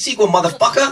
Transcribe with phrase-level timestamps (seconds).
[0.00, 0.86] that sequel, motherfucker.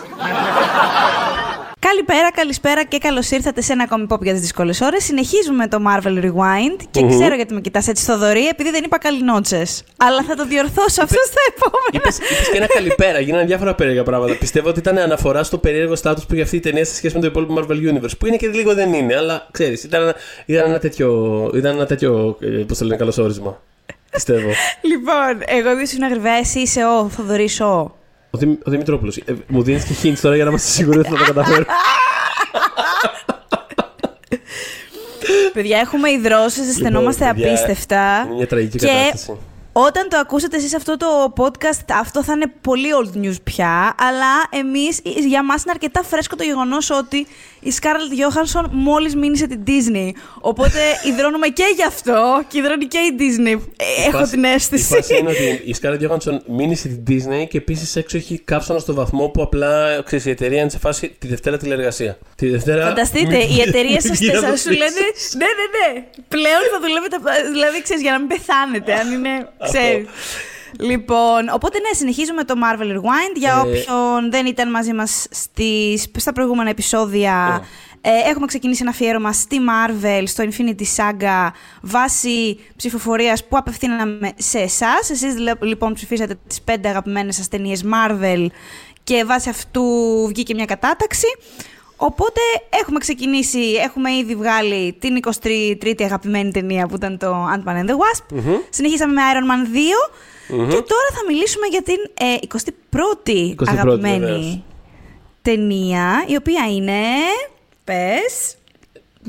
[1.81, 5.05] Καλησπέρα, καλησπέρα και καλώς ήρθατε σε ένα ακόμη pop για τις δύσκολες ώρες.
[5.05, 9.85] Συνεχίζουμε το Marvel Rewind και ξέρω γιατί με κοιτάς έτσι, Θοδωρή, επειδή δεν είπα καληνότσες.
[9.97, 12.15] Αλλά θα το διορθώσω αυτό στα επόμενα.
[12.17, 14.35] Είπε και ένα καλησπέρα, γίνανε διάφορα περίεργα πράγματα.
[14.35, 17.21] Πιστεύω ότι ήταν αναφορά στο περίεργο στάτου που είχε αυτή η ταινία σε σχέση με
[17.21, 18.19] το υπόλοιπο Marvel Universe.
[18.19, 20.15] Που είναι και λίγο δεν είναι, αλλά ξέρεις, ήταν,
[20.47, 23.61] ήταν ένα τέτοιο, ήταν ένα τέτοιο ε, πώς το λένε, καλωσόρισμα.
[24.11, 24.49] Πιστεύω.
[24.91, 27.98] λοιπόν, εγώ δεν ήσουν ακριβά, εσύ είσαι ο Θοδωρής ο.
[28.31, 29.17] Ο, Δημ, ο Δημητρόπουλος.
[29.17, 31.65] Ε, μου δίνεις και hints τώρα για να είμαστε σίγουροι ότι θα το καταφέρω.
[35.53, 38.23] Παιδιά, έχουμε υδρώσεις, αισθανόμαστε Λοιπόν, παιδιά, απίστευτα.
[38.27, 39.39] Είναι μια τραγική Και κατάσταση.
[39.73, 41.07] Όταν το ακούσετε εσείς αυτό το
[41.37, 46.37] podcast, αυτό θα είναι πολύ old news πια, αλλά εμείς, για μας είναι αρκετά φρέσκο
[46.37, 47.27] το γεγονός ότι
[47.61, 50.11] η Scarlett Johansson μόλις μείνησε την Disney.
[50.41, 50.79] Οπότε
[51.15, 53.61] υδρώνουμε και γι' αυτό και υδρώνει και η Disney.
[53.77, 54.93] Ε, Έχω φάση- την αίσθηση.
[54.95, 58.79] Η φάση είναι ότι η Scarlett Johansson μείνει στην Disney και επίσης έξω έχει καύσωνα
[58.79, 62.19] στο βαθμό που απλά ξέρεις, η εταιρεία είναι σε φάση τη Δευτέρα τηλεργασία.
[62.37, 62.87] Τη Δευτέρα.
[62.87, 64.91] Φανταστείτε, μην- οι εταιρείε σας μην πηγαίνετε να το σου λένε.
[65.15, 65.35] στήσεις.
[65.35, 66.05] Ναι, ναι, ναι.
[66.29, 67.17] Πλέον θα δουλεύετε.
[67.53, 69.49] Δηλαδή, ξέρεις, για να μην πεθάνετε, αν είναι.
[69.71, 70.07] ξέρεις.
[70.81, 73.37] Λοιπόν, οπότε ναι, συνεχίζουμε το Marvel Rewind.
[73.37, 77.65] Για Ε, όποιον δεν ήταν μαζί μας στις, στα προηγούμενα επεισόδια,
[78.01, 81.49] ε, έχουμε ξεκινήσει ένα αφιέρωμα στη Marvel, στο Infinity Saga,
[81.83, 85.11] βάσει ψηφοφορίας που απευθύναμε σε εσάς.
[85.11, 88.47] Εσείς λε- λοιπόν ψηφίσατε τις πέντε αγαπημένες σας ταινίες Marvel
[89.05, 89.83] και βάσει αυτού
[90.29, 91.27] βγήκε μια κατάταξη.
[92.01, 92.41] Οπότε
[92.83, 97.93] έχουμε ξεκινήσει, έχουμε ήδη βγάλει την 23η αγαπημένη ταινία που ήταν το Ant-Man and the
[97.93, 98.37] Wasp.
[98.71, 102.37] Συνεχίσαμε με Iron Man 2 και τώρα θα μιλήσουμε για την ε,
[102.93, 104.59] 21η 21η αγαπημένη βεβαίως.
[105.43, 107.01] ταινία, η οποία είναι...
[107.85, 108.55] Πες...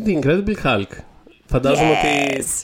[0.06, 0.92] The Incredible Hulk.
[1.46, 2.64] Φαντάζομαι ότι Yes.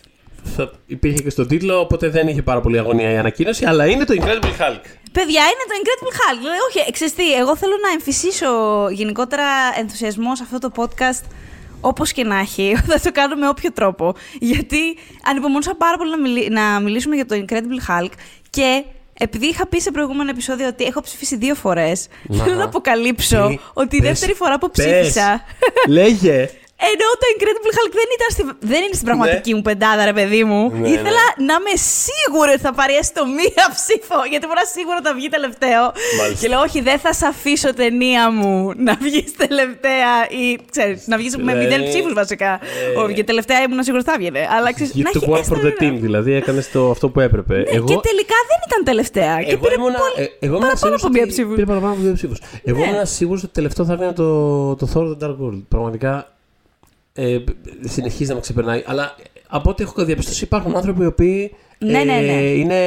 [0.56, 4.06] θα υπήρχε και στον τίτλο, οπότε δεν είχε πάρα πολύ αγωνία η ανακοίνωση, αλλά είναι
[4.06, 4.82] το Incredible Hulk.
[5.18, 6.38] Παιδιά, είναι το Incredible Hulk.
[6.40, 8.50] Δηλαδή, όχι, ξέρεις τι, εγώ θέλω να εμφυσίσω
[8.92, 9.44] γενικότερα
[9.80, 11.24] ενθουσιασμό σε αυτό το podcast
[11.82, 14.14] όπως και να έχει, θα το κάνω με όποιο τρόπο.
[14.40, 14.98] Γιατί
[15.30, 18.10] ανυπομονούσα πάρα πολύ να, μιλή- να μιλήσουμε για το Incredible Hulk
[18.50, 18.84] και
[19.20, 22.44] επειδή είχα πει σε προηγούμενο επεισόδιο ότι έχω ψηφίσει δύο φορές, Να.
[22.44, 24.86] θέλω να αποκαλύψω Τι; ότι η Πες, δεύτερη φορά που πες.
[24.86, 25.42] ψήφισα.
[25.88, 26.50] Λέγε.
[26.92, 30.44] Ενώ το Incredible Hulk δεν, ήταν στη, δεν είναι στην πραγματική μου πεντάδα, ρε παιδί
[30.50, 30.62] μου.
[30.80, 31.76] Ναι, Ήθελα να είμαι
[32.08, 34.18] σίγουρη ότι θα πάρει έστω μία ψήφο.
[34.32, 35.84] Γιατί μπορεί να σίγουρα θα βγει τελευταίο.
[36.20, 36.40] Μάλιστα.
[36.42, 38.52] Και λέω, Όχι, δεν θα σε αφήσω ταινία μου
[38.88, 41.60] να βγεις τελευταία ή ξέρεις, να βγεις με Ναι.
[41.60, 42.52] μηδέν ψήφους βασικά.
[42.96, 43.00] Ε.
[43.04, 44.40] Όχι, και τελευταία ήμουν σίγουρη ότι θα βγαίνει.
[44.56, 45.82] Αλλά ξέρεις, You να took έχει one έστω for the ένα.
[45.82, 46.66] team, δηλαδή έκανες
[46.96, 47.56] αυτό που έπρεπε.
[47.58, 49.34] Ναι, Και τελικά δεν ήταν τελευταία.
[49.44, 51.50] και εγώ πήρε ήμουνα, πολύ ε, εγώ ήμουνα παραπάνω σίγουρος από μία ότι- ψήφο.
[51.58, 52.34] Πήρε παραπάνω από δύο ψήφου.
[52.64, 52.88] Εγώ Ναι.
[52.92, 54.30] ήμουν σίγουρος ότι τελευταίο θα έβγαινε το,
[54.76, 55.62] το Thor The Dark World.
[55.70, 56.30] Πραγματικά
[57.16, 57.38] ε,
[57.84, 58.84] συνεχίζει να με ξεπερνάει.
[58.86, 59.16] Αλλά
[59.48, 61.56] από ό,τι έχω διαπιστώσει, υπάρχουν άνθρωποι οι οποίοι.
[61.78, 62.32] Ναι, ναι, ναι.
[62.42, 62.80] είναι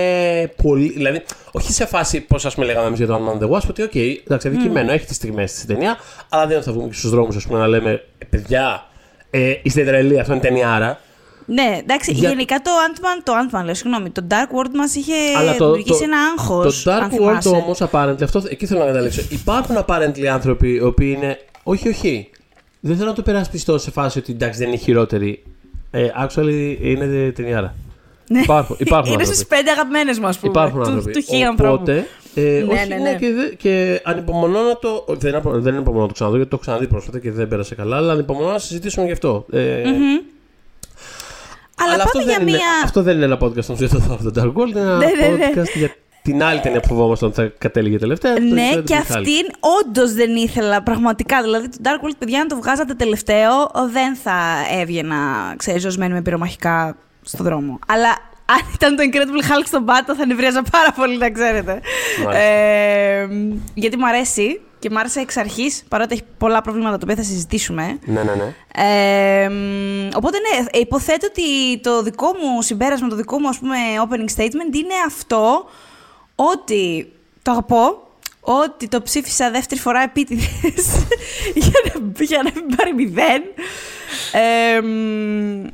[0.63, 0.89] πολύ.
[0.89, 1.23] Δηλαδή,
[1.53, 3.83] όχι σε φάση πώς ας πούμε λέγαμε εμείς για το Ant-Man and the Wasp, ότι,
[3.83, 5.97] οκ, εντάξει, αδικημένο, έχει τις στιγμές τη ταινία,
[6.29, 8.87] αλλά δεν θα βγούμε και στους δρόμους, ας πούμε, να λέμε, «Ε, παιδιά,
[9.31, 11.01] ε, είστε τρελοί, αυτό είναι ταινιάρα.
[11.47, 14.35] Ναι, εντάξει, Για- γενικά το Ant-Man, το Ant-Man, λέω, συγγνώμη, το Dark
[14.65, 17.49] World μας είχε Αλλά το, δημιουργήσει το, ένα άγχος, Το αν Dark World θυμάσαι.
[17.49, 19.23] όμως, apparently, αυτό, εκεί θέλω να καταλήξω.
[19.29, 21.39] Υπάρχουν apparently άνθρωποι οι οποίοι είναι.
[21.63, 22.31] Όχι, όχι.
[22.81, 25.43] Δεν θέλω να το περασπιστώ σε φάση ότι εντάξει δεν είναι χειρότερη.
[25.91, 27.75] Ε, actually είναι ταινιάρα.
[28.29, 28.41] Ναι.
[28.41, 29.41] Υπάρχουν, υπάρχουν Είναι άνθρωποι.
[29.45, 30.51] στι πέντε αγαπημένε μας, πούμε.
[30.51, 31.13] Υπάρχουν του, άνθρωποι.
[31.13, 31.73] του χι ανθρώπου.
[31.75, 33.15] Οπότε, ε, Ναι, όχι, ναι, ναι, ναι.
[33.17, 35.05] Και, δε- και ανυπομονώ να το.
[35.09, 37.75] Δεν, απο- δεν ανυπομονώ να το ξαναδώ γιατί το έχω ξαναδεί πρόσφατα και δεν πέρασε
[37.75, 39.47] καλά, αλλά ανυπομονώ να συζητήσουμε γι' αυτό.
[39.53, 39.83] Ε,
[41.81, 42.67] Αλλά, αυτό πάμε δεν για είναι, μία.
[42.85, 45.07] αυτό δεν είναι ένα podcast στον για το Thor The Dark World, είναι ένα Ναι,
[45.07, 45.51] ναι, ναι.
[45.55, 45.95] podcast για
[46.33, 48.35] την άλλη ταινία που φοβόμασταν ότι θα κατέληγε τελευταία.
[48.35, 49.01] το Ναι, Incredible και Hulk.
[49.01, 49.47] αυτήν
[49.81, 51.43] όντως δεν ήθελα πραγματικά.
[51.43, 54.37] Δηλαδή, το Dark World, παιδιά, αν το βγάζατε τελευταίο, δεν θα
[54.81, 55.17] έβγαινα,
[55.57, 57.79] ξέρεις, ζωσμένη με πυρομαχικά στον δρόμο.
[57.87, 58.09] Αλλά
[58.45, 61.81] αν ήταν το Incredible Hulk στον πάτο, θα νευρίαζα πάρα πολύ, να ξέρετε.
[62.25, 62.45] Μάλιστα.
[62.45, 63.29] Ε,
[63.75, 67.23] γιατί μου αρέσει και μου άρεσε εξ αρχής, παρότι έχει πολλά προβλήματα τα οποία θα
[67.23, 67.99] συζητήσουμε.
[68.05, 68.55] Ναι, ναι, ναι.
[68.75, 73.77] Ε, μ, οπότε ναι, υποθέτω ότι το δικό μου συμπέρασμα, το δικό μου ας πούμε
[74.09, 75.65] opening statement είναι αυτό
[76.41, 77.13] ότι
[77.43, 78.09] το αγαπώ,
[78.41, 80.47] ότι το ψήφισα δεύτερη φορά επίτηδες
[81.55, 83.43] για, να, για να μην πάρει μηδέν.
[84.33, 85.67] Ε, μ,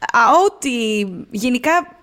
[0.00, 1.96] α, ότι γενικά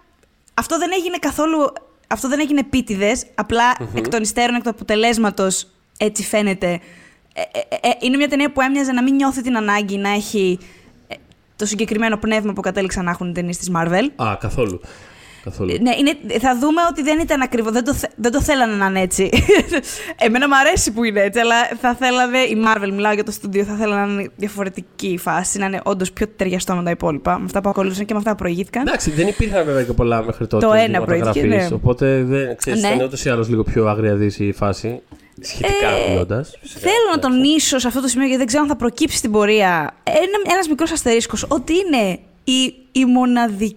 [0.54, 1.74] αυτό δεν έγινε καθόλου,
[2.08, 5.68] αυτό δεν έγινε επίτηδες, απλά εκ των υστέρων, εκ του αποτελέσματος
[5.98, 6.80] έτσι φαίνεται.
[7.34, 10.60] Ε, ε, ε, είναι μια ταινία που έμοιαζε να μην νιώθει την ανάγκη να έχει
[11.08, 11.16] ε,
[11.56, 14.24] το συγκεκριμένο πνεύμα που κατέληξαν να έχουν οι ταινίες της Marvel.
[14.24, 14.82] Α, καθόλου.
[15.44, 15.76] Καθόλου.
[15.82, 17.72] Ναι, είναι, θα δούμε ότι δεν ήταν ακριβώς.
[17.72, 19.30] Δεν, το θε- δεν το θέλανε να είναι έτσι.
[20.26, 22.38] Εμένα μου αρέσει που είναι έτσι, αλλά θα θέλανε.
[22.38, 25.80] Η Marvel, μιλάω για το στούντιο, θα θέλανε να είναι διαφορετική η φάση, να είναι
[25.84, 27.38] όντως πιο ταιριαστό με τα υπόλοιπα.
[27.38, 28.88] Με αυτά που ακολούθησαν και με αυτά που προηγήθηκαν.
[28.88, 30.66] Εντάξει, δεν υπήρχαν βέβαια και πολλά μέχρι τότε.
[30.66, 31.76] Το ένα δειγματογραφής, προηγήθηκε, ναι.
[31.76, 32.88] Οπότε δεν ξέρεις, Ναι.
[32.88, 35.02] ήταν ούτως ή άλλως λίγο πιο αγριαδή η φάση.
[35.44, 36.80] Σχετικά Ε, μιλώντας, φυσικά.
[36.80, 39.92] Θέλω να τονίσω σε αυτό το σημείο, γιατί δεν ξέρω αν θα προκύψει στην πορεία,
[40.04, 43.76] ένα, ένας μικρός αστερίσκος, ότι είναι η, η μοναδική,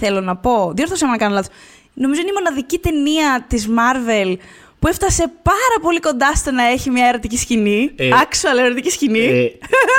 [0.00, 1.54] θέλω να πω, διόρθωσα με να κάνω λάθος,
[1.94, 4.36] νομίζω είναι η μοναδική ταινία της Marvel
[4.78, 9.18] που έφτασε πάρα πολύ κοντά στο να έχει μια ερωτική σκηνή, Ε, actual ερωτική σκηνή.
[9.18, 9.50] Ε,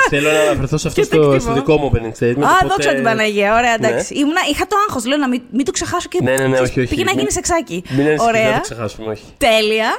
[0.08, 1.40] θέλω να αναφερθώ σε αυτό Και το στο, εκτιμώ.
[1.40, 2.42] στο δικό μου opening statement.
[2.44, 3.54] Α, οπότε- δόξα την Παναγία.
[3.56, 4.14] Ωραία, εντάξει.
[4.14, 5.04] Ήμουνα, είχα το άγχος.
[5.06, 6.18] Λέω να μην, μην το ξεχάσω και.
[6.22, 6.88] Ναι, ναι, ναι, ξέρεις, όχι, όχι.
[6.88, 7.82] Πήγε να Μην- γίνει σεξάκι.
[7.88, 8.54] Μην ανησυχείς, δεν Ωραία.
[8.54, 9.24] το ξεχάσουμε, όχι.
[9.38, 9.98] Τέλεια.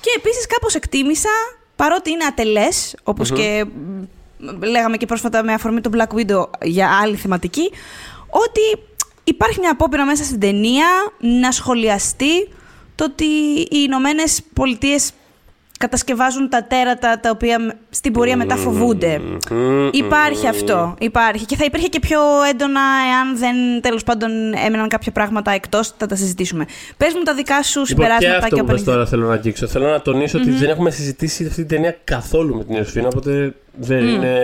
[0.00, 1.28] Και επίσης κάπως εκτίμησα,
[1.76, 3.64] παρότι είναι ατελές, όπως και
[4.38, 7.70] μ, λέγαμε και πρόσφατα με αφορμή το Black Widow για άλλη θεματική,
[8.28, 8.60] ότι
[9.28, 10.86] υπάρχει μια απόπειρα μέσα στην ταινία
[11.18, 12.48] να σχολιαστεί
[12.94, 13.24] το ότι
[13.60, 15.12] οι Ηνωμένες Πολιτείες
[15.78, 19.20] κατασκευάζουν τα τέρατα τα οποία μ- στην πορεία μετά φοβούνται.
[19.50, 20.48] Μμμ, Υπάρχει μμμ.
[20.48, 20.94] αυτό.
[21.00, 21.44] Υπάρχει.
[21.44, 22.80] Και θα υπήρχε και πιο έντονα
[23.10, 24.30] εάν δεν τέλος πάντων
[24.66, 25.92] έμεναν κάποια πράγματα εκτός.
[25.96, 26.64] Θα τα συζητήσουμε.
[26.96, 29.26] Πες μου τα δικά σου Λοιπόν, και συμπεράσματα αυτό και που πες opening τώρα θέλω
[29.26, 29.66] να αγγίξω.
[29.66, 33.54] Θέλω να τονισω ότι δεν έχουμε συζητήσει αυτή την ταινία καθόλου με την Ιωσήφινα, οπότε
[33.80, 34.38] δεν είναι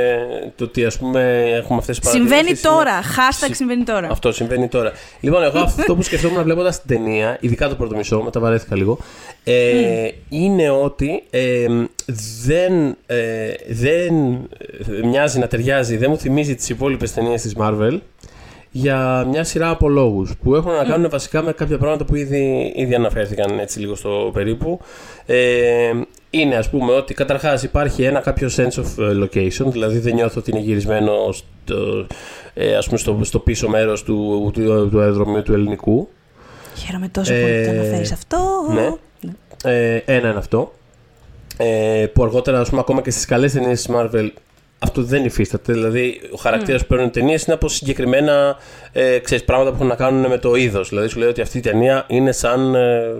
[0.57, 3.01] το ότι ας πούμε έχουμε αυτές τις Συμβαίνει παρατηρήσεις, είναι- τώρα.
[3.03, 4.09] Hashtag Συ- συμβαίνει τώρα.
[4.11, 4.93] Αυτό συμβαίνει τώρα.
[5.21, 8.99] Λοιπόν, εγώ αυτό που σκεφτόμουν βλέποντας την ταινία, ειδικά το πρώτο μισό, μετά βαρέθηκα λίγο,
[9.45, 11.67] ε, είναι ότι ε,
[12.45, 14.35] δεν, ε, δεν
[15.03, 17.99] ε, μοιάζει να ταιριάζει, δεν μου θυμίζει τις υπόλοιπες ταινίες της Marvel
[18.71, 22.73] για μια σειρά από λόγους που έχουν να κάνουν βασικά με κάποια πράγματα που ήδη,
[22.77, 24.81] ήδη αναφέρθηκαν έτσι λίγο στο περίπου.
[25.27, 25.91] Ε,
[26.31, 30.41] είναι ας πούμε ότι καταρχάς υπάρχει ένα κάποιο sense of ε, location, δηλαδή δεν νιώθω
[30.41, 32.07] ότι είναι γυρισμένο στο,
[32.55, 36.09] ε, ας πούμε στο, στο πίσω μέρος του, του, του αεροδρομίου του ελληνικού.
[36.77, 38.39] Χαίρομαι τόσο πολύ που το Ε, αναφέρεις αυτό.
[38.75, 38.93] ναι.
[39.65, 40.73] Ε, ένα είναι αυτό.
[41.57, 44.31] Ε, που αργότερα, ας πούμε, ακόμα και στις καλές ταινίες της Marvel
[44.85, 45.73] αυτό δεν υφίσταται.
[45.73, 48.57] Δηλαδή, ο χαρακτήρας που παίρνουν ταινίες είναι από συγκεκριμένα
[48.93, 50.89] ε, ξέρεις, πράγματα που έχουν να κάνουν με το είδος.
[50.89, 52.75] Δηλαδή, σου λέει ότι αυτή η ταινία είναι σαν.
[52.75, 53.15] Ε,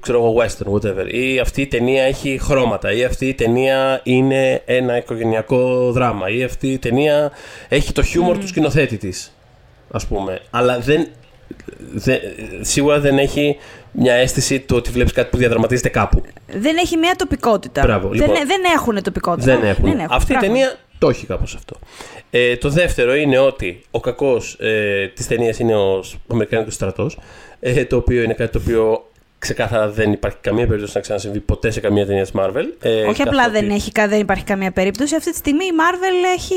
[0.00, 1.12] ξέρω εγώ, western, whatever.
[1.12, 2.92] Ή αυτή η ταινία έχει χρώματα.
[2.92, 6.28] Ή αυτή η ταινία είναι ένα οικογενειακό δράμα.
[6.28, 7.32] Ή αυτή η ταινία
[7.68, 9.32] έχει το χιούμορ του σκηνοθέτη της.
[9.90, 10.40] Α πούμε.
[10.50, 11.08] Αλλά δεν,
[11.94, 12.18] δεν,
[12.60, 13.56] σίγουρα δεν έχει
[13.92, 16.22] μια αίσθηση του ότι βλέπεις κάτι που διαδραματίζεται κάπου.
[16.46, 17.82] Δεν έχει μια τοπικότητα.
[17.82, 18.46] Μπράβο, δεν, λοιπόν.
[18.46, 19.56] δεν έχουν τοπικότητα.
[19.58, 20.00] Δεν έχουν.
[20.10, 20.46] Αυτή η Μπράβο.
[20.52, 21.76] ταινία το έχει κάπως αυτό.
[22.30, 27.18] Ε, το δεύτερο είναι ότι ο κακός ε, της ταινίας είναι ο Αμερικάνικος στρατός.
[27.60, 29.06] Ε, το οποίο είναι κάτι το οποίο
[29.38, 32.64] ξεκάθαρα δεν υπάρχει καμία περίπτωση να ξανασυμβεί ποτέ σε καμία ταινία της Marvel.
[32.80, 35.14] Ε, Όχι απλά καθότι- δεν, έχει, κα- δεν υπάρχει καμία περίπτωση.
[35.16, 36.54] Αυτή τη στιγμή η Marvel έχει,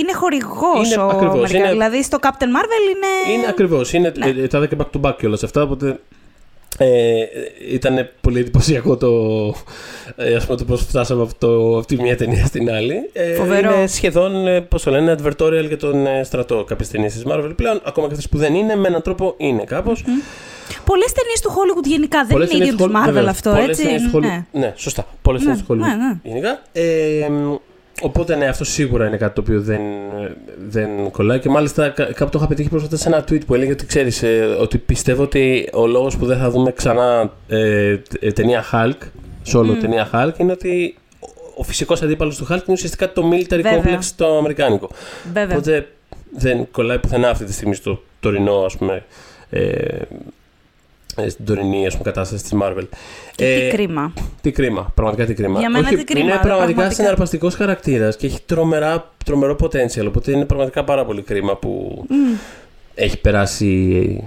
[0.00, 0.92] είναι χορηγός.
[0.92, 3.34] Είναι- ακριβώς, είναι- Δηλαδή στο Captain Marvel είναι.
[3.36, 3.92] Είναι ακριβώς.
[3.92, 4.26] Είναι, Ναι.
[4.42, 5.62] ε, τα είδα και back to back κιόλα αυτά.
[5.62, 6.00] Οπότε
[6.78, 7.24] ε,
[7.70, 9.10] ήταν πολύ εντυπωσιακό το,
[10.16, 13.10] ε, ας πούμε, το πώς φτάσαμε από, το, από τη μία ταινία στην άλλη.
[13.12, 13.74] Ε, Φοβερό.
[13.74, 17.52] Είναι σχεδόν, ε, πώς το λένε, advertorial για τον ε, στρατό κάποιες ταινίες της Marvel
[17.56, 17.80] πλέον.
[17.84, 20.04] Ακόμα και αυτές που δεν είναι, με έναν τρόπο είναι κάπως.
[20.84, 23.30] Πολλές ταινίες του Hollywood γενικά δεν Πολλές είναι ίδιο ταινίες τη του Hollywood- Marvel βεβαίως,
[23.30, 24.44] αυτό, πολλές έτσι; ταινίες του Ναι.
[24.52, 25.06] Hollywood- Ναι, σωστά.
[25.22, 25.86] Πολλές Ναι, ταινίες του Hollywood.
[25.86, 26.18] ναι, ναι.
[26.22, 26.62] Γενικά.
[26.72, 27.54] Ε, μ,
[28.02, 30.36] οπότε ναι, αυτό σίγουρα είναι κάτι το οποίο δεν, ε,
[30.68, 31.38] δεν κολλάει.
[31.38, 34.24] Και μάλιστα κα- κάπου το είχα πετύχει πρόσφατα σε ένα tweet που έλεγε ότι ξέρεις,
[34.60, 39.06] ότι πιστεύω ότι ο λόγος που δεν θα δούμε ξανά ε, τε- ταινία Hulk,
[39.54, 43.60] solo ταινία Hulk, είναι ότι ο- ο φυσικός αντίπαλος του Hulk είναι ουσιαστικά το military
[43.62, 43.82] Βέβαια.
[43.82, 44.90] complex το αμερικάνικο.
[45.32, 45.56] Βέβαια.
[45.56, 45.88] Οπότε
[46.36, 49.04] δεν κολλάει πουθενά αυτή τη στιγμή στο τωρινό, ας πούμε,
[49.50, 49.98] ε, ε,
[51.28, 52.84] στην τωρινή ας πούμε, κατάσταση της Marvel.
[53.34, 54.12] Και Ε, τι κρίμα.
[54.40, 55.58] τι κρίμα, πραγματικά τι κρίμα.
[55.58, 57.02] Για μένα Όχι, τι κρίμα, Είναι ρε, πραγματικά πραγματικά.
[57.02, 60.04] συναρπαστικός χαρακτήρας και έχει τρομερά, τρομερό potential.
[60.06, 62.04] Οπότε είναι πραγματικά πάρα πολύ κρίμα που
[62.94, 64.22] έχει περάσει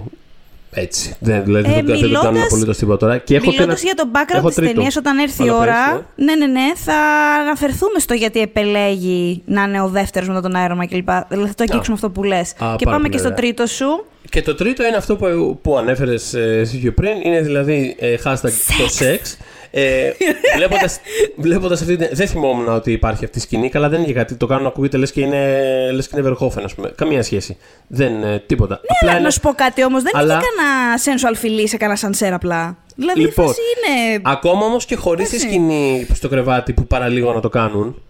[0.70, 1.14] έτσι.
[1.20, 3.18] Δεν, δηλαδή Ε, δεν, δεν το μιλώντας- κάνουν απολύτως τίποτα τώρα.
[3.18, 3.92] Και έχω και Μιλώντας ένα...
[3.94, 4.72] για το background έχω της τρίτο.
[4.72, 6.06] ταινίας, όταν έρθει η Αλλά πες, ώρα.
[6.16, 6.94] Ναι, ναι, ναι, θα
[7.40, 11.08] αναφερθούμε στο γιατί επελέγει να είναι ο δεύτερος μετά τον αέρωμα κλπ.
[11.28, 12.52] Δηλαδή θα το αγγίξουμε αυτό που λες.
[12.52, 13.38] Και πάρα πάμε πολύ και στο ωραία.
[13.38, 14.04] τρίτο σου.
[14.30, 17.12] Και το τρίτο είναι αυτό που, που ανέφερες ε, εσύ πιο πριν.
[17.22, 18.50] Είναι δηλαδή ε, hashtag
[18.82, 19.36] το σεξ.
[19.70, 20.10] Ε,
[20.56, 21.00] βλέποντας,
[21.36, 22.08] βλέποντας αυτή την...
[22.12, 24.96] Δεν θυμόμουν ότι υπάρχει αυτή η σκηνή, καλά δεν είναι γιατί το κάνουν να ακούγεται
[24.96, 25.58] λες και είναι,
[25.92, 26.92] λες και είναι Verhoeven, ας πούμε.
[26.96, 27.56] Καμία σχέση.
[27.86, 28.80] Δεν, ε, τίποτα.
[29.02, 30.02] Έλα, Ναι, να σου πω κάτι όμως.
[30.02, 32.76] Δεν Αλλά- είναι κανένα sensual φιλί σε κανένα σανσέρ απλά.
[32.94, 34.20] Δηλαδή Λοιπόν, η φάση είναι.
[34.24, 35.46] Ακόμα όμως και χωρίς τη Έτσι.
[35.48, 38.02] σκηνή στο κρεβάτι που παραλίγο να το κάνουν.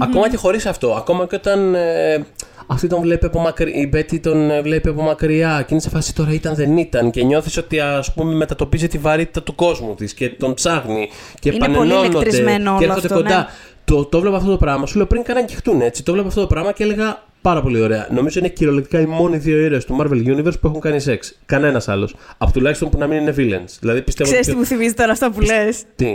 [0.00, 0.92] Ακόμα και χωρίς αυτό.
[0.92, 2.24] Ακόμα και όταν ε,
[2.66, 3.74] αυτή τον βλέπει από μακριά.
[3.74, 5.58] Η Μπέτη τον ε, βλέπει από μακριά.
[5.62, 7.10] Και είναι σε φάση τώρα ήταν δεν ήταν.
[7.10, 11.08] Και νιώθεις ότι ας πούμε μετατοπίζει τη βαρύτητα του κόσμου της και τον ψάχνει.
[11.40, 13.38] Και Είναι πολύ επανενώνονται ηλεκτρισμένο και όλο έρχονται αυτό, κοντά.
[13.38, 13.46] ναι.
[13.84, 14.86] Το, το βλέπω αυτό το πράγμα.
[14.86, 16.02] Σου λέω πριν καν αγγιχτούν έτσι.
[16.02, 18.06] Το βλέπω αυτό το πράγμα και έλεγα πάρα πολύ ωραία.
[18.10, 21.38] Νομίζω είναι κυριολεκτικά οι μόνοι δύο ήρωες του Marvel Universe που έχουν κάνει σεξ.
[21.46, 22.14] Κανένας άλλος.
[22.38, 23.76] Από τουλάχιστον που να μην είναι villains.
[23.80, 24.30] Δηλαδή πιστεύω.
[24.30, 26.12] Ξέρεις τι μου θυμίζει τώρα αυτό που λες; Τι;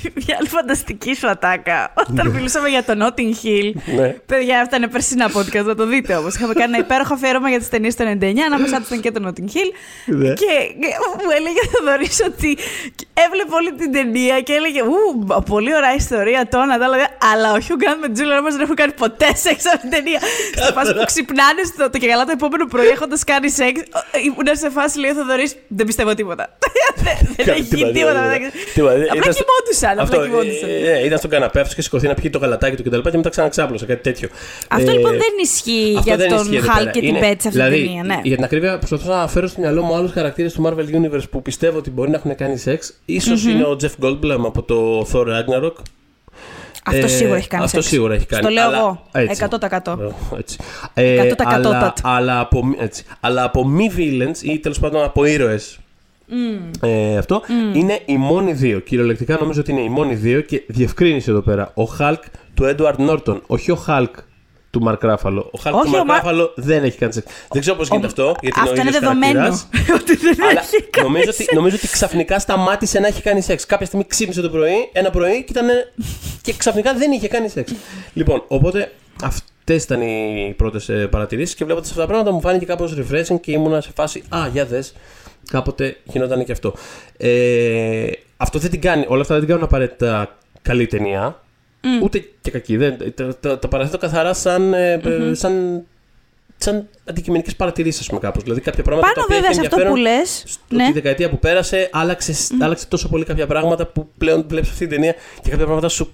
[0.26, 1.92] Μια άλλη φανταστική σου ατάκα.
[2.10, 3.72] Όταν μιλούσαμε για το Notting Hill.
[3.96, 4.08] Ναι.
[4.26, 6.34] Παιδιά, αυτά είναι περσινά podcast, θα το δείτε όμως.
[6.34, 9.20] Είχαμε κάνει ένα υπέροχο αφιέρωμα για τις ταινίες του 99, ανάμεσά τους ήταν και το
[9.26, 9.70] Notting Hill.
[10.06, 10.32] Ναι.
[10.32, 10.52] Και
[11.22, 12.58] μου έλεγε ο Θοδωρή ότι
[13.26, 17.08] έβλεπε όλη την ταινία και έλεγε Ου, πολύ ωραία ιστορία, το να τα έλεγα.
[17.32, 20.20] Αλλά ο Hugh Grant με Τζούλια Ρόμερ δεν έχουν κάνει ποτέ σεξ από την ταινία.
[20.64, 23.80] Σε φάση που ξυπνάνε στο το και καλά το επόμενο πρωί έχοντας κάνει σεξ.
[24.26, 26.44] Ήμουν σε φάση, λέει ο Θοδωρής, δεν πιστεύω τίποτα.
[27.36, 28.20] Δεν έχει γίνει τίποτα.
[28.22, 28.92] μεταξύ- Τίποτα.
[28.94, 29.98] Απλά Ήταν στο- κοιμόντουσαν.
[29.98, 30.68] Αυτό, Απλά κοιμόντουσαν.
[30.68, 32.96] ε, ε, ήταν στον καναπέ, αυτός και σηκωθεί να πιει το γαλατάκι του και τα
[32.96, 34.28] λοιπά και μετά ξαναξάπλωσε, κάτι τέτοιο.
[34.68, 36.90] Αυτό Ε, λοιπόν δεν ισχύει αυτό για δεν τον ισχύει εδώ Χαλ πέρα.
[36.90, 38.02] και την Είναι- Πέτση αυτή δηλαδή, την ταινία.
[38.02, 38.20] Ναι.
[38.22, 41.42] Για την ακρίβεια, προσπαθώ να φέρω στο μυαλό μου άλλους χαρακτήρες του Marvel Universe που
[41.42, 42.92] πιστεύω ότι μπορεί να έχουν κάνει σεξ.
[43.04, 45.72] Ίσως είναι ο Jeff Goldblum από το Thor Ragnarok.
[46.86, 47.88] Αυτό Ε, σίγουρα έχει κάνει Αυτό σεξ.
[47.92, 48.42] σίγουρα έχει κάνει.
[48.42, 49.02] Στο λέω αλλά- εγώ.
[49.12, 49.42] έτσι.
[49.44, 49.98] 100%.
[50.34, 50.56] Ε, Έτσι.
[50.94, 51.98] Ε, 100% αλλά, τότ.
[52.02, 53.04] αλλά, από, μη- έτσι.
[53.20, 55.78] αλλά από μη villains ή τέλος πάντων από ήρωες.
[56.80, 57.42] Ε, αυτό
[57.74, 58.78] είναι οι μόνοι δύο.
[58.78, 61.72] Κυριολεκτικά νομίζω ότι είναι οι μόνοι δύο και διευκρίνηση εδώ πέρα.
[61.74, 62.20] Ο Hulk
[62.54, 64.10] του Edward Norton, όχι ο Hulk
[64.78, 65.42] του Mark Ruffalo.
[65.44, 67.26] Ο Hulk Όχι, του ο Mark Μα- Ruffalo δεν έχει κάνει σεξ.
[67.52, 69.66] Δεν ξέρω πώς γίνεται αυτό, γιατί Αυτό είναι ο είναι ίδιος δεδομένος.
[69.72, 70.00] χαρακτήρας.
[70.00, 71.52] Ότι δεν Αλλά έχει κάνει νομίζω ότι, σεξ.
[71.52, 73.66] νομίζω ότι ξαφνικά σταμάτησε να έχει κάνει σεξ.
[73.66, 75.66] Κάποια στιγμή ξύπνησε το πρωί, ένα πρωί και, ήταν,
[76.42, 77.72] και ξαφνικά δεν είχε κάνει σεξ.
[78.12, 78.92] λοιπόν, οπότε
[79.24, 83.52] αυτές ήταν οι πρώτες παρατηρήσεις και βλέποντας αυτά τα πράγματα μου φάνηκε κάπως refreshing και
[83.52, 84.94] ήμουνα σε φάση Α, για δες.
[85.50, 86.74] Κάποτε γινόταν και αυτό.
[87.16, 88.06] Ε,
[88.36, 89.04] αυτό δεν την κάνει.
[89.08, 91.40] Όλα αυτά δεν την κάνουν απαραίτητα καλή ταινία.
[92.02, 92.76] Ούτε και κακή.
[92.76, 95.00] Δεν, τα, τα, τα παραθέτω καθαρά σαν, ε,
[95.32, 95.82] σαν,
[96.56, 98.42] σαν αντικειμενικές παρατηρήσεις, ας πούμε, κάπως.
[98.42, 100.42] Δηλαδή κάποια πράγματα τα Πάνω οποία βέβαια έχει σε αυτό ενδιαφέρον που λες.
[100.46, 104.86] στο τη δεκαετία που πέρασε άλλαξε, άλλαξε τόσο πολύ κάποια πράγματα που πλέον βλέπεις αυτή
[104.86, 105.12] την ταινία
[105.42, 106.12] και κάποια πράγματα σου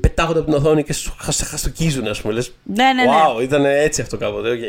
[0.00, 2.34] πετάγονται από την οθόνη και σου χα- σε χαστουκίζουν, ας πούμε.
[2.34, 3.10] Λες, Ναι, ναι, ναι.
[3.38, 4.50] wow, ήταν έτσι αυτό κάποτε.
[4.50, 4.60] οκ.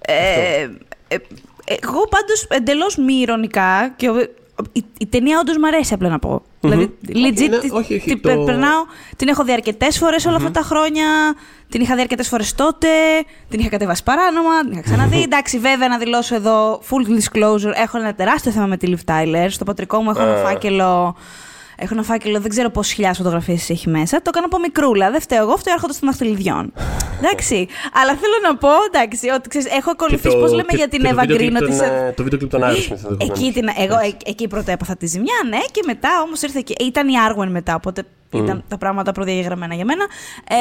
[0.00, 0.62] Ε,
[1.08, 1.16] ε,
[1.64, 4.28] εγώ πάντως εντελώς μη ηρωνικά και ο-
[4.72, 6.42] η, η ταινία όντως μου αρέσει απλά να πω.
[6.60, 8.84] Δηλαδή, legit, είναι- τη- όχι, όχι, την το- πε- περνάω,
[9.16, 11.04] την έχω δει αρκετές φορές όλα αυτά τα χρόνια.
[11.68, 12.88] Την είχα δει αρκετές φορές τότε.
[13.48, 14.60] Την είχα κατεβάσει παράνομα.
[14.62, 15.22] Την είχα ξαναδεί.
[15.28, 17.72] Εντάξει, βέβαια, να δηλώσω εδώ full disclosure.
[17.74, 19.46] Έχω ένα τεράστιο θέμα με τη Liv Tyler.
[19.48, 20.36] Στο πατρικό μου έχω ένα Α.
[20.44, 21.16] φάκελο.
[21.76, 24.16] Έχω ένα φάκελο, δεν ξέρω πόσες χιλιάδες φωτογραφίες έχει μέσα.
[24.16, 25.10] Το έκανα από μικρούλα.
[25.10, 26.72] Δεν φταίω εγώ, φταίω έρχονται των δαχτυλιδιών.
[27.18, 27.66] εντάξει.
[27.92, 31.08] Αλλά θέλω να πω, εντάξει, ότι ξέρεις, έχω ακολουθήσει, πώς λέμε και- για την και
[31.08, 31.40] το Eva βίντεο Green.
[31.40, 31.84] κλιπ Ότι των, σε...
[31.84, 33.28] ε, Το βίντεο κλιπ των Aerosmith ενδεχομένως.
[33.38, 36.74] Εκεί, την, εγώ, ε- εκεί πρώτα έπαθα τη ζημιά, ναι, και μετά όμως ήρθε και.
[36.84, 38.02] Ήταν η Arwen μετά, οπότε
[38.38, 40.04] ήταν τα πράγματα προδιαγεγραμμένα για μένα.
[40.48, 40.56] Ε,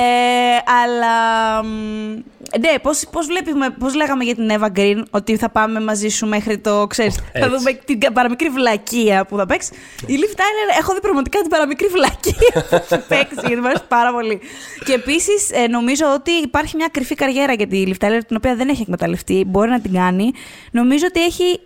[0.83, 1.13] αλλά.
[1.63, 2.23] μ,
[2.59, 6.27] Ναι, πώς πώς βλέπουμε, πώς λέγαμε για την Eva Green, ότι θα πάμε μαζί σου
[6.27, 6.87] μέχρι το.
[6.87, 7.49] Ξέρεις, θα Έτσι.
[7.49, 9.71] δούμε την παραμικρή βλακεία που θα παίξεις.
[10.05, 13.83] Η Liv Tyler, έχω δει πραγματικά την παραμικρή βλακεία που έχει παίξει, γιατί μου αρέσει
[13.87, 14.39] πάρα πολύ.
[14.85, 18.69] Και επίσης, νομίζω ότι υπάρχει μια κρυφή καριέρα για τη Liv Tyler, την οποία δεν
[18.69, 19.43] έχει εκμεταλλευτεί.
[19.47, 20.31] Μπορεί να την κάνει.
[20.71, 21.59] Νομίζω ότι έχει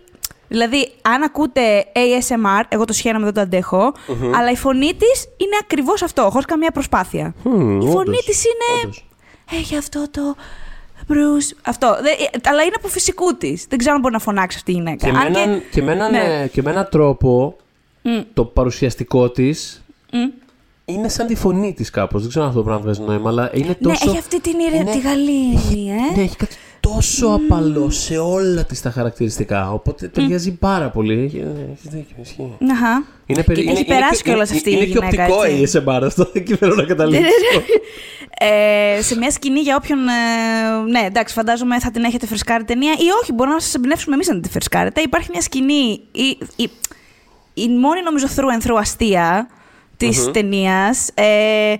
[0.48, 3.92] Δηλαδή, αν ακούτε ASMR, εγώ το σχέναμε δεν το αντεχω
[4.34, 7.34] αλλά η φωνή της είναι ακριβώς αυτό, χωρίς καμία προσπάθεια.
[7.42, 8.80] Μμμ, η φωνή όντως, της είναι.
[8.82, 9.06] όντως.
[9.52, 10.34] Έχει αυτό το.
[11.08, 11.56] Bruce.
[11.62, 11.96] Αυτό.
[12.02, 13.66] Δεν- ε, αλλά είναι από φυσικού της.
[13.68, 15.06] Δεν ξέρω αν μπορεί να φωνάξει αυτή η γυναίκα.
[15.06, 16.40] Και με Αν έναν, και με έναν, ναι.
[16.42, 17.56] ε, και με έναν τρόπο
[18.02, 18.20] Μμ.
[18.34, 20.18] το παρουσιαστικό της Μμ.
[20.84, 22.20] είναι σαν τη φωνή της κάπως.
[22.20, 24.04] Δεν ξέρω αν αυτό το πράγμα βγάζει νόημα, αλλά είναι τόσο.
[24.04, 24.76] Ναι, έχει αυτή την ήρε...
[24.76, 26.16] είναι- τη γαλήνη, ε.
[26.16, 26.56] Ναι, έχει κάτι
[26.94, 29.72] τόσο απαλό σε όλα της τα χαρακτηριστικά.
[29.72, 31.24] Οπότε ταιριάζει πάρα πολύ.
[31.24, 32.56] Έχει έχεις δίκιο, ισχύει.
[32.72, 33.04] Αχα.
[33.26, 35.82] Είναι, Και την έχει περάσει κιόλας αυτή η είναι και γυναίκα, οπτικό έτσι.
[35.86, 36.30] ASMR αυτό.
[36.38, 37.26] Εκεί θέλω να καταλήξω.
[38.98, 39.98] ε, σε μια σκηνή για όποιον.
[39.98, 44.14] Ε, ναι, εντάξει, φαντάζομαι θα την έχετε φρεσκάρει ταινία ή όχι, μπορούμε να σας εμπνεύσουμε
[44.14, 45.00] εμείς να την φρεσκάρετε.
[45.00, 46.00] Υπάρχει μια σκηνή.
[46.12, 46.70] Η, η,
[47.54, 49.48] η μόνη νομίζω through and through αστεία
[49.96, 51.10] της mm ταινίας.
[51.14, 51.74] Ε,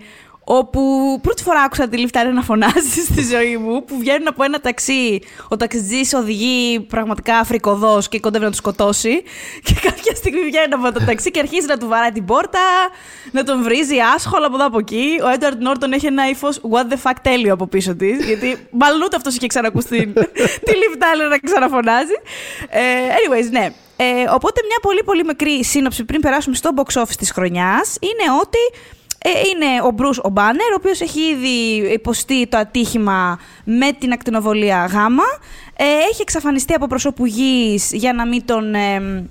[0.49, 0.81] όπου
[1.23, 5.21] πρώτη φορά άκουσα τη Λιφτάρη να φωνάζει στη ζωή μου, που βγαίνουν από ένα ταξί.
[5.49, 9.23] Ο ταξιτζής οδηγεί πραγματικά αφρικοδό και κοντεύει να του σκοτώσει.
[9.63, 12.61] Και κάποια στιγμή βγαίνει από το ταξί και αρχίζει να του βαράει την πόρτα,
[13.31, 15.07] να τον βρίζει άσχολα από εδώ από εκεί.
[15.25, 18.25] Ο Έντουαρντ Νόρτον έχει ένα ύφος what the fuck τέλειο από πίσω της.
[18.25, 20.13] γιατί μάλλον ούτε αυτός είχε ξανακουστεί
[20.65, 22.17] τη Λιφτάρη να ξαναφωνάζει.
[22.69, 23.69] Ε, anyways, ναι.
[23.99, 28.39] Ε, οπότε μια πολύ πολύ μικρή σύνοψη πριν περάσουμε στο box office της χρονιάς είναι
[28.41, 33.93] ότι ε, είναι ο Μπρούς ο Μπάνερ, ο οποίος έχει ήδη υποστεί το ατύχημα με
[33.93, 35.25] την ακτινοβολία γάμα.
[35.77, 39.25] Ε, έχει εξαφανιστεί από προσώπου γης για να μην τον ε,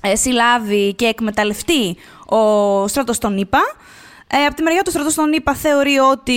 [0.00, 3.60] ε, συλλάβει και εκμεταλλευτεί ο στράτος των ΗΠΑ.
[4.26, 6.32] Ε, από τη μεριά του στρατός των ΗΠΑ θεωρεί ότι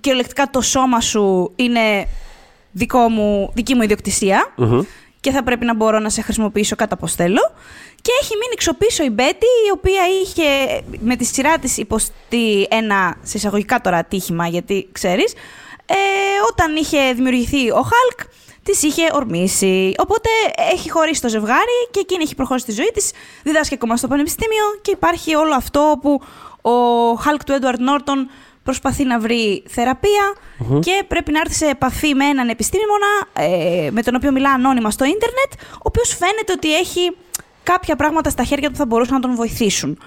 [0.00, 2.06] κυριολεκτικά το σώμα σου είναι
[2.72, 4.80] δικό μου, δική μου ιδιοκτησία Μμμ.
[5.20, 7.40] και θα πρέπει να μπορώ να σε χρησιμοποιήσω κατά πως θέλω.
[8.02, 13.16] Και έχει μείνει ξοπίσω η Μπέτη, η οποία είχε με τη σειρά της υποστεί ένα
[13.22, 15.32] συσσαγωγικά τώρα ατύχημα, γιατί ξέρεις,
[15.86, 15.94] ε,
[16.50, 18.30] όταν είχε δημιουργηθεί ο Χαλκ,
[18.62, 19.94] της είχε ορμήσει.
[19.98, 20.28] Οπότε
[20.72, 23.10] έχει χωρίσει το ζευγάρι και εκείνη έχει προχωρήσει τη ζωή της,
[23.42, 26.20] διδάσκει ακόμα στο πανεπιστήμιο και υπάρχει όλο αυτό που
[26.70, 28.30] ο Χαλκ του Έντουαρτ Νόρτον
[28.62, 29.62] προσπαθεί να βρει
[30.80, 34.90] και πρέπει να έρθει σε επαφή με έναν επιστήμονα ε, με τον οποίο μιλά ανώνυμα
[34.90, 37.16] στο ίντερνετ, ο οποίος φαίνεται ότι έχει
[37.62, 39.98] κάποια πράγματα στα χέρια του που θα μπορούσαν να τον βοηθήσουν.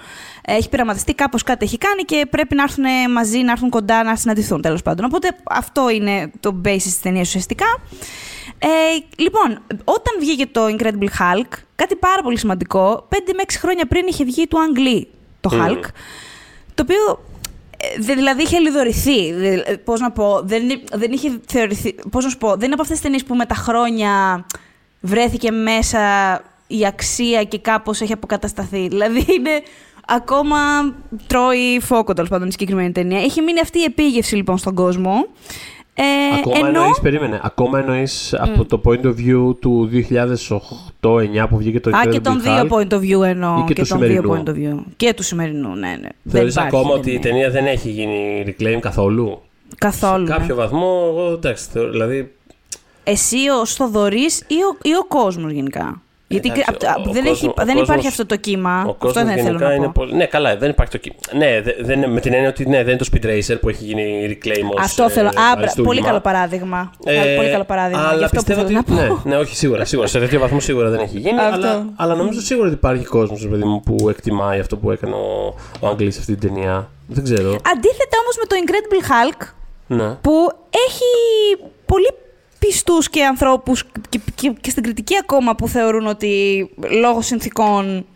[0.44, 4.16] Έχει πειραματιστεί, κάπως κάτι έχει κάνει και πρέπει να έρθουν μαζί, να έρθουν κοντά να
[4.16, 5.04] συναντηθούν τέλος πάντων.
[5.04, 7.66] Οπότε αυτό είναι το basis της ταινίας ουσιαστικά.
[8.58, 8.68] Ε,
[9.16, 14.06] λοιπόν, όταν βγήκε το Incredible Hulk, κάτι πάρα πολύ σημαντικό, 5 με 6 χρόνια πριν
[14.06, 15.08] είχε βγει του Αγγλί
[15.40, 15.84] το Hulk,
[16.74, 17.24] το οποίο
[17.76, 19.34] ε, δηλαδή είχε λιδωρηθεί.
[19.84, 21.94] Πώς να πω, δεν, δεν είχε θεωρηθεί.
[22.10, 24.44] Πώς να σου πω, δεν είναι από αυτές τις ταινίες που με τα χρόνια
[25.00, 26.00] βρέθηκε μέσα
[26.78, 28.88] η αξία και κάπως έχει αποκατασταθεί.
[28.88, 29.62] Δηλαδή είναι.
[30.06, 30.56] Ακόμα
[31.26, 33.20] τρώει φόκο τέλος πάντων η συγκεκριμένη ταινία.
[33.20, 35.26] Έχει μείνει αυτή η επίγευση λοιπόν στον κόσμο.
[35.94, 36.02] Ε,
[36.38, 36.66] Ακόμα ενώ...
[36.66, 39.90] εννοείς, περίμενε, ακόμα εννοείς από το point of view του
[41.00, 43.64] 2008-2009 που βγήκε το Α, και των δύο point of view εννοώ.
[43.66, 44.78] Και, και, και των δύο point of view.
[44.96, 46.08] Και του σημερινού, ναι, ναι.
[46.30, 49.42] Θεωρείς ακόμα ότι η ταινία δεν έχει γίνει reclaim καθόλου;
[49.78, 50.26] Καθόλου.
[50.26, 50.60] Σε κάποιο ναι.
[50.62, 52.34] βαθμό, εγώ εντάξει, δηλαδή...
[53.04, 56.02] Εσύ ο Στοδωρής ή ο, ή ο κόσμος γενικά;
[56.38, 56.60] Γιατί
[57.08, 58.84] ο, δεν, έχει, δεν υπάρχει αυτό το κύμα.
[58.86, 59.72] Ο αυτό δεν θέλω να πω.
[59.72, 60.14] Είναι πολύ...
[60.14, 61.16] Ναι, καλά, δεν υπάρχει το κύμα.
[61.32, 64.26] Ναι, δεν, με την έννοια ότι ναι, δεν είναι το Speed Racer που έχει γίνει
[64.30, 65.28] reclaim ως, Αυτό θέλω.
[65.28, 66.90] Ε, πολύ καλό παράδειγμα.
[67.04, 68.08] Ε, πολύ καλό παράδειγμα.
[68.08, 68.72] Αλλά πιστεύω ότι.
[68.72, 70.08] Ναι, ναι, όχι σίγουρα, σίγουρα.
[70.08, 71.40] Σε τέτοιο βαθμό σίγουρα δεν έχει γίνει.
[71.40, 73.48] αλλά, αλλά νομίζω σίγουρα ότι υπάρχει κόσμος
[73.84, 76.88] που εκτιμάει αυτό που έκανε ο, ο Αγγλί σε αυτή την ταινία.
[77.06, 77.48] Δεν ξέρω.
[77.48, 79.46] Αντίθετα όμως με το Incredible Hulk.
[79.86, 80.08] Ναι.
[80.20, 81.10] Που έχει
[81.86, 82.08] πολύ
[82.66, 84.20] πιστούς και ανθρώπους και,
[84.60, 88.06] και, στην κριτική ακόμα που θεωρούν ότι λόγω συνθήκων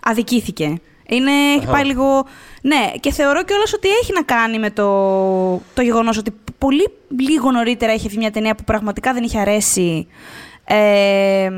[0.00, 0.74] αδικήθηκε.
[1.08, 2.26] Είναι, έχει πάει λίγο...
[2.62, 4.86] Ναι, και θεωρώ κιόλας ότι έχει να κάνει με το,
[5.74, 10.06] το γεγονός ότι πολύ λίγο νωρίτερα είχε βγει μια ταινία που πραγματικά δεν είχε αρέσει
[10.74, 11.50] ε,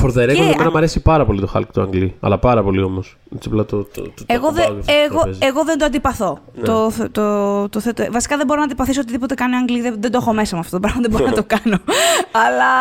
[0.00, 2.14] For the record, εμένα μου αρέσει πάρα πολύ το Hulk του Αγγλί.
[2.20, 3.16] Αλλά πάρα πολύ όμως.
[3.38, 4.62] Το, το, το, εγώ, δε,
[5.04, 6.38] εγώ, εγώ δεν το αντιπαθώ.
[6.54, 6.62] Ναι.
[6.62, 9.80] Το, το, το, το, βασικά δεν μπορώ να αντιπαθήσω οτιδήποτε κάνει ο Αγγλί.
[9.80, 11.00] Δεν, δεν το έχω μέσα με αυτό το πράγμα.
[11.00, 11.78] Δεν μπορώ να το κάνω.
[12.46, 12.72] Αλλά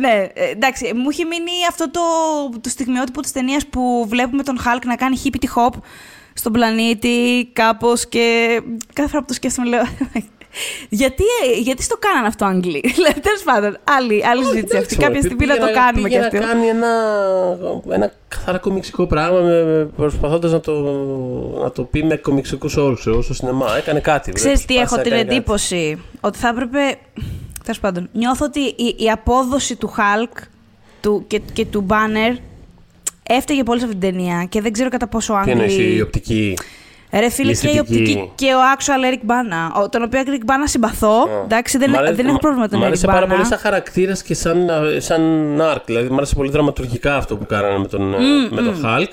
[0.00, 2.00] ναι, ε, εντάξει, μου έχει μείνει αυτό το,
[2.60, 5.78] το στιγμιότυπο της ταινίας που βλέπουμε τον Hulk να κάνει hippity hop
[6.34, 8.60] στον πλανήτη κάπως και
[8.92, 9.82] κάθε φορά που το σκέφτομαι λέω
[10.88, 11.22] γιατί,
[11.62, 14.96] γιατί στο κάνανε αυτό Άγγλοι; Δηλαδή, τέλος πάντων, άλλη, άλλη συζήτηση αυτή.
[14.96, 16.38] Κάποια στιγμή να το κάνουμε κι αυτό.
[16.38, 16.88] Να κάνει ένα,
[17.90, 19.40] ένα καθαρά κομιξικό πράγμα
[19.96, 20.72] προσπαθώντας να το,
[21.62, 23.76] να το πει με κομιξικούς όρους στο σινεμά.
[23.76, 24.32] Έκανε κάτι.
[24.32, 26.02] Ξέρεις τι έχω την εντύπωση.
[26.20, 26.98] Ότι θα έπρεπε.
[27.64, 30.42] Τέλος πάντων, νιώθω ότι η, η απόδοση του Hulk
[31.00, 32.36] του, και, και του Banner
[33.22, 35.52] έφταιγε πολύ σε αυτήν την ταινία και δεν ξέρω κατά πόσο Άγγλοι.
[35.54, 36.56] Τι εννοείς η οπτική;
[37.18, 39.88] Ρε φίλε, και η οπτική και ο actual Eric Bana.
[39.90, 41.28] Τον οποίο Eric Bana συμπαθώ.
[41.44, 42.84] Εντάξει, δεν, δεν έχω πρόβλημα με τον Eric Bana.
[42.84, 45.22] Μ' άρεσε πάρα πολύ σαν χαρακτήρας και σαν, σαν
[45.60, 45.82] arc.
[45.84, 49.12] Δηλαδή, μ' άρεσε πολύ δραματουργικά αυτό που κάνανε με τον, mm, με τον Hulk.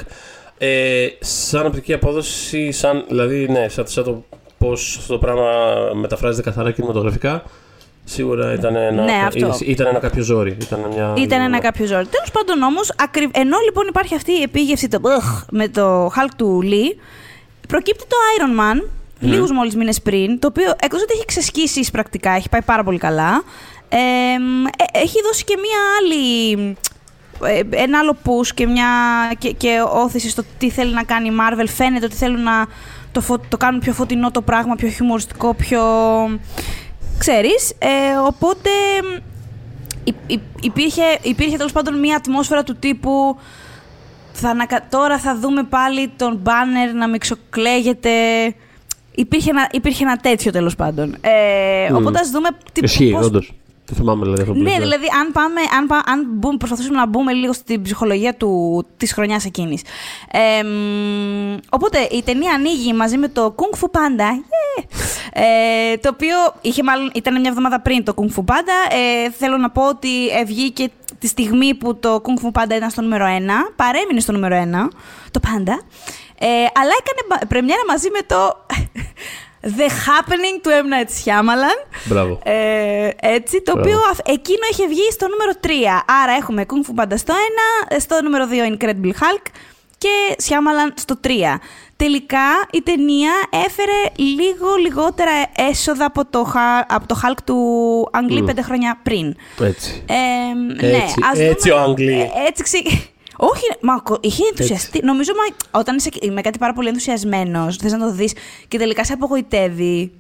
[0.58, 4.24] Ε, σαν οπτική απόδοση, σαν, δηλαδή, ναι, σαν, σαν το
[4.58, 5.44] πώς αυτό το πράγμα
[5.94, 7.44] μεταφράζεται καθαρά κινηματογραφικά.
[8.04, 9.58] Σίγουρα ήταν ένα, ναι, αυτό.
[9.66, 10.58] ήταν ένα κάποιο ζόρι.
[10.62, 11.14] Ήταν, μια...
[11.18, 12.06] ήταν ένα κάποιο ζόρι.
[12.06, 12.92] Τέλος πάντων όμως,
[13.32, 15.00] ενώ λοιπόν υπάρχει αυτή η επίγευση το,
[15.52, 16.96] με το Hulk του Lee,
[17.70, 18.86] Προκύπτει το Iron Man, mm.
[19.20, 22.98] λίγους μόλις μήνες πριν, το οποίο εκτός ότι έχει ξεσκίσει πρακτικά, έχει πάει πάρα πολύ
[22.98, 23.44] καλά,
[23.90, 23.98] ε,
[24.92, 26.78] έχει δώσει και μία άλλη
[27.44, 28.88] ε, ένα άλλο push και, μια,
[29.38, 31.66] και, και όθηση στο τι θέλει να κάνει η Marvel.
[31.68, 32.68] Φαίνεται ότι θέλουν να
[33.12, 35.82] το, το κάνουν πιο φωτεινό το πράγμα, πιο χιουμοριστικό, πιο...
[37.18, 38.70] Ξέρεις, ε, οπότε
[40.62, 43.38] υπήρχε, υπήρχε τέλος πάντων μια ατμόσφαιρα του τύπου
[44.32, 44.56] θα
[44.90, 48.10] Τώρα θα δούμε πάλι τον μπάνερ να μιξοκλέγεται.
[49.16, 51.18] Υπήρχε ένα, υπήρχε ένα τέτοιο τέλος πάντων.
[51.22, 51.96] Ε, mm.
[51.96, 52.50] Οπότε ας δούμε.
[52.74, 53.26] Τι, Ισχύει, πώς...
[53.26, 53.54] όντως.
[53.90, 57.34] Δεν θυμάμαι δηλαδή αυτό που Ναι, δηλαδή αν, πάμε, αν, αν μπούμε, προσπαθήσουμε να μπούμε
[57.34, 59.82] λίγο στην ψυχολογία του, της χρονιάς εκείνης.
[60.32, 60.64] Ε,
[61.70, 64.84] οπότε η ταινία ανοίγει μαζί με το Kung Fu Panda, yeah,
[65.34, 68.94] ε, το οποίο είχε μάλλον, ήταν μια εβδομάδα πριν το Kung Fu Panda.
[69.26, 70.10] Ε, θέλω να πω ότι
[70.46, 70.90] βγήκε
[71.20, 73.30] τη στιγμή που το Kung Fu Panda ήταν στο νούμερο 1,
[73.76, 74.88] παρέμεινε στο νούμερο 1,
[75.32, 75.76] το Panda,
[76.40, 78.66] ε, αλλά έκανε πρεμιέρα μαζί με το
[79.78, 80.88] The Happening του M.
[80.94, 81.80] Night Shyamalan.
[82.06, 82.40] Μπράβο.
[82.44, 85.68] Ε, έτσι, το οποίο εκείνο είχε βγει στο νούμερο 3.
[86.24, 87.34] Άρα έχουμε Kung Fu Panda στο
[87.90, 89.46] 1, στο νούμερο 2 Incredible Hulk
[90.00, 91.30] και Shyamalan στο 3.
[91.96, 96.52] Τελικά η ταινία έφερε λίγο λιγότερα έσοδα από το,
[96.88, 97.58] από το Hulk του
[98.12, 98.46] Αγγλί mm.
[98.46, 99.36] πέντε χρόνια πριν.
[99.62, 100.04] Έτσι.
[100.06, 102.20] Ε, ναι, έτσι, ας έτσι ο Αγγλί.
[102.20, 102.78] Ε, έτσι ξε...
[103.52, 105.00] Όχι, μα είχε ενθουσιαστεί.
[105.04, 108.34] Νομίζω μα, όταν είσαι με κάτι πάρα πολύ ενθουσιασμένος, θες να το δεις
[108.68, 110.12] και τελικά σε απογοητεύει.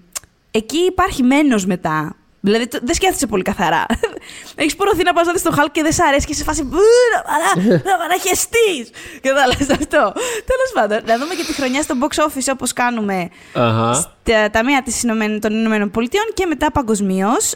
[0.52, 2.16] εκεί υπάρχει μένος μετά.
[2.42, 3.86] Δηλαδή το- δεν σκέφτεσαι πολύ καθαρά.
[4.56, 6.64] Έχεις πορωθεί να πας να δεις τον Χάλκ και δεν σ' αρέσει και σε φάση.
[6.64, 6.78] «Μπου,
[7.16, 8.88] Να παρά- να παραχεστεί.
[9.22, 10.14] Κατάλαβε αυτό.
[10.46, 13.94] Τέλος πάντων, να δούμε και τη χρονιά στο box office όπως κάνουμε Αχα.
[13.94, 17.54] στα ταμεία της Ηνωμένων- των Ηνωμένων Πολιτειών και μετά παγκοσμίως.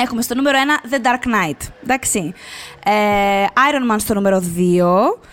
[0.00, 1.56] έχουμε στο νούμερο 1 The Dark Knight.
[1.82, 2.34] Εντάξει.
[2.90, 4.40] Ε, Iron Man στο νούμερο 2.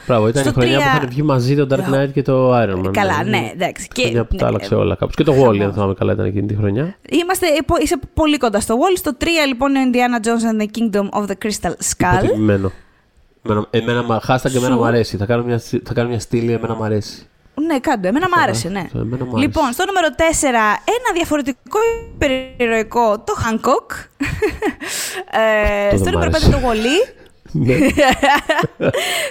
[0.07, 2.55] Μπράβο, ήταν Στο η χρονιά τρία- που είχαν βγει μαζί το Dark Knight και το
[2.61, 2.91] Iron Man.
[2.93, 3.29] Καλά, ναι.
[3.29, 3.87] ναι, εντάξει.
[3.93, 5.15] Και, χρονιά που ναι, τα άλλαξε ε, όλα κάπως.
[5.15, 6.95] Και το Wall, αν θυμάμαι καλά, ήταν εκείνη τη χρονιά.
[7.09, 8.97] Είμαστε, υπο- είσαι πολύ κοντά στο Wall.
[8.97, 12.23] Στο 3 λοιπόν είναι ο Indiana Jones and the Kingdom of the Crystal Skull.
[12.23, 12.71] Υποτιμημένο.
[13.43, 14.79] Εμένα, εμένα, μα- hashtag εμένα Σου.
[14.79, 15.17] μου αρέσει.
[15.17, 17.27] Θα κάνω μια, θα κάνω μια στήλη, εμένα μου αρέσει.
[17.67, 18.07] Ναι, κάντε.
[18.07, 18.79] Εμένα μου άρεσε, ναι.
[18.79, 19.45] Αυτό, εμένα μου άρεσε.
[19.47, 20.21] Λοιπόν, στο νούμερο 4,
[20.97, 21.79] ένα διαφορετικό
[22.13, 23.87] υπερηρωικό, το Hancock.
[25.31, 26.49] ε, Αυτό στο δεν μ' νούμερο 5 άρεσε.
[26.51, 27.24] το Wall-E.
[27.57, 27.75] Ναι.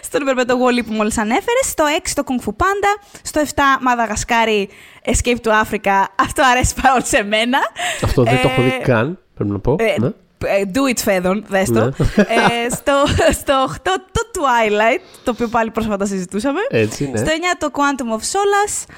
[0.02, 1.64] στο νούμερο 5 το Wall-E που μόλις ανέφερες.
[1.66, 3.08] Στο 6 το Kung Fu Panda.
[3.22, 3.48] Στο 7
[3.80, 4.68] Μαδαγασκάρη
[5.04, 6.04] Escape to Africa.
[6.16, 7.58] Αυτό αρέσει πάρα πολύ σε μένα.
[8.02, 9.76] Αυτό δεν το έχω δει Ε, καν, πρέπει να πω.
[9.78, 10.06] ε, ναι.
[10.44, 11.80] ε, Do it φέδων, δες το.
[11.84, 11.88] Ναι.
[12.16, 12.92] Ε, στο,
[13.32, 13.76] στο 8
[14.12, 16.60] το Twilight, το οποίο πάλι πρόσφατα συζητούσαμε.
[16.68, 17.16] Έτσι, ναι.
[17.18, 18.94] Στο 9 το Quantum of Solace.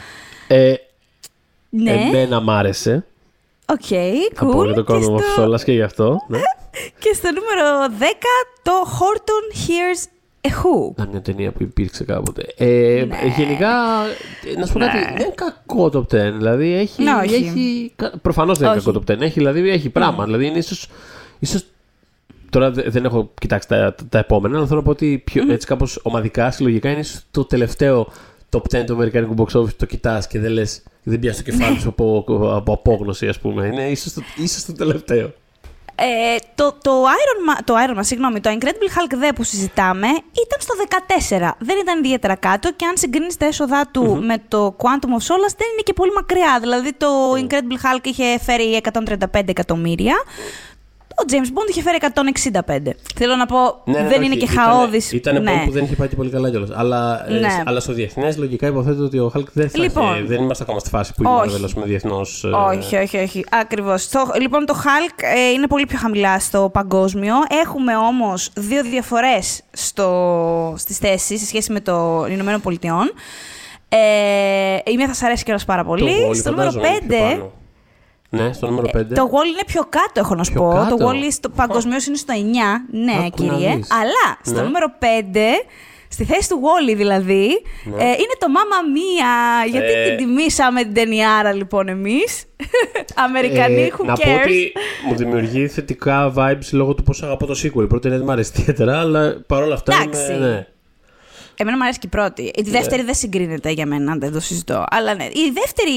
[0.48, 0.74] Ε,
[1.70, 3.06] Ναι, Εμένα μ' άρεσε.
[3.66, 3.84] Οκ,
[4.34, 4.64] Θα πω cool.
[4.64, 6.16] για το και, κάνω στο, of Solace και γι' αυτό.
[6.28, 6.38] Ναι.
[6.98, 8.02] και στο νούμερο 10
[8.62, 10.08] το Horton Hears
[10.40, 10.90] a Who.
[10.92, 12.44] Ήταν μια ταινία που υπήρξε κάποτε.
[12.56, 13.16] Ε, Ναι.
[13.36, 13.68] Γενικά,
[14.54, 16.32] ε, να σου πω κάτι, δεν είναι κακό top 10.
[16.36, 17.02] Δηλαδή έχει.
[17.02, 17.34] Ναι, όχι.
[17.34, 18.86] έχει Προφανώς δεν είναι Όχι.
[18.86, 19.20] κακό top 10.
[19.20, 20.24] Έχει, δηλαδή, έχει πράγμα.
[20.24, 20.86] Δηλαδή είναι ίσω.
[21.38, 21.64] Ίσως,
[22.50, 25.42] τώρα δε- δεν έχω κοιτάξει τα, τα, τα επόμενα, αλλά θέλω να πω ότι πιο,
[25.52, 28.12] έτσι κάπως ομαδικά, συλλογικά είναι ίσως το τελευταίο
[28.50, 29.74] top 10 του Αμερικανικού box office.
[29.76, 30.82] Το κοιτάς και δεν λες.
[31.08, 32.24] Δεν πιάσει το κεφάλι σου από,
[32.56, 33.66] από απόγνωση, ας πούμε.
[33.66, 35.32] Είναι ίσως το, ίσως το τελευταίο.
[35.94, 40.06] Ε, το, το, Iron Man, το Iron Man, συγγνώμη, το Incredible Hulk δε που συζητάμε
[40.06, 40.74] ήταν στο
[41.38, 41.50] 14.
[41.58, 45.56] Δεν ήταν ιδιαίτερα κάτω και αν συγκρίνεις τα έσοδά του με το Quantum of Solace
[45.56, 46.58] δεν είναι και πολύ μακριά.
[46.60, 50.14] Δηλαδή το Incredible Hulk είχε φέρει 135 εκατομμύρια.
[51.18, 52.90] Ο James Bond είχε φέρει 165.
[53.14, 55.12] Θέλω να πω, Ναι, ναι, δεν όχι, είναι και ήτανε- χαόδης.
[55.12, 55.62] Ήταν ναι.
[55.64, 56.68] που δεν είχε πάει και πολύ καλά κιόλας.
[56.74, 57.62] Αλλά, ε, Ναι.
[57.66, 60.14] αλλά στο διεθνές λογικά υποθέτω ότι ο Hulk δεν θα Λοιπόν.
[60.14, 61.48] είχε- Δεν είμαστε ακόμα στη φάση που Όχι.
[61.48, 62.44] η Marvel, ας πούμε, διεθνώς.
[62.44, 63.44] Όχι, όχι, όχι.
[63.50, 64.08] Ακριβώς.
[64.40, 67.34] Λοιπόν, το Hulk ε, είναι πολύ πιο χαμηλά στο παγκόσμιο.
[67.64, 69.62] Έχουμε όμως δύο διαφορές
[70.76, 73.12] στις θέσεις σε σχέση με το Ηνωμένο Πολιτειών.
[73.88, 73.96] Ε,
[74.90, 76.34] η μία θα σα αρέσει κιόλας πάρα πολύ.
[76.34, 77.50] στο νούμερο 5.
[78.30, 79.00] Ναι, στο νούμερο 5.
[79.14, 80.68] Το Wall είναι πιο κάτω, έχω να σου Πιο πω.
[80.74, 80.96] κάτω.
[80.96, 82.86] Το Wall στο παγκοσμίως είναι στο 9.
[82.90, 83.74] Ναι, Άκου να κύριε.
[83.76, 83.90] δεις.
[83.90, 84.62] Αλλά στο Ναι.
[84.62, 85.64] νούμερο 5,
[86.08, 87.48] στη θέση του Wall δηλαδή,
[87.84, 88.02] Ναι.
[88.02, 89.68] ε, είναι το Mama Mia.
[89.70, 90.08] Γιατί Ε.
[90.08, 92.44] την τιμήσαμε την ταινιάρα λοιπόν εμείς.
[93.26, 94.72] Αμερικανοί, who Ε, να πω cares; ότι
[95.08, 97.82] μου δημιουργεί θετικά vibes λόγω του πώ αγαπώ το sequel.
[97.82, 99.94] Η πρώτη δεν μου αρέσει ιδιαίτερα, αλλά παρόλα αυτά.
[100.02, 100.32] Εντάξει.
[100.32, 100.66] Είμαι, ναι.
[101.56, 102.42] Εμένα μου αρέσει και η πρώτη.
[102.42, 104.84] Η δεύτερη δεν συγκρίνεται για μένα, δεν το συζητώ.
[104.90, 105.24] Αλλά ναι.
[105.24, 105.96] Η δεύτερη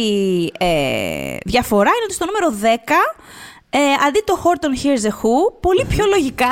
[0.60, 2.92] ε, διαφορά είναι ότι στο νούμερο 10,
[3.70, 6.52] ε, αντί το Horton Hears a Who, πολύ πιο λογικά,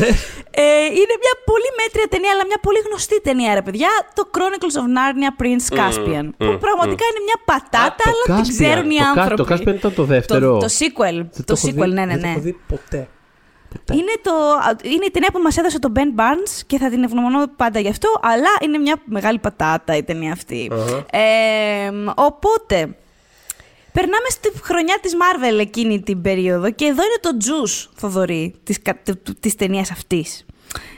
[0.64, 4.76] ε, είναι μια πολύ μέτρια ταινία, αλλά μια πολύ γνωστή ταινία, ρε παιδιά, το Chronicles
[4.80, 6.26] of Narnia Prince Caspian.
[6.38, 8.58] που μμ, πραγματικά είναι μια πατάτα, Α, το αλλά την Caspian.
[8.58, 9.42] ξέρουν οι Το Cas- άνθρωποι.
[9.44, 10.52] Το Caspian ήταν το δεύτερο.
[10.58, 11.16] Το, το sequel.
[11.36, 12.32] Δεν Το, έχω sequel, δει- ναι, ναι, Δεν το ναι.
[12.32, 13.08] έχω δει ποτέ.
[13.72, 13.94] Ποτέ.
[13.94, 14.32] Είναι, το,
[14.82, 17.88] είναι η ταινία που μας έδωσε τον Ben Barnes και θα την ευγνωμονώ πάντα γι'
[17.88, 20.70] αυτό, αλλά είναι μια μεγάλη πατάτα η ταινία αυτή.
[20.72, 20.96] Αχα.
[21.18, 22.96] Ε, οπότε,
[23.92, 28.82] περνάμε στη χρονιά της Marvel εκείνη την περίοδο και εδώ είναι το juice, Θοδωρή, της,
[28.82, 30.46] κα- του- της ταινίας αυτής.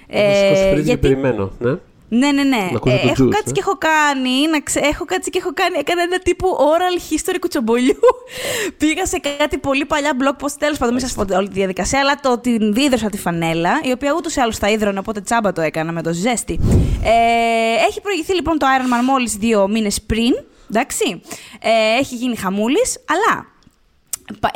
[0.06, 1.50] Έχω σηκώσει φρύδι και περιμένω.
[1.58, 1.74] Ναι.
[2.18, 2.56] Ναι, ναι, ναι.
[2.70, 3.52] Να ακούσω το έχω juice, κάτσει ε.
[3.52, 4.80] και έχω κάνει, να ξε...
[4.92, 7.98] έχω κάτσει και έχω κάνει, έκανα ένα τύπου oral history κουτσομπολιού.
[8.78, 12.00] Πήγα σε κάτι πολύ παλιά blog post, τέλος πάντων, μην σας πω όλη τη διαδικασία,
[12.00, 15.52] αλλά το την δίδρωσα τη φανέλα, η οποία ούτως ή άλλως θα ίδρωνε, οπότε τσάμπα
[15.52, 16.60] το έκανα με το ζέστη.
[17.04, 20.32] Ε, έχει προηγηθεί λοιπόν το Iron Man μόλις δύο μήνες πριν,
[20.70, 21.20] εντάξει.
[21.60, 23.53] Ε, έχει γίνει χαμούλης, αλλά Πα-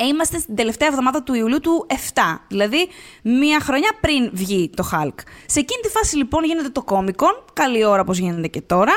[0.08, 2.88] Είμαστε στην τελευταία εβδομάδα του Ιουλίου του 7, δηλαδή
[3.22, 5.14] μία χρονιά πριν βγει το Hulk.
[5.46, 8.92] Σε εκείνη τη φάση λοιπόν γίνεται το Comic Con, καλή ώρα όπως γίνεται και τώρα,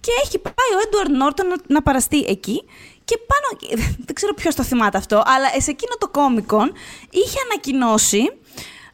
[0.00, 2.64] και έχει πάει ο Edward Norton να, να παραστεί εκεί
[3.04, 6.68] και πάνω, δεν ξέρω ποιος το θυμάται αυτό, αλλά σε εκείνο το Comic Con
[7.10, 8.32] είχε ανακοινώσει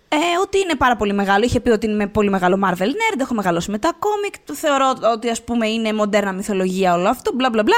[0.09, 1.45] ε, ότι είναι πάρα πολύ μεγάλο.
[1.45, 4.95] Είχε πει ότι είναι πολύ μεγάλο Marvel Nerd, έχω μεγαλώσει με τα κόμικ, το θεωρώ
[5.13, 7.77] ότι ας πούμε είναι μοντέρνα μυθολογία όλο αυτό, μπλα μπλα μπλα.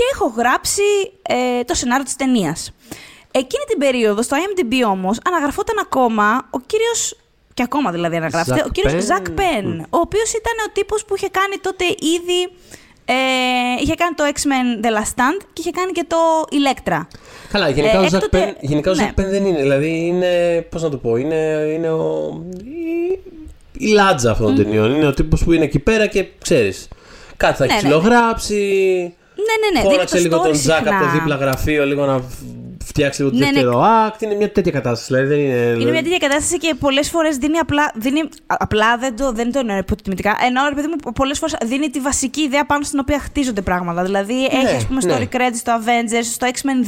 [0.00, 0.82] Και έχω γράψει
[1.22, 2.72] ε, το σενάριο της ταινίας.
[3.30, 7.16] Εκείνη την περίοδο, στο IMDb όμως, αναγραφόταν ακόμα ο κύριος,
[7.54, 9.06] και ακόμα δηλαδή αναγράφεται, Zack ο κύριος Penn.
[9.06, 12.40] Ζακ Πεν, ο οποίος ήταν ο τύπος που είχε κάνει τότε ήδη,
[13.04, 13.14] ε,
[13.82, 16.16] είχε κάνει το X-Men The Last Stand και είχε κάνει και το
[16.50, 17.06] Electra.
[17.52, 19.02] Καλά, γενικά Ε, ο Ζακ έκτοτε- Πεν, γενικά ο ναι.
[19.02, 19.60] Ζακ Πεν δεν είναι.
[19.60, 20.66] Δηλαδή είναι.
[20.70, 21.36] Πώς να το πω, είναι,
[21.74, 22.32] είναι ο.
[22.64, 23.18] Η,
[23.78, 24.94] η λάτζα αυτών των ταινιών.
[24.94, 26.88] Είναι ο τύπος που είναι εκεί πέρα και ξέρεις.
[27.36, 27.94] Κάτι θα έχει Ναι, ναι.
[29.40, 29.72] Ψιλογράψει.
[29.72, 29.92] Ναι, ναι, ναι.
[29.94, 31.12] Φώναξε δίνει το λίγο τον story Ζακ από το συχνά.
[31.12, 32.20] δίπλα γραφείο, λίγο να
[32.84, 33.52] φτιάξει λίγο το Ναι, ναι.
[33.52, 34.22] δεύτερο act.
[34.22, 35.12] Είναι μια τέτοια κατάσταση.
[35.14, 35.80] Δηλαδή δεν είναι.
[35.82, 37.92] Είναι μια τέτοια κατάσταση και πολλές φορές δίνει απλά.
[37.94, 40.36] Δίνει, α- απλά δεν το, δεν το εννοώ υποτιμητικά.
[40.46, 44.02] Εννοώ, ρε παιδί μου, πολλές φορές δίνει τη βασική ιδέα πάνω στην οποία χτίζονται πράγματα.
[44.02, 45.16] Δηλαδή έχει, ας πούμε, ναι.
[45.16, 46.84] story credits στο Avengers, στο X-Men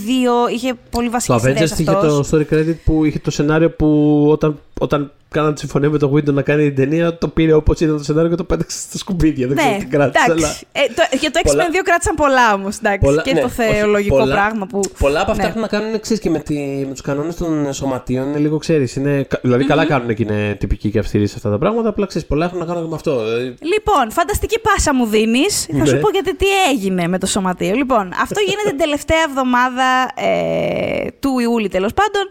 [0.49, 3.71] 2, είχε πολύ βασικές Το ιδέες Avengers είχε το story credit που είχε το σενάριο
[3.71, 3.89] που
[4.31, 7.81] όταν, όταν κάναν τη συμφωνία με το Windows να κάνει την ταινία, το πήρε όπως
[7.81, 9.47] ήταν το σενάριο και το πέταξε στα σκουπίδια.
[9.47, 10.25] Δεν ξέρω Ναι, τι κράτησε.
[10.25, 10.45] εντάξει.
[10.45, 10.55] Αλλά...
[10.73, 12.79] Ε, το, για το X-Men Πολλά- 2 κράτησαν πολλά όμως.
[13.01, 14.81] Πολλά- Και ναι, το όχι, θεολογικό πολλά- πράγμα που.
[14.99, 15.49] Πολλά από αυτά Ναι.
[15.49, 16.55] έχουν να κάνουν εξή και με, τη,
[16.87, 18.29] με τους κανόνες των σωματείων.
[18.29, 18.99] Είναι λίγο ξέρεις.
[19.43, 21.89] Δηλαδή, καλά κάνουν και είναι τυπικοί και αυστηροί σε αυτά τα πράγματα.
[21.89, 23.25] Απλά ξέρεις, πολλά έχουν να κάνουν και με αυτό.
[23.25, 25.67] Δηλαδή, Λοιπόν, φανταστική πάσα μου δίνεις.
[25.79, 26.01] Θα σου Ναι.
[26.01, 27.75] πω γιατί τι έγινε με το σωματείο.
[27.75, 32.23] Λοιπόν, αυτό γίνεται την τελευταία εβδομάδα ε, του Ιούλη τέλος πάντων.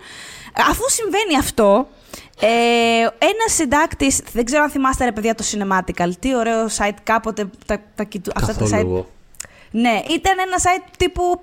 [0.69, 1.87] Αφού συμβαίνει αυτό,
[2.41, 2.47] ε,
[3.19, 7.77] ένα συντάκτη, δεν ξέρω αν θυμάστε ρε παιδιά το Cinematical, τι ωραίο site κάποτε τα,
[7.95, 9.09] τα, κοιτου- αυτά τα καθόλου site εγώ.
[9.71, 11.41] ναι, ήταν ένα site τύπου.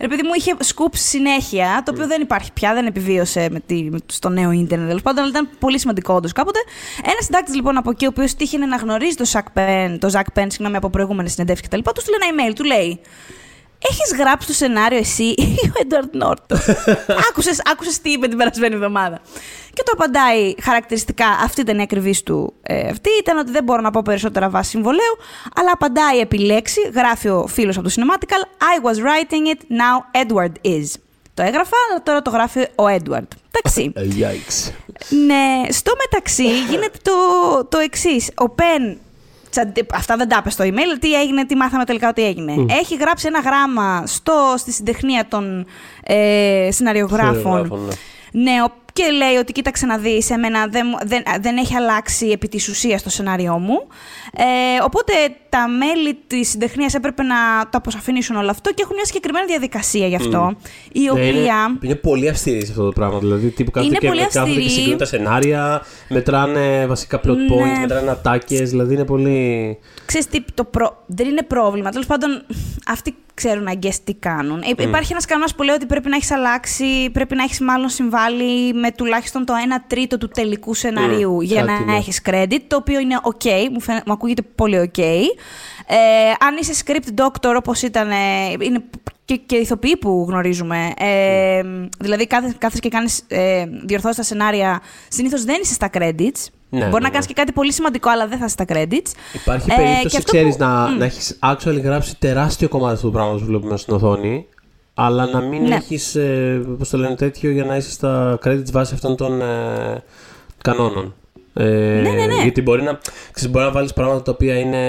[0.00, 3.82] Ρε παιδί μου, είχε scoops συνέχεια, το οποίο δεν υπάρχει πια, δεν επιβίωσε με τη,
[3.82, 6.58] με- στο νέο ίντερνετ τέλος πάντων, αλλά ήταν πολύ σημαντικό όντως κάποτε.
[7.04, 10.38] Ένα συντάκτη λοιπόν από εκεί, ο οποίος τύχαινε να γνωρίζει το Zach Penn, το Zach
[10.40, 13.00] Penn συγγνώμη, από προηγούμενες συνεντεύξεις κτλ., τους στείλε ένα email, του λέει.
[13.78, 16.58] Έχει γράψει το σενάριο εσύ ή ο Έντουαρτ Νόρτον.
[17.30, 19.20] άκουσε άκουσες τι είπε την περασμένη εβδομάδα.
[19.74, 23.80] Και το απαντάει χαρακτηριστικά, αυτή ήταν η ακριβή του ε, αυτή, ήταν ότι δεν μπορώ
[23.80, 25.16] να πω περισσότερα βάσει συμβολέου,
[25.54, 30.22] αλλά απαντάει επί λέξη, γράφει ο φίλο από το Cinematical, I was writing it, now
[30.22, 30.86] Edward is.
[31.34, 33.28] Το έγραφα, αλλά τώρα το γράφει ο Edward.
[33.50, 33.92] Εντάξει.
[33.94, 34.72] Ε, Yikes.
[35.26, 37.12] Ναι, στο μεταξύ γίνεται το,
[37.64, 38.26] το εξή.
[38.34, 38.98] Ο Πεν.
[39.50, 40.98] Τσα- Αυτά δεν τα είπες στο email.
[41.00, 42.54] Τι έγινε, τι μάθαμε τελικά ότι έγινε.
[42.68, 45.66] Έχει γράψει ένα γράμμα στο, στη συντεχνία των
[46.02, 47.34] ε, σεναριογράφων.
[47.34, 47.88] Σεναριογράφων,
[48.32, 52.26] Ναι, ο- και λέει ότι κοίταξε να δεις, εμένα δεν, μου- δεν, δεν έχει αλλάξει
[52.26, 53.86] επί της ουσίας το σενάριό μου.
[54.36, 54.44] Ε,
[54.84, 55.12] οπότε
[55.48, 60.06] τα μέλη της συντεχνίας έπρεπε να το αποσαφηνίσουν όλο αυτό και έχουν μια συγκεκριμένη διαδικασία
[60.06, 60.56] γι' αυτό,
[60.92, 61.28] η Ναι, οποία...
[61.28, 63.18] είναι, είναι πολύ αυστηρή σε αυτό το πράγμα.
[63.18, 64.68] Δηλαδή, τύπου κάθονται Είναι και, πολύ κάθονται και αυστηρή.
[64.70, 67.46] συγκρίνουν τα σενάρια, μετράνε βασικά plot Ναι.
[67.54, 68.70] points, μετράνε ατάκες.
[68.70, 69.78] Δηλαδή, είναι πολύ.
[70.06, 71.02] Ξέρεις τι, το προ...
[71.06, 71.90] δεν είναι πρόβλημα.
[71.90, 72.44] Τέλος πάντων,
[72.86, 74.62] αυτοί ξέρουν αγγές τι κάνουν.
[74.78, 77.88] Ε, Υπάρχει ένας κανόνας που λέει ότι πρέπει να έχεις αλλάξει, πρέπει να έχεις μάλλον
[77.88, 81.96] συμβάλει με τουλάχιστον το 1 τρίτο του τελικού σενάριου για κάτι, να ναι.
[81.96, 85.00] έχεις credit, το οποίο είναι ok, μου, φαίν- μου ακούγεται πολύ ok.
[85.86, 85.96] Ε,
[86.46, 88.14] αν είσαι script doctor όπως ήταν, ε,
[88.60, 88.82] είναι
[89.28, 90.92] και, και ηθοποιοί που γνωρίζουμε.
[90.98, 91.62] Ε,
[92.00, 96.46] δηλαδή, κάθε, κάθεσαι και κάνεις, ε, διορθώσεις τα σενάρια, συνήθως δεν είσαι στα credits.
[96.70, 97.08] Ναι, Μπορεί ναι, να ναι.
[97.08, 99.12] κάνεις και κάτι πολύ σημαντικό, αλλά δεν θα είσαι στα credits.
[99.32, 100.98] Υπάρχει Ε, και περίπτωση, αυτό ξέρεις, που- να, Μμ.
[100.98, 104.46] να έχεις actually γράψει τεράστιο κομμάτι αυτού του πράγματος που βλέπουμε στην οθόνη,
[104.94, 105.74] αλλά να μην Ναι.
[105.74, 110.02] έχεις, ε, πώς το λένε, τέτοιο για να είσαι στα credits βάσει αυτών των ε,
[110.62, 111.14] κανόνων.
[111.54, 111.64] Ε,
[112.02, 112.42] Ναι, ναι, ναι.
[112.42, 112.98] Γιατί μπορεί να,
[113.32, 114.82] ξέρεις, μπορεί να βάλεις πράγματα τα οποία είναι,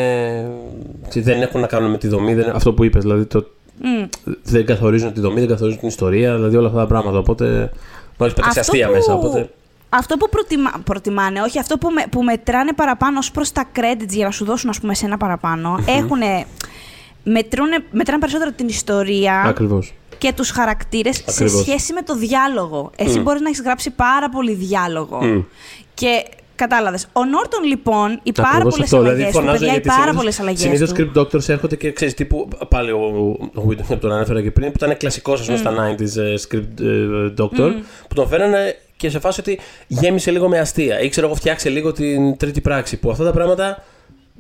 [1.10, 3.46] ξέρεις, δεν έχουν να κάνουν με τη δομή, δεν, αυτό που είπες, δηλαδή το,
[3.82, 4.06] Μμ.
[4.44, 7.18] δεν καθορίζουν τη δομή, δεν καθορίζουν την ιστορία, δηλαδή όλα αυτά τα πράγματα.
[7.18, 7.46] Οπότε
[8.18, 9.14] μπορεί να πετάξει Αυτό αστεία που- μέσα.
[9.14, 9.50] Οπότε,
[9.90, 10.72] Αυτό που προτιμα...
[10.84, 12.04] προτιμάνε, όχι, αυτό που, με...
[12.12, 15.18] που μετράνε παραπάνω ως προς τα credits για να σου δώσουν, ας πούμε, σε ένα
[15.18, 16.46] παραπάνω, έχουνε...
[17.24, 17.84] Μετρούνε...
[17.92, 19.94] Μετράνε περισσότερο την ιστορία ακριβώς.
[20.18, 21.62] και τους χαρακτήρες σε Ακριβώς.
[21.62, 22.92] σχέση με το διάλογο.
[22.96, 25.24] Εσύ μπορείς να έχεις γράψει πάρα πολύ διάλογο.
[25.24, 25.42] Μμ.
[25.94, 26.24] Και
[26.60, 27.08] κατάλαβες.
[27.14, 29.88] Ο Νόρτον, λοιπόν, οι πάρα Ακριβώς πολλές αυτό, δηλαδή αλλαγές του, φωνάζω παιδιά, οι γιατί
[29.88, 30.96] πάρα συνήθως- πολλές αλλαγές Συνήθως του.
[30.96, 32.48] script doctors έρχονται και ξέρεις τύπου.
[32.70, 33.00] Πάλι ο,
[33.56, 36.34] ο Whedon που τον ανέφερα και πριν, που ήταν κλασικός ας πούμε, στα 90s ε,
[36.48, 37.72] script ε, doctor,
[38.08, 41.70] που τον φέρανε και σε φάση ότι γέμισε λίγο με αστεία ή ξέρω εγώ φτιάξε
[41.70, 42.98] λίγο την τρίτη πράξη.
[42.98, 43.84] Που αυτά τα πράγματα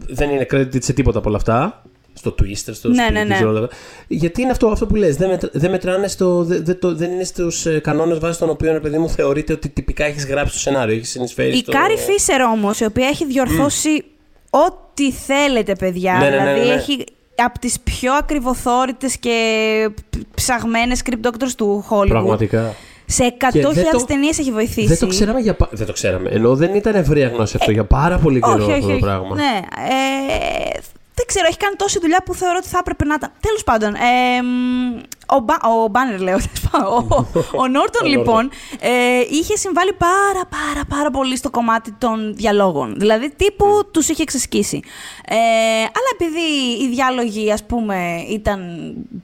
[0.07, 1.81] δεν είναι credited σε τίποτα από όλα αυτά.
[2.13, 3.33] Στο Twister, στο Ναι, Speed, ναι, δεν ναι.
[3.33, 3.75] ξέρω, όλα αυτά.
[4.07, 6.43] Γιατί είναι αυτό, αυτό που λες, δεν, μετρα- δεν μετράνε στο.
[6.43, 9.53] Δεν, δεν, το- δεν είναι στους ε, κανόνες βάσει των οποίων, ρε παιδί μου, θεωρείται
[9.53, 11.55] ότι τυπικά έχεις γράψει το σενάριο, έχεις συνεισφέρει.
[11.55, 11.71] Η στο...
[11.71, 14.03] Κάρι Φίσερ όμως, η οποία έχει διορθώσει
[14.49, 16.13] ό,τι θέλετε, παιδιά.
[16.13, 16.73] Ναι, ναι, ναι, δηλαδή ναι, ναι.
[16.73, 17.03] έχει
[17.35, 19.89] από τις πιο ακριβοθόρητες και
[20.35, 22.07] ψαγμένες script doctors του Hollywood.
[22.07, 22.75] Πραγματικά.
[23.05, 23.35] Σε Και
[23.67, 24.87] 100.000 δεν το- ταινίες έχει βοηθήσει.
[24.87, 25.53] Δεν το ξέραμε για.
[25.53, 26.29] πα- Δεν το ξέραμε.
[26.29, 28.91] Ενώ δεν ήταν ευρεία γνώση αυτό για πάρα πολύ καιρό Ε, όχι, αυτό όχι, το
[28.91, 29.01] όχι.
[29.01, 29.35] πράγμα.
[29.35, 29.59] Ναι.
[29.89, 30.79] Ε,
[31.19, 33.31] δεν ξέρω, έχει κάνει τόση δουλειά που θεωρώ ότι θα έπρεπε να ήταν.
[33.39, 33.93] Τέλος πάντων.
[33.95, 34.95] Ε, μ,
[35.35, 36.37] ο, Μπα, ο Μπάνερ, λέω.
[36.47, 36.87] τέλος πάντων.
[36.93, 37.27] ο,
[37.61, 42.95] ο Νόρτον, Ο λοιπόν, ε, είχε συμβάλει πάρα πάρα πάρα πολύ στο κομμάτι των διαλόγων.
[42.97, 44.79] Δηλαδή, τύπου τους είχε εξασκήσει.
[45.25, 45.35] Ε,
[45.81, 48.59] αλλά επειδή οι διάλογοι, ας πούμε, ήταν,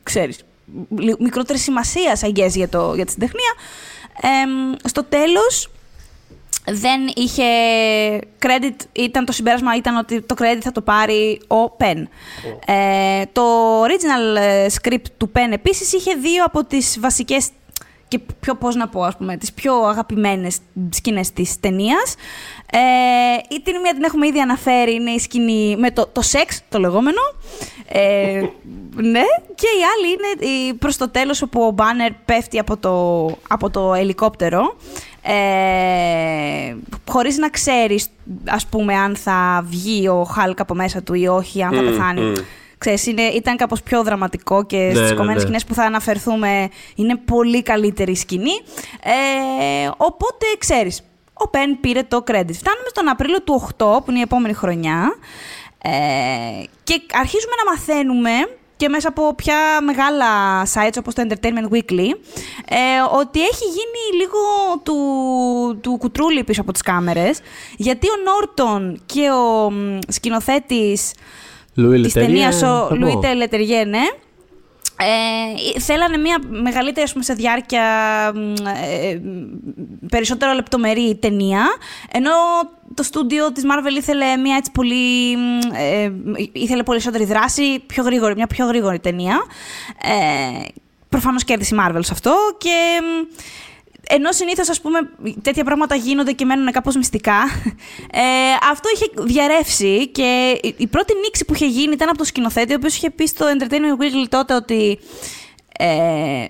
[0.04, 0.40] ξέρεις,
[0.98, 3.54] λι- μικρότερη σημασία, I guess, για, το, για τη συντεχνία,
[4.22, 5.70] ε, στο τέλος
[6.66, 7.44] δεν είχε
[8.42, 12.04] credit, ήταν το συμπέρασμα ήταν ότι το credit θα το πάρει ο Penn.
[12.66, 13.44] Ε, το
[13.84, 17.50] original ε, script του Penn επίσης είχε δύο από τις βασικές
[18.08, 20.58] και και πιο, πώς να πω, ας πούμε, τις πιο αγαπημένες
[20.90, 22.16] σκηνές της ταινίας.
[22.72, 26.80] Ε, την μία την έχουμε ήδη αναφέρει, είναι η σκηνή με το, το σεξ, το
[26.80, 27.22] λεγόμενο.
[27.88, 28.40] Ε,
[29.14, 29.24] ναι,
[29.56, 33.70] και η άλλη είναι η, προς το τέλος όπου ο Μπάνερ πέφτει από το, από
[33.70, 34.76] το ελικόπτερο
[35.28, 36.76] ε,
[37.08, 38.08] χωρίς να ξέρεις,
[38.46, 41.86] ας πούμε, αν θα βγει ο Χάλκ από μέσα του ή όχι, αν θα mm,
[41.86, 42.34] πεθάνει.
[42.36, 42.40] Mm.
[42.78, 45.42] Ξέρεις, είναι, ήταν κάπως πιο δραματικό και ναι, στις ναι, κομμένες ναι.
[45.42, 48.54] σκηνές που θα αναφερθούμε είναι πολύ καλύτερη σκηνή.
[49.04, 51.02] Ε, οπότε, ξέρεις,
[51.34, 52.54] ο Πεν πήρε το credit.
[52.54, 55.16] Φτάνουμε στον Απρίλιο του 8, που είναι η επόμενη χρονιά,
[55.82, 55.90] ε,
[56.84, 58.32] και αρχίζουμε να μαθαίνουμε
[58.78, 60.28] και μέσα από πια μεγάλα
[60.66, 62.10] sites όπως το Entertainment Weekly
[62.70, 64.38] ε, ότι έχει γίνει λίγο
[64.84, 67.40] του, του κουτρούλι πίσω από τις κάμερες
[67.78, 69.72] γιατί ο Νόρτον και ο
[70.08, 71.14] σκηνοθέτης
[71.78, 74.04] Louis της ταινίας ο Λουί Τελετεριέ, ναι,
[74.98, 77.84] ε, θέλανε μια μεγαλύτερη πούμε, σε διάρκεια
[78.84, 79.20] ε,
[80.10, 81.66] περισσότερο λεπτομερή ταινία
[82.12, 82.32] ενώ
[82.94, 85.34] το στούντιο της Marvel ήθελε μια έτσι πολύ
[85.74, 86.12] ε,
[86.52, 89.46] ήθελε περισσότερη δράση πιο γρήγορη, μια πιο γρήγορη ταινία.
[90.02, 90.66] Ε,
[91.10, 93.02] προφανώς κέρδισε η Marvel σε αυτό και
[94.08, 95.00] ενώ συνήθως, ας πούμε,
[95.42, 97.38] τέτοια πράγματα γίνονται και μένουν κάπως μυστικά,
[98.12, 98.22] ε,
[98.72, 102.76] αυτό είχε διαρρεύσει και η πρώτη νήξη που είχε γίνει ήταν από το σκηνοθέτη, ο
[102.76, 105.00] οποίος είχε πει στο Entertainment Weekly τότε ότι.
[105.80, 106.46] Ε,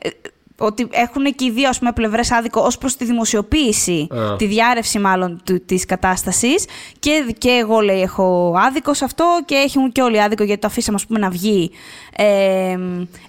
[0.58, 5.00] ότι έχουν και οι δύο ας πούμε, πλευρές άδικο ως προς τη δημοσιοποίηση, τη διάρρευση
[5.00, 6.66] μάλλον της κατάστασης
[7.00, 10.68] και, και εγώ λέει έχω άδικο σε αυτό και έχουν και όλοι άδικο γιατί το
[10.68, 11.72] αφήσαμε ας πούμε, να βγει
[12.16, 12.78] ε,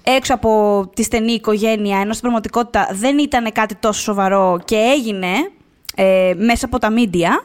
[0.03, 5.29] έξω από τη στενή οικογένεια ενώ στην πραγματικότητα δεν ήταν κάτι τόσο σοβαρό και έγινε
[5.97, 7.41] ε, μέσα από τα μίντια.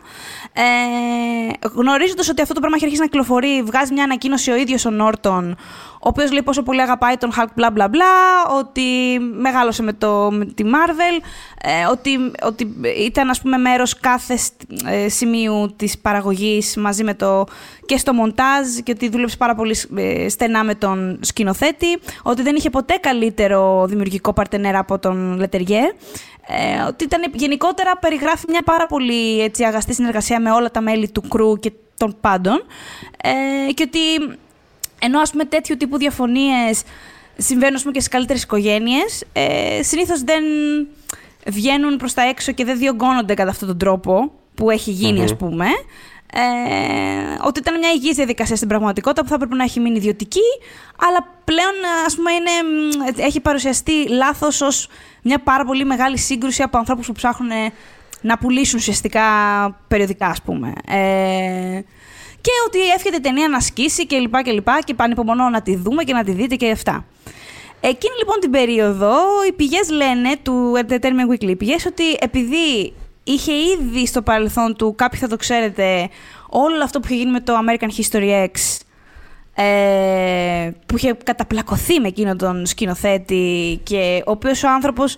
[0.53, 4.85] Ε, Γνωρίζοντας ότι αυτό το πράγμα έχει αρχίσει να κυκλοφορεί, βγάζει μια ανακοίνωση ο ίδιος
[4.85, 5.57] ο Νόρτον,
[5.93, 8.05] ο οποίος λέει πόσο πολύ αγαπάει τον Hulk, μπλα μπλα μπλα,
[8.59, 11.23] ότι μεγάλωσε με, το, με τη Marvel,
[11.61, 14.37] ε, ότι, ότι ήταν ας πούμε μέρος κάθε
[14.85, 17.45] ε, σημείου της παραγωγής μαζί με το
[17.85, 22.55] και στο μοντάζ και ότι δούλεψε πάρα πολύ ε, στενά με τον σκηνοθέτη, ότι δεν
[22.55, 25.81] είχε ποτέ καλύτερο δημιουργικό παρτενέρα από τον Λετεριέ,
[26.47, 31.09] ε, ότι ήταν γενικότερα περιγράφει μια πάρα πολύ έτσι, αγαστή συνεργασία με όλα τα μέλη
[31.09, 32.63] του κρού και των πάντων
[33.23, 34.37] ε, και ότι
[34.99, 36.83] ενώ ας πούμε τέτοιου τύπου διαφωνίες
[37.37, 40.43] συμβαίνουν ας πούμε, και στις καλύτερες οικογένειες, ε, συνήθως δεν
[41.47, 45.35] βγαίνουν προς τα έξω και δεν διωγγώνονται κατά αυτόν τον τρόπο που έχει γίνει, ας
[45.35, 45.65] πούμε.
[46.33, 46.41] Ε,
[47.47, 50.47] ότι ήταν μια υγιής διαδικασία στην πραγματικότητα που θα έπρεπε να έχει μείνει ιδιωτική,
[50.99, 51.73] αλλά πλέον
[52.05, 52.51] ας πούμε, είναι,
[53.25, 54.87] έχει παρουσιαστεί λάθος ως
[55.21, 57.51] μια πάρα πολύ μεγάλη σύγκρουση από ανθρώπους που ψάχνουν
[58.21, 59.21] να πουλήσουν ουσιαστικά
[59.87, 60.73] περιοδικά, ας πούμε.
[60.87, 61.81] Ε,
[62.41, 65.75] και ότι εύχεται η ταινία να σκίσει και λοιπά και λοιπά και πανυπομονώ να τη
[65.75, 67.05] δούμε και να τη δείτε και αυτά.
[67.81, 69.13] Εκείνη λοιπόν την περίοδο,
[69.47, 74.95] οι πηγές λένε του Entertainment Weekly, οι πηγές ότι επειδή είχε ήδη στο παρελθόν του,
[74.95, 76.09] κάποιοι θα το ξέρετε,
[76.49, 78.79] όλο αυτό που είχε γίνει με το American History X,
[79.63, 85.17] ε, που είχε καταπλακωθεί με εκείνον τον σκηνοθέτη και ο οποίος ο άνθρωπος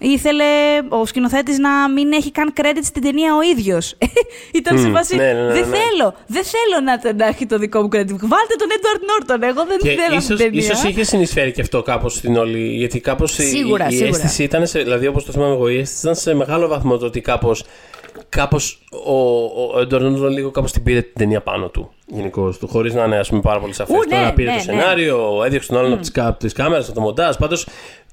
[0.00, 0.44] ήθελε
[0.88, 3.96] ο σκηνοθέτης να μην έχει καν credit στην ταινία ο ίδιος.
[4.60, 5.16] Ήταν mm, σε βάση.
[5.16, 5.76] Ναι, ναι, ναι, δεν ναι.
[5.76, 6.14] θέλω.
[6.26, 8.06] Δεν θέλω να, να έχει το δικό μου credit.
[8.06, 9.42] Βάλτε τον Edward Norton.
[9.42, 10.60] Εγώ δεν και θέλω ίσως, την ταινία.
[10.60, 12.58] Ίσως είχε συνεισφέρει και αυτό κάπως στην όλη.
[12.58, 13.42] Γιατί κάπως η,
[13.90, 14.66] η, αίσθηση ήταν.
[14.66, 17.52] Σε, δηλαδή, όπως το θυμάμαι εγώ, η αίσθηση ήταν σε μεγάλο βαθμό το ότι κάπω.
[18.28, 22.68] Κάπως ο, ο Edward Norton λίγο κάπως την πήρε την ταινία πάνω του γενικώ του,
[22.68, 23.96] χωρίς να είναι ας πούμε, πάρα πολύ σαφές.
[23.96, 25.46] Ναι, Τώρα πήρε ναι, το σενάριο, ναι.
[25.46, 26.20] έδιωξε τον άλλον mm.
[26.20, 27.36] από τις κάμερες, από το μοντάζ.
[27.36, 27.66] Πάντως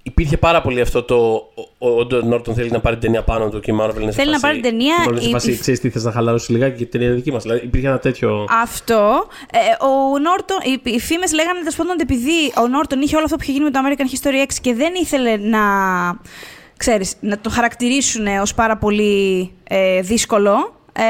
[0.08, 1.48] υπήρχε πάρα πολύ αυτό το.
[1.78, 4.40] Ο Νόρτον θέλει να πάρει την ταινία πάνω του και η Marvel είναι Θέλει να
[4.40, 4.96] πάρει την ταινία.
[5.20, 7.44] Η σε φάση, ξέρεις τι θες να χαλαρώσει λιγάκι και την ταινία δική μας.
[7.44, 8.46] Δηλαδή υπήρχε ένα τέτοιο.
[8.62, 9.28] Αυτό.
[9.52, 13.26] Ε, ο Νόρτον, οι, οι φήμες λέγανε τέλος πάντων ότι επειδή ο Νόρτον είχε όλο
[13.26, 15.60] αυτό που είχε γίνει με το American History X και δεν ήθελε να.
[16.78, 20.76] Ξέρεις, να το χαρακτηρίσουν ως πάρα πολύ ε, δύσκολο.
[20.94, 21.04] Ε,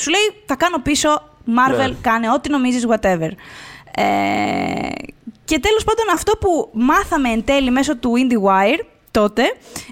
[0.00, 1.08] σου λέει, θα κάνω πίσω,
[1.46, 1.96] Marvel, ναι.
[2.00, 3.30] κάνε ό,τι νομίζεις, whatever.
[3.94, 4.02] Ε,
[5.48, 8.80] και τέλος πάντων αυτό που μάθαμε εν τέλει μέσω του IndieWire
[9.10, 9.42] τότε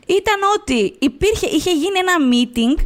[0.07, 2.85] ήταν ότι υπήρχε, είχε γίνει ένα meeting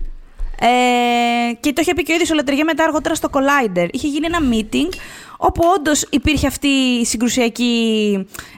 [0.61, 3.89] ε, και το είχε πει και ο ίδιος ο Λετρεγέ μετά αργότερα στο Collider.
[3.91, 4.97] Είχε γίνει ένα meeting
[5.37, 7.75] όπου όντως υπήρχε αυτή η συγκρουσιακή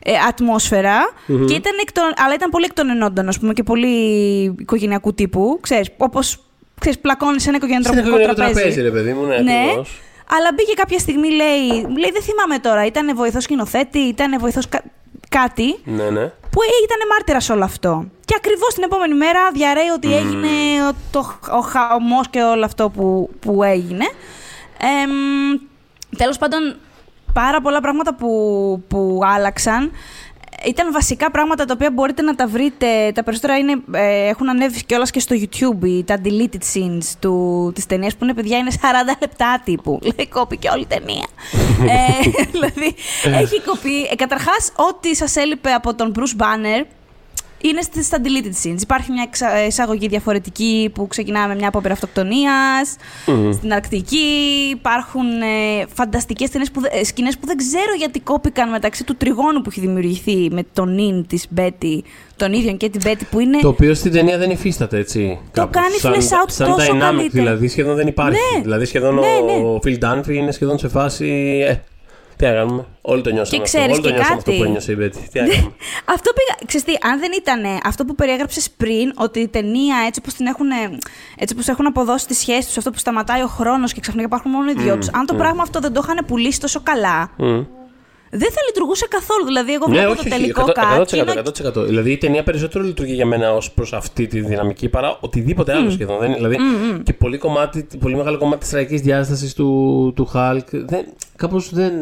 [0.03, 3.63] ε, ατμοσφαιρα και ήταν εκ των, αλλά ήταν πολύ εκ των ενόντων, ας πούμε, και
[3.63, 3.97] πολύ
[4.59, 5.59] οικογενειακού τύπου.
[5.61, 6.45] Ξέρεις, όπως
[6.81, 8.15] ξέρεις, πλακώνεις ένα οικογενειακό τραπέζι.
[8.15, 9.65] Σε ένα τραπέζι, ρε παιδί μου, ναι, ναι.
[10.37, 14.83] Αλλά μπήκε κάποια στιγμή, λέει, λέει δεν θυμάμαι τώρα, ήταν βοηθός σκηνοθέτη, ήταν βοηθός κα...
[15.29, 15.79] κάτι.
[15.85, 16.25] Ναι, ναι.
[16.27, 18.05] Που ήταν μάρτυρας όλο αυτό.
[18.25, 20.17] Και ακριβώς την επόμενη μέρα διαρρέει ότι mm.
[20.17, 20.49] έγινε
[21.11, 24.05] το, ο χαμός και όλο αυτό που, που έγινε.
[24.79, 25.07] Ε,
[26.17, 26.77] Τέλος πάντων,
[27.33, 28.31] πάρα πολλά πράγματα που,
[28.89, 29.91] που άλλαξαν.
[30.67, 33.13] Ήταν βασικά πράγματα τα οποία μπορείτε να τα βρείτε.
[33.15, 37.87] Τα περισσότερα είναι, ε, έχουν ανέβει κιόλας και στο YouTube τα deleted scenes του, της
[37.87, 39.99] ταινίας που είναι παιδιά είναι 40 λεπτά τύπου.
[40.17, 41.27] Λέει κόπηκε όλη η ταινία.
[41.87, 44.03] ε, δηλαδή έχει κοπεί.
[44.11, 46.85] Ε, καταρχάς, ό,τι σας έλειπε από τον Bruce Banner
[47.63, 48.81] είναι στα deleted scenes.
[48.83, 49.29] Υπάρχει μια
[49.67, 52.97] εισαγωγή διαφορετική που ξεκινάμε με μια απόπειρα αυτοκτονίας,
[53.53, 54.27] στην Αρκτική.
[54.71, 59.63] Υπάρχουν ε, φανταστικές σκηνές που, ε, σκηνές που δεν ξέρω γιατί κόπηκαν μεταξύ του τριγώνου
[59.63, 62.05] που έχει δημιουργηθεί με τον νυν της Μπέτη,
[62.37, 63.59] τον ίδιο και την Μπέτη που είναι...
[63.61, 65.39] Το οποίο στην ταινία δεν υφίσταται έτσι.
[65.53, 65.83] Το κάπως.
[65.83, 67.29] κάνει σαν, flash out σαν τόσο dynamic, καλύτερα.
[67.29, 68.39] δηλαδή σχεδόν δεν υπάρχει.
[68.57, 68.63] Ναι.
[68.63, 69.53] Δηλαδή σχεδόν Ναι, ναι.
[69.53, 71.59] ο Phil Dunphy είναι σχεδόν σε φάση...
[71.69, 71.77] Ε,
[72.43, 72.85] τι να κάνουμε.
[73.01, 73.79] Όλοι το νιώσαμε Και αυτό.
[73.79, 74.63] ξέρεις Όλοι το και νιώσαμε αυτό κάτι.
[74.63, 75.29] που ένιωσε η Μπέτη.
[75.33, 75.73] Τι να κάνουμε.
[76.15, 76.55] Αυτό πήγα.
[76.67, 80.47] Ξέρεις τι, αν δεν ήταν αυτό που περιέγραψες πριν, ότι η ταινία έτσι όπως την
[80.47, 80.67] έχουν,
[81.39, 84.51] έτσι όπως έχουν αποδώσει τη σχέση τους, αυτό που σταματάει ο χρόνος και ξαφνικά υπάρχουν
[84.51, 87.61] μόνο οι δυο τους, αν το πράγμα αυτό δεν το είχαν πουλήσει τόσο καλά, Μμ.
[88.35, 89.45] Δεν θα λειτουργούσε καθόλου.
[89.45, 91.05] Δηλαδή, εγώ Ναι, βλέπω όχι, το όχι, τελικό 100%, κάτι.
[91.05, 91.43] και 100%, είναι-
[91.81, 91.85] 100%.
[91.87, 95.91] Δηλαδή η ταινία περισσότερο λειτουργεί για μένα ως προς αυτή τη δυναμική παρά οτιδήποτε άλλο
[95.91, 96.19] σχεδόν.
[96.19, 96.57] Δεν, δηλαδή,
[97.03, 100.67] και πολύ, κομμάτι, πολύ μεγάλο κομμάτι της τραγικής διάστασης του, του Hulk.
[100.71, 101.05] Δεν,
[101.37, 101.93] κάπως δεν.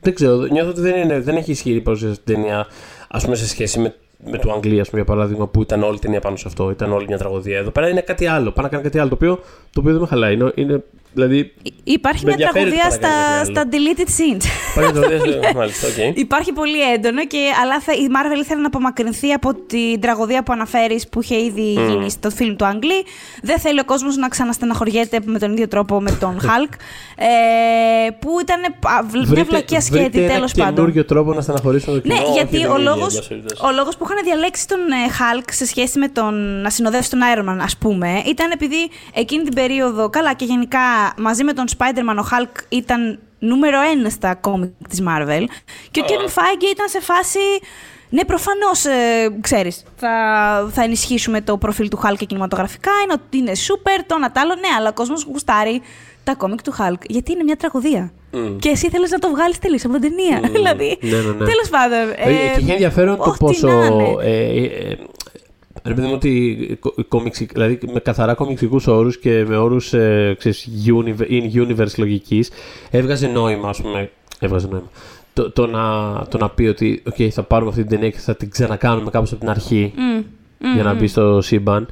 [0.00, 0.36] Δεν ξέρω.
[0.36, 2.66] Νιώθω ότι δεν, είναι, δεν έχει ισχυρή παρουσία στην ταινία,
[3.08, 3.94] ας πούμε, σε σχέση με,
[4.30, 6.44] με του Ang Lee, ας πούμε, για παράδειγμα, που ήταν όλη η ταινία πάνω σε
[6.46, 6.70] αυτό.
[6.70, 7.58] Ήταν όλη μια τραγωδία.
[7.58, 8.50] Εδώ πέρα είναι κάτι άλλο.
[8.50, 9.08] Πάνε να κάνει κάτι άλλο.
[9.08, 9.34] Το οποίο,
[9.72, 10.32] το οποίο δεν με χαλάει.
[10.34, 10.82] Είναι, είναι,
[11.14, 11.52] δηλαδή.
[11.84, 14.44] Υπάρχει Με μια ενδιαφέρει τραγωδία ότι παρακάνει στα, κάτι στα deleted scenes.
[14.74, 15.50] Πάει τραγωδία.
[15.58, 16.16] Μάλιστα, οκ.
[16.18, 20.52] Υπάρχει πολύ έντονο, και, αλλά θα, η Marvel ήθελε να απομακρυνθεί από την τραγωδία που
[20.52, 23.04] αναφέρεις που είχε ήδη γίνει στο φιλμ του Ang Lee.
[23.42, 26.72] Δεν θέλει ο κόσμος να ξαναστεναχωριέται με τον ίδιο τρόπο με τον Hulk.
[27.16, 30.74] Ε, που ήταν πα- βλ- μια βλακία σκέτη, τέλος Ένα πάντων.
[30.74, 32.14] καινούριο τρόπο να στεναχωρήσουμε το κοινό.
[32.14, 33.62] Ναι, όχι, γιατί δεν ο είναι λόγος, ίδια, εν πάση περιπτώσει.
[33.66, 37.20] ο λόγος που είχαν διαλέξει τον ε, Hulk σε σχέση με τον να συνοδεύσει τον
[37.34, 38.76] Iron Man, ας πούμε, ήταν επειδή
[39.14, 40.80] εκείνη την περίοδο, καλά και γενικά
[41.16, 45.44] μαζί με τον Spider-Man ο Hulk ήταν νούμερο ένα στα κόμικ της Marvel
[45.90, 47.38] και ο Kevin Feige ήταν σε φάση...
[48.08, 49.84] Ναι, προφανώς, ε, ξέρεις.
[49.96, 50.10] Θα,
[50.72, 52.90] θα ενισχύσουμε το προφίλ του Hulk και κινηματογραφικά.
[53.04, 54.54] Είναι ότι είναι super, το ένα τ' άλλο.
[54.54, 55.82] Ναι, αλλά ο κόσμος γουστάρει
[56.24, 57.00] τα κόμικ του Hulk.
[57.06, 58.12] Γιατί είναι μια τραγωδία.
[58.58, 60.40] Και εσύ θέλεις να το βγάλεις τελείως από την ταινία.
[60.56, 60.98] δηλαδή.
[61.00, 61.44] Ναι, ναι, ναι.
[61.44, 61.98] Τέλος πάντων.
[62.16, 63.68] Ε, και είχε ενδιαφέρον το ό,τι πόσο.
[65.84, 65.92] Να είναι.
[65.92, 68.86] Ε, ε, ε, Ρε παιδί μου, ότι η κο- η κομιξι- δηλαδή με καθαρά κομιξικούς
[68.86, 72.50] όρους και με όρους ε, in universe λογικής,
[72.90, 74.10] έβγαζε νόημα, ας πούμε.
[74.40, 74.90] Έβγαζε νόημα.
[75.32, 78.36] Το, το, να, το να πει ότι okay, θα πάρουμε αυτή την ταινία και θα
[78.36, 79.92] την ξανακάνουμε κάπως από την αρχή
[80.74, 81.86] για να μπει στο σύμπαν.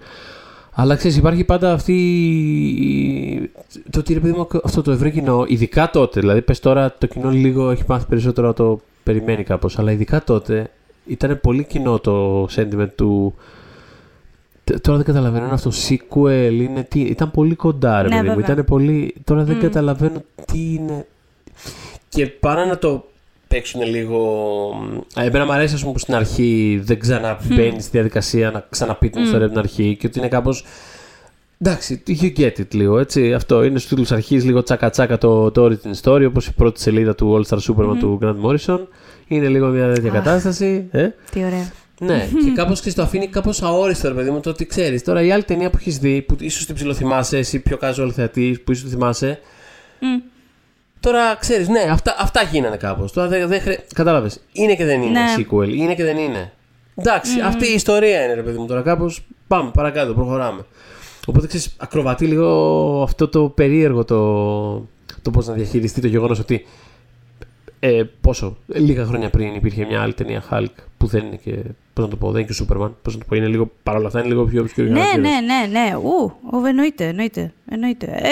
[0.75, 1.93] Αλλά ξέρεις, υπάρχει πάντα αυτή.
[1.93, 3.51] η-
[3.91, 7.07] Το ότι ρε παιδί μου, αυτό το ευρύ κοινό, ειδικά τότε, δηλαδή πες τώρα το
[7.07, 10.71] κοινό λίγο έχει μάθει περισσότερο να το περιμένει κάπως, αλλά ειδικά τότε
[11.07, 13.35] ήταν πολύ κοινό το sentiment του.
[14.65, 17.01] Τε- Τώρα δεν καταλαβαίνω αν αυτό sequel είναι τι.
[17.01, 18.35] Ήταν πολύ κοντά, ρε Ναι, παιδί μου.
[18.35, 18.53] βέβαια.
[18.53, 19.15] Ήταν πολύ.
[19.25, 21.07] Τώρα δεν καταλαβαίνω τι είναι.
[22.09, 23.07] Και παρά να το
[23.49, 24.21] παίξουν λίγο.
[25.17, 29.11] Ε, Εμένα μου αρέσει, ας πούμε, που στην αρχή δεν ξαναμπαίνει στη διαδικασία να ξαναπεί
[29.11, 30.65] την ιστορία από την αρχή και ότι είναι κάπως.
[31.65, 33.35] Εντάξει, you get it λίγο, έτσι.
[33.35, 37.15] Αυτό είναι στους τίτλους αρχής λίγο τσακα-τσακα το, το origin story, όπως η πρώτη σελίδα
[37.15, 38.79] του All Star Superman του Grant Morrison.
[39.27, 40.87] Είναι λίγο μια τέτοια κατάσταση.
[40.91, 41.73] Ε; Τι ωραία.
[42.05, 45.05] Ναι, και κάπως το αφήνει κάπως αόριστο, ρε παιδί μου, το ότι ξέρεις.
[45.05, 48.61] Τώρα η άλλη ταινία που έχεις δει, που ίσως την ψιλοθυμάσαι, εσύ πιο casual θεατής,
[48.61, 49.41] που ίσως την θυμάσαι.
[51.01, 53.13] Τώρα ξέρεις, ναι, αυτά, αυτά γίνανε κάπως.
[53.13, 53.79] Τώρα δεν δεν χρει...
[53.95, 54.41] Κατάλαβες.
[54.53, 55.35] Είναι και δεν είναι Ναι.
[55.39, 56.53] sequel, είναι και δεν είναι.
[56.95, 59.25] Εντάξει, αυτή η ιστορία είναι, ρε παιδί μου, τώρα κάπως.
[59.47, 60.67] Πάμε παρακάτω, προχωράμε.
[61.27, 64.75] Οπότε ξέρεις, ακροβατεί λίγο αυτό το περίεργο το,
[65.23, 66.67] το πώς να διαχειριστεί το γεγονός ότι
[67.81, 71.51] ε, πόσο, λίγα χρόνια πριν υπήρχε μια άλλη ταινία Hulk που δεν είναι και.
[71.93, 72.91] Πώς να το πω, δεν είναι και ο Superman.
[73.03, 75.17] Πώς να το πω, είναι λίγο, παρόλα αυτά είναι λίγο πιο obscure Ναι, χαρακτήρας.
[75.17, 75.97] ναι, ναι, ναι.
[75.97, 77.53] Ου, ου, εννοείται, εννοείται.
[77.69, 78.07] εννοείται.
[78.07, 78.29] Ε,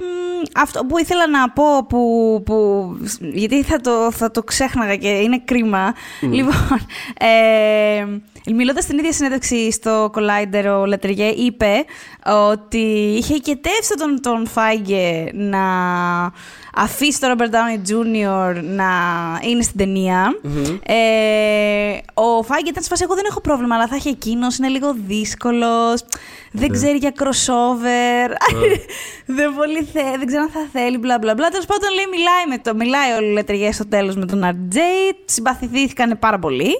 [0.00, 2.86] μ, αυτό που ήθελα να πω, που, που,
[3.32, 5.94] γιατί θα το, θα το ξέχναγα και είναι κρίμα.
[6.20, 6.78] Λοιπόν,
[7.18, 8.04] ε,
[8.52, 11.84] μιλώντας στην ίδια συνέντευξη στο Collider, ο Λετριέ είπε
[12.50, 15.60] ότι είχε οικετεύσει τον, τον Φάγκε να
[16.74, 18.62] αφήσει τον Robert Downey Jr.
[18.62, 18.88] να
[19.48, 20.34] είναι στην ταινια
[20.82, 24.68] Ε, ο Φάγκε ήταν σε φάση, εγώ δεν έχω πρόβλημα, αλλά θα έχει εκείνος, είναι
[24.68, 26.04] λίγο δύσκολος.
[26.52, 28.30] Δεν ξέρει για crossover.
[29.36, 31.48] δεν πολύ θε, δεν ξέρω αν θα θέλει, μπλα μπλα μπλα.
[31.48, 34.76] Τέλος πάντων, λέει, μιλάει, με το, μιλάει ο Λετεριέ στο τέλος με τον RJ.
[35.24, 36.70] Συμπαθηθήκανε πάρα πολύ.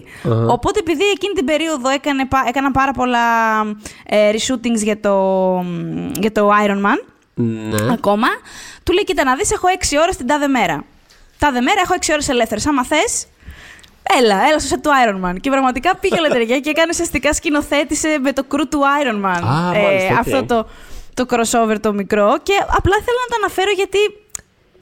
[0.49, 3.19] Οπότε, επειδή εκείνη την περίοδο έκανε, πα- έκαναν πάρα πολλά
[4.07, 5.15] ε, reshootings για το,
[6.21, 7.05] για το Iron Man
[7.41, 7.93] Ναι.
[7.93, 8.27] ακόμα.
[8.83, 10.85] Του λέει: Κοίτα να δεις, έχω 6 ώρες την τάδε μέρα.
[11.39, 12.67] Τάδε μέρα έχω 6 ώρες ελεύθερες.
[12.67, 13.27] Άμα θες,
[14.19, 15.37] έλα, έλα στο set του Iron Man.
[15.41, 19.41] Και πραγματικά πήγε ο Λετεριέ και έκανε ουσιαστικά σκηνοθέτησε με το crew του Iron Man
[19.43, 20.19] Α, μάλιστα, οκ.
[20.19, 20.69] αυτό το,
[21.15, 22.39] το crossover το μικρό.
[22.43, 23.99] Και απλά θέλω να το αναφέρω γιατί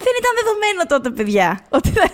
[0.04, 1.60] δεν ήταν δεδομένο τότε, παιδιά.
[1.68, 2.04] Ότι θα...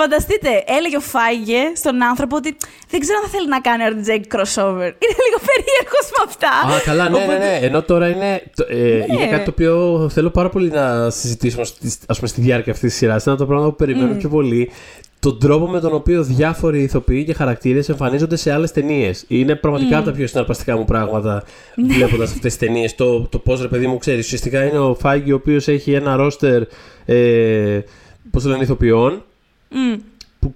[0.00, 2.56] Φανταστείτε, έλεγε ο Φάιγε στον άνθρωπο ότι
[2.88, 4.90] δεν ξέρω αν θα θέλει να κάνει RJ crossover.
[5.02, 6.48] Είναι λίγο περίεργος με αυτά.
[6.48, 7.58] Α, καλά, ναι, ναι, ναι.
[7.62, 8.42] Ενώ τώρα είναι.
[8.68, 9.14] Ε, Ναι.
[9.14, 12.88] Είναι κάτι το οποίο θέλω πάρα πολύ να συζητήσουμε στη, ας πούμε, στη διάρκεια αυτής
[12.88, 13.24] της σειράς.
[13.24, 14.70] Είναι το πράγμα που περιμένω πιο πολύ.
[15.20, 19.24] Τον τρόπο με τον οποίο διάφοροι ηθοποιοί και χαρακτήρες εμφανίζονται σε άλλες ταινίες.
[19.28, 21.44] Είναι πραγματικά από τα πιο συναρπαστικά μου πράγματα
[21.88, 22.94] βλέποντας αυτές τις ταινίες.
[22.94, 24.24] Το, το πώς ρε παιδί μου ξέρεις.
[24.24, 26.62] Ουσιαστικά είναι ο Φάγκη ο οποίος έχει ένα ρόστερ.
[27.04, 27.80] Ε,
[28.30, 29.22] Πώς το λένε, ηθοποιών.
[29.68, 29.94] Μμ.
[30.40, 30.54] Που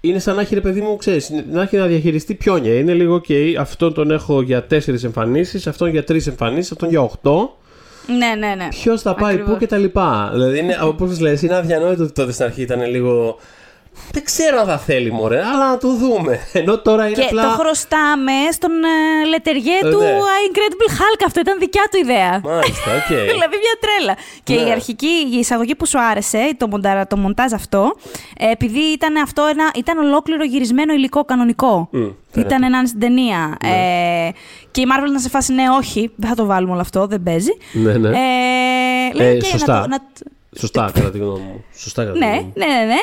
[0.00, 2.74] είναι σαν να έχει ρε παιδί μου, ξέρεις, να έχει να διαχειριστεί πιόνια.
[2.78, 7.00] Είναι λίγο, OK, αυτόν τον έχω για τέσσερις εμφανίσεις, αυτόν για τρεις εμφανίσεις, αυτόν για
[7.00, 7.56] οχτώ.
[8.06, 8.68] Ναι, ναι, ναι.
[8.68, 9.52] Ποιος θα πάει Ακριβώς.
[9.52, 10.30] πού και τα λοιπά.
[10.32, 13.36] Δηλαδή, είναι, όπως λες, είναι αδιανόητο ότι τότε στην αρχή ήταν λίγο.
[14.12, 16.40] Δεν ξέρω αν θα θέλει, μωρέ, αλλά να το δούμε.
[16.52, 17.42] Ενώ τώρα είναι Και απλά.
[17.42, 20.08] το χρωστάμε στον ε, Λετεριέ Ε, του ναι.
[20.08, 20.18] ε,
[20.50, 21.22] Incredible Hulk.
[21.26, 22.40] Αυτό ήταν δικιά του ιδέα.
[22.44, 23.06] Μάλιστα, οκ.
[23.32, 24.16] δηλαδή μια τρέλα.
[24.42, 24.68] Και Ναι.
[24.68, 27.92] η αρχική, η εισαγωγή που σου άρεσε, το, μοντάρα, το μοντάζ αυτό,
[28.38, 31.88] ε, επειδή ήταν αυτό ένα, ήταν ολόκληρο γυρισμένο υλικό κανονικό.
[31.92, 33.56] Μμ, ήταν ένα στην ταινία.
[33.62, 34.28] Ε,
[34.70, 37.22] και η Marvel είναι σε φάση, ναι, όχι, δεν θα το βάλουμε όλο αυτό, δεν
[37.22, 37.50] παίζει.
[37.72, 38.08] Ναι, ναι.
[38.08, 39.72] Ε, λέει, Ε, «Οκ, σωστά.
[39.74, 40.04] να το- να το-
[40.58, 41.64] Σωστά, κατά τη γνώμη μου.
[41.76, 42.52] Σωστά, κατά τη ναι, γνώμη μου.
[42.56, 43.00] ναι, ναι, ναι.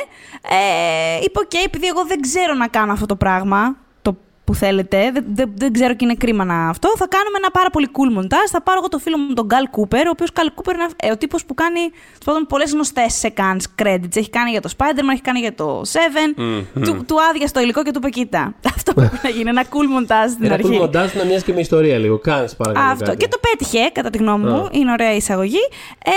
[0.50, 5.12] Ε, είπε, οκ, επειδή εγώ δεν ξέρω να κάνω αυτό το πράγμα, το που θέλετε,
[5.14, 8.20] δεν, δεν, δεν ξέρω και είναι κρίμα να αυτό, θα κάνουμε ένα πάρα πολύ cool
[8.20, 8.50] montage.
[8.52, 11.12] Θα πάρω εγώ το φίλο μου τον Kyle Cooper, ο οποίος Kyle Cooper είναι ε,
[11.12, 11.80] ο τύπος που κάνει
[12.26, 14.16] πάρα πολλές γνωστές σεκάνς credits.
[14.16, 16.42] Έχει κάνει για το Spider-Man, έχει κάνει για το Seven.
[16.84, 19.50] Του, του άδειασε το υλικό και του είπε: Κοίτα, αυτό πρέπει να γίνει.
[19.50, 20.70] Ένα cool montage στην Ένα αρχή.
[20.74, 22.18] cool μοντάζ να μοιάζει και με ιστορία λίγο.
[22.20, 22.92] Κάνει παρακαλώ.
[22.92, 23.06] Αυτό.
[23.06, 23.18] κάτι.
[23.18, 24.56] Και το πέτυχε, κατά τη γνώμη μου.
[24.62, 24.70] Α.
[24.72, 25.68] Είναι ωραία εισαγωγή.
[26.06, 26.12] Ε,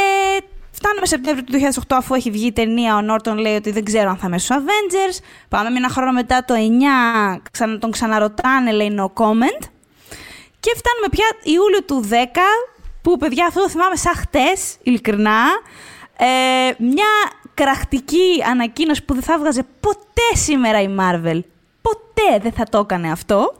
[0.85, 2.97] φτάνουμε Σεπτέμβριο του 2008, αφού έχει βγει η ταινία.
[2.97, 5.25] Ο Νόρτον λέει ότι δεν ξέρω αν θα είμαι στους Avengers.
[5.49, 9.63] Πάμε με ένα χρόνο μετά, το 9, ξανα, τον ξαναρωτάνε, λέει no comment.
[10.61, 12.15] Και φτάνουμε πια Ιούλιο του 10,
[13.03, 15.43] που παιδιά αυτό το θυμάμαι σαν χτες, ειλικρινά.
[16.17, 16.27] Ε,
[16.79, 17.11] μια
[17.55, 21.41] κραχτική ανακοίνωση που δεν θα έβγαζε ποτέ σήμερα η Marvel.
[21.89, 23.55] Ποτέ δεν θα το έκανε αυτό.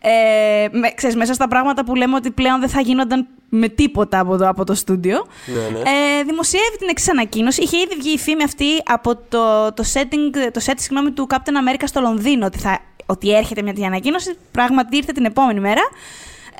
[0.00, 4.18] Ε, με, ξέρεις, μέσα στα πράγματα που λέμε ότι πλέον δεν θα γίνονταν με τίποτα
[4.18, 5.26] από το, από το στούντιο.
[5.46, 5.78] Ναι, ναι.
[5.78, 7.62] Ε, δημοσιεύει την εξή ανακοίνωση.
[7.62, 11.74] Είχε ήδη βγει η φήμη αυτή από το, το, setting, το set συγγνώμη, του Captain
[11.74, 14.36] America στο Λονδίνο ότι, θα, ότι έρχεται μια τέτοια ανακοίνωση.
[14.50, 15.82] Πράγματι ήρθε την επόμενη μέρα.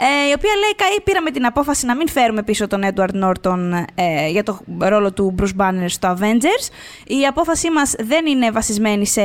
[0.00, 3.84] Ε, η οποία λέει «Καεί, πήραμε την απόφαση να μην φέρουμε πίσω τον Edward Norton
[3.94, 6.68] ε, για το ρόλο του Bruce Banner στο Avengers.
[7.06, 9.22] Η απόφασή μας δεν είναι βασισμένη σε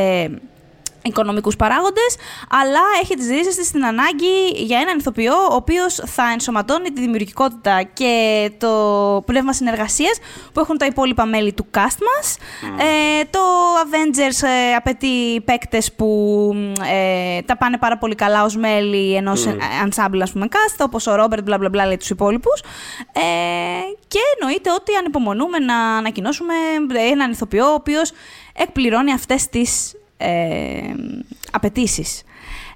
[1.04, 2.16] οικονομικούς παράγοντες,
[2.50, 7.02] αλλά έχει τις ρίζες της στην ανάγκη για έναν ηθοποιό ο οποίος θα ενσωματώνει τη
[7.02, 8.72] δημιουργικότητα και το
[9.26, 10.20] πνεύμα συνεργασίας
[10.54, 12.38] που έχουν τα υπόλοιπα μέλη του cast μας.
[12.78, 13.40] Ε, το
[13.84, 16.08] Avengers ε, απαιτεί παίκτες που
[16.92, 21.08] ε, τα πάνε πάρα πολύ καλά ως μέλη ενός ε, ensemble, ας πούμε, cast, όπως
[21.08, 22.62] ο Ρόμπερτ, μπλα μπλα μπλα, λέει τους υπόλοιπους.
[23.14, 23.22] Ε,
[24.08, 26.54] και εννοείται ότι ανυπομονούμε να ανακοινώσουμε
[27.12, 28.12] έναν ηθοποιό ο οποίος
[28.54, 29.98] εκπληρώνει αυτές τις ε,
[31.52, 32.22] απαιτήσεις.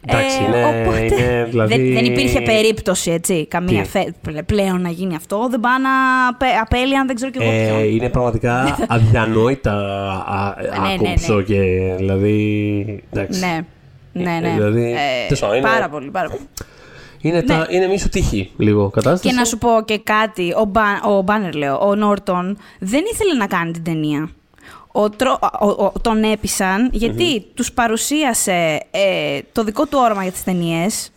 [0.07, 4.89] Εντάξει, είναι- είναι, δηλαδή- δεν, δεν υπήρχε περίπτωση, έτσι, καμία Τι; φε- πλε- πλέον να
[4.89, 5.47] γίνει αυτό.
[5.49, 5.89] Δεν πάνε να
[6.27, 7.83] απε- απέλυαν, δεν ξέρω κι εγώ Ε, ποιον.
[7.95, 9.71] είναι πραγματικά αδιανόητα
[10.27, 10.55] α-
[10.87, 11.41] ναι, άκομψο ναι.
[11.43, 11.59] και
[11.97, 13.03] δηλαδή.
[13.11, 13.39] Εντάξει.
[13.39, 13.59] Ναι,
[14.23, 14.49] ναι, ναι.
[14.53, 14.95] Δηλαδή, Ε,
[15.27, 16.41] τέλος πάντων, είναι- Πάρα πολύ, πάρα πολύ.
[17.21, 17.65] Είναι, τα, Ναι.
[17.69, 19.27] είναι μη σου τύχη λίγο κατάσταση.
[19.27, 20.81] Και να σου πω και κάτι, ο, Μπα,
[21.17, 24.29] ο Μπάνερ λέω, ο Νόρτον δεν ήθελε να κάνει την ταινία.
[24.99, 30.31] Ο, Τρο- ο- ο- τον έπεισαν γιατί τους παρουσίασε ε, το δικό του όραμα για
[30.31, 31.11] τις ταινίες.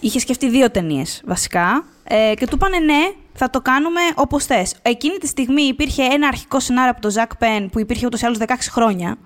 [0.00, 3.00] Είχε σκεφτεί δύο ταινίες βασικά ε, και του είπανε ναι,
[3.32, 4.74] θα το κάνουμε όπως θες.
[4.82, 8.26] Εκείνη τη στιγμή υπήρχε ένα αρχικό σενάριο από τον Ζακ Πεν που υπήρχε ούτως ή
[8.26, 9.16] άλλως 16 χρόνια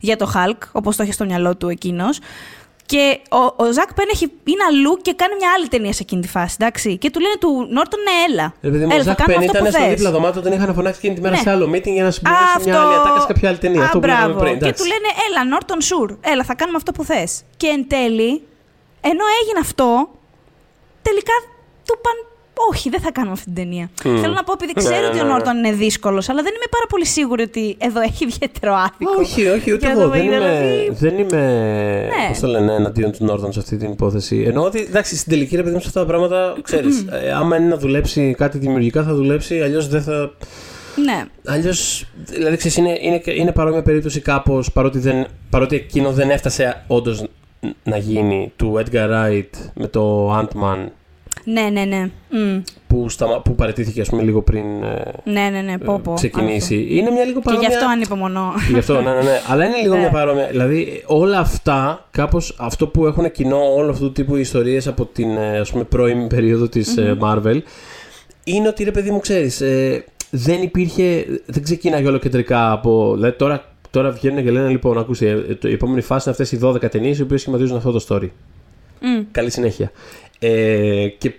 [0.00, 2.18] για το Hulk, όπως το είχε στο μυαλό του εκείνος.
[2.86, 6.20] Και ο, ο Ζακ Πεν έχει, είναι αλλού και κάνει μια άλλη ταινία σε εκείνη
[6.22, 6.56] τη φάση.
[6.60, 6.98] Εντάξει.
[6.98, 8.54] Και του λένε του Νόρτον, ναι, έλα.
[8.62, 9.94] Ρε παιδί μου, έλα, ο θα Ζακ κάνουμε Πεν αυτό που ήταν στο θες.
[9.96, 11.40] δίπλα δωμάτιο, τον είχαν φωνάξει εκείνη τη μέρα Ναι.
[11.42, 12.68] σε άλλο meeting για να συμπληρώσει Αυτό...
[12.70, 13.82] μια άλλη ατάκα σε κάποια άλλη ταινία.
[13.82, 14.40] Α, αυτό που λέγαμε μπράβο.
[14.44, 14.52] πριν.
[14.58, 14.82] Και εντάξει.
[14.82, 17.30] του λένε, έλα, Νόρτον Σουρ, έλα, θα κάνουμε αυτό που θες.
[17.56, 18.30] Και εν τέλει,
[19.10, 19.88] ενώ έγινε αυτό,
[21.02, 21.34] τελικά
[21.86, 22.16] του είπαν,
[22.70, 23.90] όχι, δεν θα κάνουμε αυτή την ταινία.
[24.02, 25.32] Θέλω να πω, επειδή Ναι, ξέρω ναι, ότι ο ναι, ναι.
[25.32, 29.10] Νόρτον είναι δύσκολος, αλλά δεν είμαι πάρα πολύ σίγουρη ότι εδώ έχει ιδιαίτερο άδικο.
[29.20, 30.00] Όχι, όχι, ούτε Και εγώ.
[30.00, 31.42] εδώ Δεν είναι, είμαι, δηλαδή- δεν είμαι
[32.08, 32.28] Ναι.
[32.28, 34.44] πώς το λένε, εναντίον του Νόρτον σε αυτή την υπόθεση.
[34.46, 37.04] Εννοώ ότι εντάξει, στην τελική ρε παιδί μου σε αυτά τα πράγματα, ξέρεις,
[37.36, 40.32] άμα είναι να δουλέψει κάτι δημιουργικά θα δουλέψει, αλλιώς δεν θα.
[41.04, 41.24] Ναι.
[41.46, 46.84] Αλλιώς, δηλαδή ξέρεις, είναι, είναι, είναι παρόμοια περίπτωση κάπως παρότι, δεν, παρότι εκείνο δεν έφτασε
[46.86, 47.24] όντως
[47.84, 50.86] να γίνει του Edgar Wright με το Ant-Man
[51.48, 52.10] Ναι, ναι, ναι.
[52.30, 52.60] Μμ.
[52.86, 56.12] που, σταμα, που παραιτήθηκε ας πούμε λίγο πριν ε, Ναι, ναι, ναι, πω, πω.
[56.12, 56.86] ξεκινήσει.
[56.90, 57.68] Είναι μια λίγο Και παρόμοια.
[57.68, 58.52] γι' αυτό ανυπομονώ.
[58.72, 59.40] Γι' αυτό, ναι, ναι, ναι.
[59.48, 60.00] Αλλά είναι λίγο Ναι.
[60.00, 60.46] μια παρόμοια.
[60.46, 65.36] Δηλαδή, όλα αυτά, κάπως αυτό που έχουν κοινό όλο αυτού του τύπου ιστορίες από την
[65.36, 67.58] ε, ας πούμε, πρώιμη περίοδο της Marvel,
[68.44, 71.24] είναι ότι ρε παιδί μου, ξέρεις, ε, δεν υπήρχε.
[71.46, 73.12] Δεν ξεκίναγε όλο κεντρικά από.
[73.14, 76.52] Δηλαδή τώρα, τώρα βγαίνουν και λένε λοιπόν, ακούστε, ε, το- η επόμενη φάση είναι αυτές
[76.52, 78.28] οι 12 ταινίες οι οποίες σχηματίζουν αυτό το story.
[79.00, 79.22] Μμ.
[79.30, 79.90] Καλή συνέχεια.
[80.38, 81.32] Ε, και,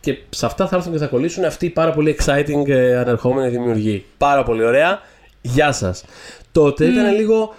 [0.00, 3.48] και σε αυτά θα έρθουν και θα κολλήσουν αυτοί οι πάρα πολύ exciting ε, ανερχόμενοι
[3.48, 4.04] δημιουργοί.
[4.18, 5.00] Πάρα πολύ ωραία.
[5.40, 6.04] Γεια σας.
[6.52, 7.54] Τότε ήταν λίγο.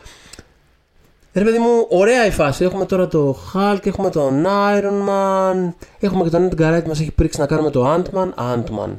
[1.33, 2.63] Ρε παιδί μου, ωραία η φάση.
[2.63, 6.99] Έχουμε τώρα το Hulk, έχουμε τον Iron Man, έχουμε και τον Edgar Wright που μας
[6.99, 8.29] έχει πρίξει να κάνουμε το Ant-Man.
[8.53, 8.89] Ant-Man.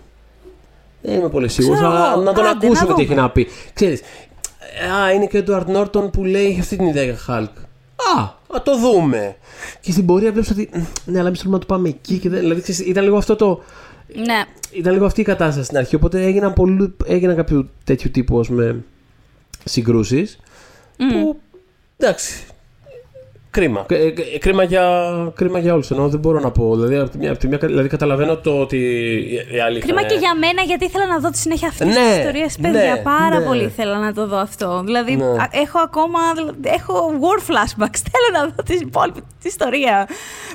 [1.03, 2.23] Δεν είμαι πολύ σίγουρος, Ξέρω αλλά εγώ.
[2.23, 3.21] να τον Άντε, ακούσουμε να τι έχει δούμε.
[3.23, 3.47] να πει.
[3.75, 4.01] Ξέρεις,
[5.05, 7.63] α, είναι και ο Edward Norton που λέει έχει αυτή την ιδέα για Hulk.
[8.17, 8.21] Α,
[8.57, 9.37] α το δούμε.
[9.81, 10.69] Και στην πορεία βλέπεις ότι.
[10.73, 12.19] «Μ, Ναι, αλλά εμείς θέλουμε να το πάμε εκεί.
[12.19, 13.63] Και δεν, δηλαδή, ξέρεις, ήταν λίγο αυτό το.
[14.15, 14.45] Ναι.
[14.71, 15.95] Ήταν λίγο αυτή η κατάσταση στην αρχή.
[15.95, 18.85] Οπότε έγιναν, πολλού, έγιναν κάποιο τέτοιου τύπου ας πούμε,
[19.65, 20.39] συγκρούσεις.
[20.97, 21.41] Που
[21.97, 22.45] εντάξει.
[23.51, 23.87] Κρίμα.
[23.89, 24.85] Ε, ε, κρίμα, για,
[25.35, 25.91] κρίμα για όλους.
[25.91, 26.75] Ενώ δεν μπορώ να πω.
[26.77, 28.77] Δηλαδή, από τη μια, από τη μια, δηλαδή καταλαβαίνω το ότι
[29.55, 29.79] οι άλλοι.
[29.81, 32.57] Κρίμα είχαν- και για μένα, γιατί ήθελα να δω τη συνέχεια αυτής Ναι, τη ιστορίας.
[32.61, 33.45] Παιδιά, ναι, πάρα ναι.
[33.45, 34.83] πολύ ήθελα να το δω αυτό.
[34.85, 35.25] Δηλαδή, Ναι.
[35.25, 36.19] α- έχω ακόμα.
[36.35, 37.99] δηλαδή, Έχω war flashbacks.
[38.13, 40.09] Θέλω να δω την υπόλοιπη τη ιστορία.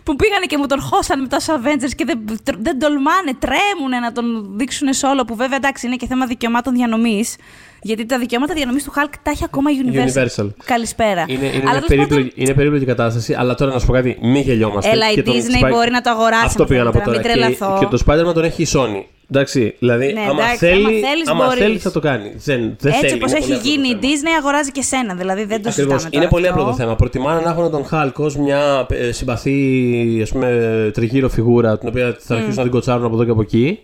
[0.04, 2.20] Που πήγανε και μου τον χώσαν μετά στου Avengers και δεν,
[2.62, 5.26] δεν τολμάνε, τρέμουνε να τον δείξουν σόλο.
[5.26, 7.36] Που βέβαια εντάξει είναι και θέμα δικαιωμάτων διανομής.
[7.84, 10.18] Γιατί τα δικαιώματα διανομής του Hulk τα έχει ακόμα Universal.
[10.44, 10.48] Universal.
[10.66, 11.26] Καλησπέρα.
[11.28, 13.94] Είναι, είναι, Αλλά μια τέλος περίπλοκη, πάντων, είναι περίπλοκη κατάσταση, αλλά τώρα να σου πω
[13.94, 14.92] κάτι, μην γελιόμαστε.
[14.92, 17.00] Έλα, η Και τον Disney Spy- μπορεί να το αγοράσει, Αυτό αν πήγα να πω
[17.00, 17.48] θέλετε, να τώρα.
[17.48, 17.80] μην Και, τρελαθώ.
[17.80, 19.04] και το Spider-Man τον έχει η Sony.
[19.34, 21.60] Εντάξει, δηλαδή, Ναι, άμα εντάξει, θέλει, άμα θέλεις, άμα μπορείς.
[21.60, 22.32] θέλει θα το κάνει.
[22.36, 23.14] Δεν, δεν έτσι θέλει.
[23.14, 24.14] όπως είναι έχει πολύ απλό γίνει η το θέμα.
[24.14, 25.14] Disney, αγοράζει και σένα.
[25.16, 25.76] Δηλαδή δεν το Ακριβώς.
[26.02, 26.10] συζητάμε.
[26.12, 26.60] Είναι τώρα πολύ αυτό.
[26.60, 26.96] απλό το θέμα.
[26.96, 32.16] Προτιμάνε να έχουν τον Hulk ως μια ε, συμπαθή ας πούμε, τριγύρω φιγούρα, την οποία
[32.20, 33.80] θα αρχίσουν να την κοτσάρουν από εδώ και από εκεί,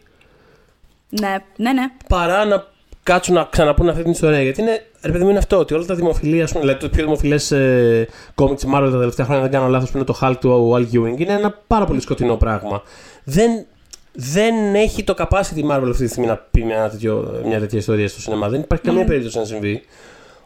[1.10, 1.84] Ναι, ναι, ναι.
[2.08, 2.64] παρά να
[3.08, 4.42] κάτσουν να ξαναπούν αυτή την ιστορία.
[4.42, 6.90] Γιατί είναι, ρε παιδί μου, είναι αυτό ότι όλα τα δημοφιλή, ας πούμε, δηλαδή το
[6.90, 10.06] πιο δημοφιλές ε, κόμικ τη Marvel τα τελευταία χρόνια, αν δεν κάνω λάθος, που είναι
[10.06, 12.82] το Hulk του Al Ewing, είναι ένα πάρα πολύ σκοτεινό πράγμα.
[13.24, 13.66] Δεν,
[14.14, 17.78] δεν έχει το capacity η Marvel αυτή τη στιγμή να πει μια, τέτοιο, μια τέτοια
[17.78, 18.50] ιστορία στο σινεμά.
[18.50, 19.82] Δεν υπάρχει καμία περίπτωση να συμβεί.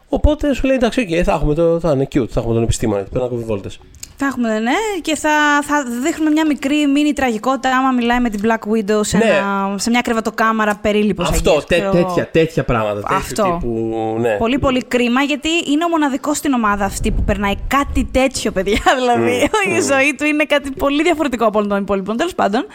[0.08, 3.00] Οπότε σου λέει εντάξει, okay, θα, έχουμε το, θα είναι cute, θα έχουμε τον επιστήμονα
[3.00, 3.78] εκεί πέρα να κόβει βόλτες.
[4.24, 8.40] Θα έχουμε, ναι, και θα, θα δείχνουμε μια μικρή μίνι τραγικότητα άμα μιλάει με την
[8.44, 9.24] Black Widow σε, Ναι.
[9.24, 11.28] ένα, σε μια κρεβατοκάμαρα περίληπος.
[11.28, 12.06] Αυτό, αγγείας, τέ, ξέρω εγώ.
[12.06, 13.00] τέτοια, τέτοια πράγματα.
[13.00, 13.42] τέτοιου Αυτό.
[13.60, 14.36] Τύπου, ναι.
[14.36, 18.80] Πολύ, πολύ κρίμα γιατί είναι ο μοναδικός στην ομάδα αυτή που περνάει κάτι τέτοιο, παιδιά.
[18.98, 22.16] Δηλαδή, η ζωή του είναι κάτι πολύ διαφορετικό από όλων των υπόλοιπων.
[22.16, 22.66] Τέλος πάντων.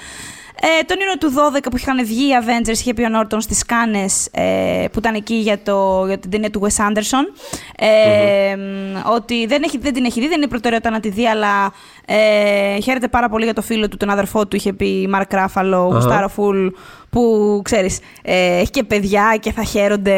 [0.62, 3.66] Ε, τον Ιούνιο του 12 που είχαν βγει οι Avengers, είχε πει ο Νόρτον στις
[3.66, 7.44] Κάνες ε, που ήταν εκεί για, το, για την ταινία του Wes Anderson.
[7.78, 11.28] Ε, μ, Ότι δεν, έχει, δεν την έχει δει, δεν είναι προτεραιότητα να τη δει,
[11.28, 11.74] αλλά
[12.06, 15.34] ε, χαίρεται πάρα πολύ για το φίλο του, τον αδερφό του, είχε πει η Μαρκ
[15.34, 16.68] Ράφαλο, γουστάρω φουλ,
[17.10, 20.18] που ξέρεις, ε, έχει και παιδιά και θα χαίρονται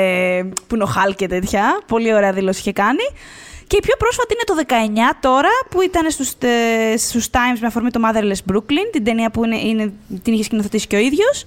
[0.68, 1.82] που είναι ο Χάλ και τέτοια.
[1.88, 3.04] Πολύ ωραία δήλωση είχε κάνει.
[3.70, 4.56] Και η πιο πρόσφατη είναι το
[5.14, 9.30] 19 τώρα, που ήταν στους, ε, στους Times με αφορμή το Motherless Brooklyn, την ταινία
[9.32, 9.94] που είναι, είναι,
[10.24, 11.44] την είχε σκηνοθετήσει και ο ίδιος.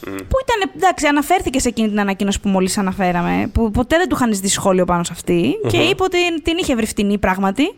[0.00, 4.14] Που ήταν, εντάξει, αναφέρθηκε σε εκείνη την ανακοίνωση που μόλις αναφέραμε, που ποτέ δεν του
[4.14, 7.74] είχαν ζητήσει σχόλιο πάνω σε αυτή και είπε ότι την είχε βρει φτηνή πράγματι.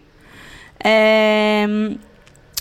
[0.76, 0.90] Ε,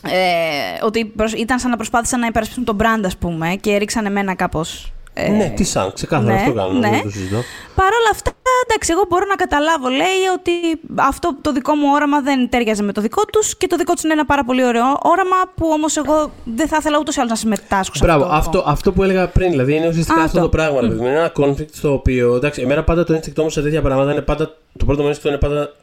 [0.04, 4.08] ε, ότι προσ- ήταν σαν να προσπάθησαν να υπερασπίσουν τον brand, ας πούμε, και ρίξανε
[4.08, 4.94] εμένα κάπως...
[5.14, 6.80] ε, ναι, τι σαν, ξεκάθαρα ναι, αυτό κάνουν.
[6.80, 6.90] ναι.
[6.90, 7.36] Δεν το συζητώ.
[7.76, 8.32] Παρ' όλα αυτά,
[8.68, 9.88] εντάξει, εγώ μπορώ να καταλάβω.
[9.90, 10.52] Λέει ότι
[10.96, 14.04] αυτό το δικό μου όραμα δεν τέριαζε με το δικό τους και το δικό τους
[14.04, 17.32] είναι ένα πάρα πολύ ωραίο όραμα που όμως εγώ δεν θα ήθελα ούτως ή άλλως
[17.32, 18.36] να συμμετάσχω σε Μπράβο, αυτό.
[18.38, 20.44] αυτό, αυτό που έλεγα πριν, δηλαδή είναι ουσιαστικά Α, αυτό το.
[20.44, 20.82] το πράγμα.
[20.82, 21.08] ρε παιδί μου.
[21.08, 22.36] Είναι ένα conflict στο οποίο.
[22.36, 24.56] Εντάξει, εμένα πάντα το instinct όμως σε τέτοια πράγματα είναι πάντα.
[24.78, 25.74] Το πρώτο μου instinct είναι πάντα,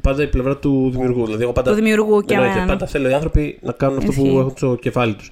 [0.00, 1.24] πάντα η πλευρά του δημιουργού.
[1.24, 2.72] Δηλαδή, εγώ πάντα, Του δημιουργού και εννοείται, εμένα.
[2.72, 4.36] πάντα θέλω οι άνθρωποι να κάνουν αυτό που Ισχύει.
[4.36, 5.30] έχουν στο κεφάλι τους.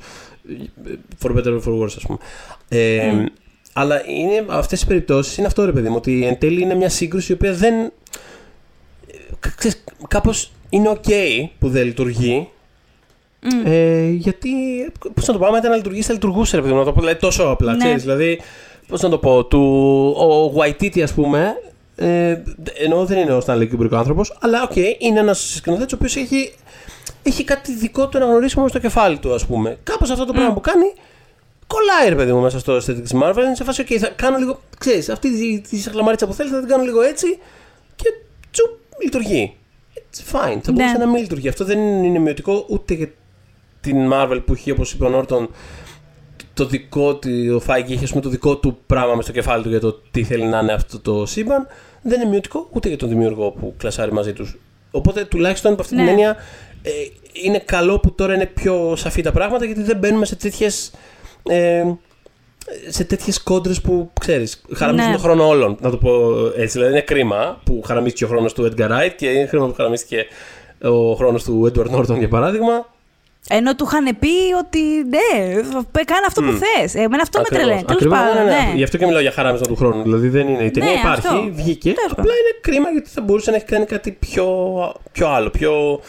[1.22, 2.18] For better or for worse, ας πούμε.
[2.77, 3.25] Ε,
[3.73, 6.89] Αλλά είναι, αυτές οι περιπτώσεις είναι αυτό ρε παιδί μου, ότι εν τέλει είναι μια
[6.89, 7.75] σύγκρουση η οποία δεν.
[7.75, 7.91] ε,
[9.57, 11.11] Ξέρεις, κάπως είναι ok
[11.59, 12.49] που δεν λειτουργεί.
[13.64, 14.51] Ε, γιατί,
[15.14, 17.01] πώς να το πάμε, ήταν να λειτουργήσει, θα λειτουργούσε ρε παιδί μου, να το πω
[17.01, 17.79] δηλαδή, τόσο απλά, Ναι.
[17.85, 18.41] ξέρεις, δηλαδή,
[18.89, 19.61] πώς να το πω, του,
[20.18, 21.55] ο Waititi ας πούμε,
[21.97, 22.37] ε,
[22.85, 26.16] ενώ δεν είναι ο Stanley Kubrick ο άνθρωπος, αλλά οκ, είναι ένας σκηνοθέτης ο οποίος
[26.16, 26.53] έχει,
[27.23, 29.79] έχει κάτι δικό του αναγνωρίσιμο στο κεφάλι του ας πούμε.
[29.83, 30.93] Κάπως αυτό το πράγμα που κάνει,
[31.67, 34.37] κολλάει ρε παιδί μου μέσα στο aesthetic της Marvel, είναι σε φάση, ok, θα κάνω
[34.39, 37.39] λίγο, ξέρεις, αυτή τη, τη σαχλαμαρίτσα που θέλεις θα την κάνω λίγο έτσι
[37.97, 38.05] και
[38.51, 38.71] τσουπ,
[39.03, 39.55] λειτουργεί.
[39.95, 41.05] It's fine, θα μπορούσε Ναι.
[41.05, 41.49] να μην λειτουργεί.
[41.49, 43.11] Αυτό δεν είναι μειωτικό ούτε για
[43.81, 45.51] την Marvel που έχει, όπως είπε ο Νόρτον,
[46.55, 49.63] το δικό του, ο Φάγκη είχε ας πούμε, το δικό του πράγμα μες στο κεφάλι
[49.63, 51.67] του για το τι θέλει να είναι αυτό το σύμπαν.
[52.03, 54.59] Δεν είναι μειωτικό ούτε για τον δημιουργό που κλασάρει μαζί τους.
[54.91, 56.11] Οπότε τουλάχιστον από αυτή την Ναι.
[56.11, 56.37] έννοια
[56.83, 56.91] ε,
[57.33, 60.93] είναι καλό που τώρα είναι πιο σαφή τα πράγματα γιατί δεν μπαίνουμε σε τέτοιες.
[61.49, 61.82] Ε,
[62.88, 65.14] σε τέτοιες κόντρες που ξέρεις, χαραμίζουν Ναι.
[65.14, 65.76] τον χρόνο όλων.
[65.80, 66.11] Να το πω
[66.57, 66.78] έτσι.
[66.78, 70.26] Δηλαδή είναι κρίμα που χαραμίστηκε ο χρόνος του Edgar Wright και είναι κρίμα που χαραμίστηκε
[70.82, 72.90] ο χρόνος του Edward Norton για παράδειγμα.
[73.49, 74.28] Ενώ του είχαν πει
[74.64, 74.78] ότι
[75.09, 75.53] ναι,
[76.05, 76.95] κάνε αυτό που θες.
[76.95, 77.84] Εμένα αυτό με τρελαίνει.
[77.84, 78.45] Τέλος πάντων.
[78.45, 78.72] Ναι, ναι.
[78.74, 80.03] Γι' αυτό και μιλάω για χαράμισμα του χρόνου.
[80.03, 80.62] Δηλαδή δεν είναι.
[80.64, 81.49] Η ταινία Ναι, υπάρχει, αυτό.
[81.53, 81.93] βγήκε.
[81.93, 84.47] Τέλος Απλά είναι κρίμα γιατί θα μπορούσε να έχει κάνει κάτι πιο,
[85.12, 85.51] πιο άλλο.
[85.51, 86.01] Πιο...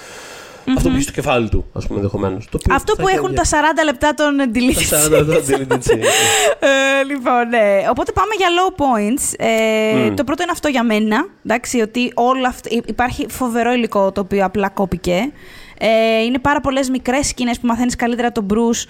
[0.75, 2.47] Αυτό που έχει στο κεφάλι του, ας πούμε, ενδεχομένως.
[2.71, 3.47] Αυτό που έχουν τα 40
[3.85, 6.03] λεπτά των deleted Τα 40 λεπτά deleted scenes.
[6.99, 7.81] ε, λοιπόν, ναι.
[7.89, 9.33] Οπότε πάμε για low points.
[9.37, 10.13] Ε, Μμ.
[10.15, 11.25] Το πρώτο είναι αυτό για μένα.
[11.45, 15.31] Εντάξει, ότι όλο αυτό, υ- υπάρχει φοβερό υλικό το οποίο απλά κόπηκε.
[15.77, 18.87] Ε, είναι πάρα πολλές μικρές σκηνές που μαθαίνεις καλύτερα τον Bruce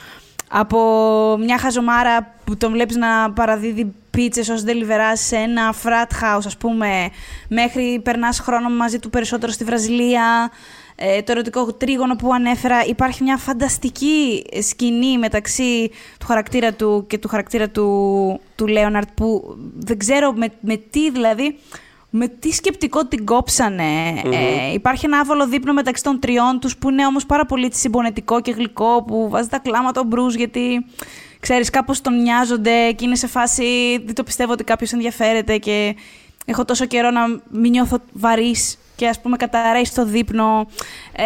[0.56, 0.80] από
[1.40, 6.58] μια χαζομάρα που τον βλέπεις να παραδίδει πίτσες ως deliverás σε ένα frat house ας
[6.58, 7.10] πούμε
[7.48, 10.52] μέχρι περνάς χρόνο μαζί του περισσότερο στη Βραζιλία
[10.96, 15.90] ε, το ερωτικό τρίγωνο που ανέφερα υπάρχει μια φανταστική σκηνή μεταξύ
[16.20, 21.12] του χαρακτήρα του και του χαρακτήρα του, του Λέοναρτ που δεν ξέρω με, με τι
[21.12, 21.58] δηλαδή
[22.16, 24.08] με τι σκεπτικό την κόψανε.
[24.32, 28.42] Ε, υπάρχει ένα άβολο δείπνο μεταξύ των τριών τους που είναι όμως πάρα πολύ συμπονετικό
[28.42, 30.86] και γλυκό που βάζει τα κλάματα ο Μπρουζ γιατί
[31.40, 33.64] ξέρεις κάπως τον μοιάζονται και είναι σε φάση
[34.06, 35.96] δεν το πιστεύω ότι κάποιος ενδιαφέρεται και
[36.46, 40.68] έχω τόσο καιρό να μην νιώθω βαρύς και ας πούμε καταραίει στο δείπνο.
[41.16, 41.24] Ε,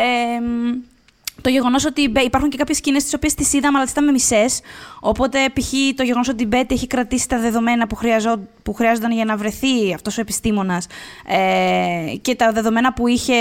[1.41, 3.93] το γεγονός ότι η Μπέ- υπάρχουν και κάποιες σκηνές τις οποίες τις είδαμε, αλλά τις
[3.93, 4.61] είδαμε μισές.
[4.99, 5.71] Οπότε, π.χ.
[5.95, 9.37] το γεγονός ότι η Μπέτη έχει κρατήσει τα δεδομένα που, χρειαζό, που χρειάζονταν για να
[9.37, 10.87] βρεθεί αυτός ο επιστήμονας
[11.25, 13.35] ε, και τα δεδομένα που είχε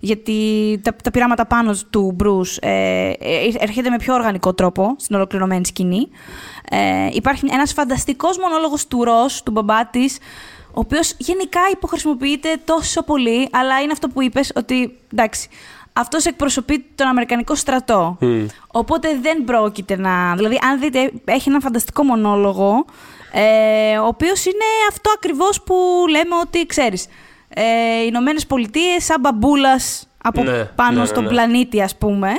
[0.00, 3.12] για τη- τα, τα πειράματα πάνω του Μπρου ε, ε,
[3.58, 6.08] έρχεται με πιο οργανικό τρόπο στην ολοκληρωμένη σκηνή.
[6.70, 10.18] Ε, υπάρχει ένας φανταστικός μονόλογος του Ρος, του μπαμπά της,
[10.74, 15.48] ο οποίος γενικά υποχρησιμοποιείται τόσο πολύ, αλλά είναι αυτό που είπες, ότι εντάξει,
[15.92, 18.18] αυτός εκπροσωπεί τον Αμερικανικό στρατό.
[18.66, 20.34] Οπότε δεν πρόκειται να.
[20.36, 22.84] Δηλαδή, αν δείτε, έχει ένα φανταστικό μονόλογο,
[23.32, 25.74] ε, ο οποίος είναι αυτό ακριβώς που
[26.10, 27.06] λέμε ότι ξέρεις.
[27.48, 27.62] Ε,
[28.02, 31.28] οι Ηνωμένες Πολιτείες, σαν μπαμπούλας από Ναι, πάνω ναι, ναι, στον ναι.
[31.28, 32.30] πλανήτη, ας πούμε.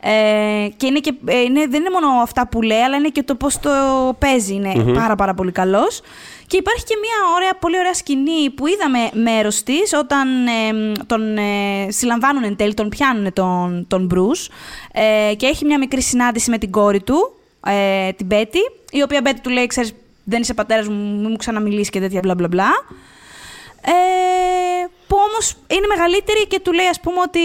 [0.00, 3.22] Ε, και, είναι και ε, είναι, δεν είναι μόνο αυτά που λέει, αλλά είναι και
[3.22, 3.70] το πώς το
[4.18, 4.54] παίζει.
[4.54, 6.00] Είναι πάρα πάρα πολύ καλός.
[6.46, 11.36] Και υπάρχει και μια ωραία, πολύ ωραία σκηνή που είδαμε μέρος της όταν ε, τον
[11.36, 14.52] ε, συλλαμβάνουν εν τέλει, τον πιάνουν τον, τον Bruce
[14.92, 17.34] ε, και έχει μια μικρή συνάντηση με την κόρη του,
[17.66, 18.58] ε, την Μπέτη,
[18.90, 22.20] η οποία Μπέτη του λέει, ξέρεις, δεν είσαι πατέρας μου, μην μου ξαναμιλήσει και τέτοια
[22.22, 22.70] μπλα μπλα μπλα.
[23.84, 27.40] Ε, που όμως είναι μεγαλύτερη και του λέει ας πούμε ότι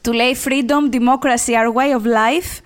[0.00, 2.60] του λέει freedom, democracy, our way of life.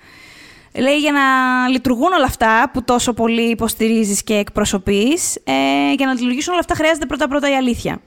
[0.75, 1.21] Λέει για να
[1.67, 6.75] λειτουργούν όλα αυτά που τόσο πολύ υποστηρίζεις και εκπροσωπείς, ε, για να λειτουργήσουν όλα αυτά
[6.75, 8.01] χρειάζεται πρώτα-πρώτα η αλήθεια.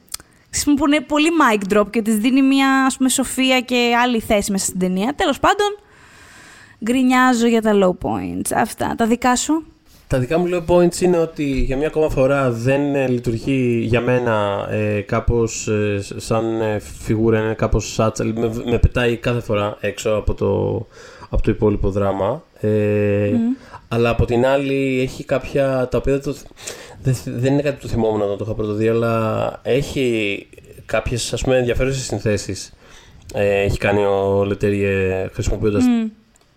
[0.51, 4.21] Ξέρεις, που είναι πολύ mic drop και της δίνει μια ας πούμε, σοφία και άλλη
[4.21, 5.13] θέση μέσα στην ταινία.
[5.17, 5.67] Τέλος πάντων,
[6.85, 8.51] γκρινιάζω για τα low points.
[8.55, 8.95] Αυτά.
[8.97, 9.65] Τα δικά σου;
[10.07, 14.01] Τα δικά μου λέω points είναι ότι για μια ακόμα φορά δεν ε, λειτουργεί για
[14.01, 19.41] μένα ε, κάπως ε, σ- σαν ε, φιγούρα, είναι κάπως σάτσα, με, με πετάει κάθε
[19.41, 20.87] φορά έξω από το,
[21.29, 22.43] από το υπόλοιπο δράμα.
[22.61, 23.31] Ε,
[23.89, 26.37] Αλλά από την άλλη έχει κάποια τα οποία δεν, το,
[27.03, 30.47] δεν, δεν είναι κάτι που το θυμόμουν όταν το είχα πρώτο δει, αλλά έχει
[30.87, 32.73] κάποιες ας πούμε ενδιαφέρουσες συνθέσεις.
[33.35, 36.07] Ε, έχει κάνει ο Λετέριε χρησιμοποιώντας Μμ.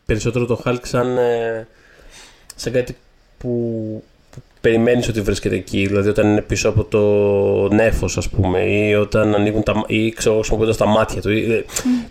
[0.05, 1.67] περισσότερο το Hulk σαν, ε,
[2.55, 2.95] σαν κάτι
[3.37, 3.47] που,
[3.97, 4.03] που
[4.61, 5.85] περιμένεις ότι βρίσκεται εκεί.
[5.87, 10.35] Δηλαδή όταν είναι πίσω από το νέφος ας πούμε ή όταν ανοίγουν τα, ή ξέρω,
[10.35, 11.29] χρησιμοποιώντας τα μάτια του.
[11.31, 11.65] ή, ε,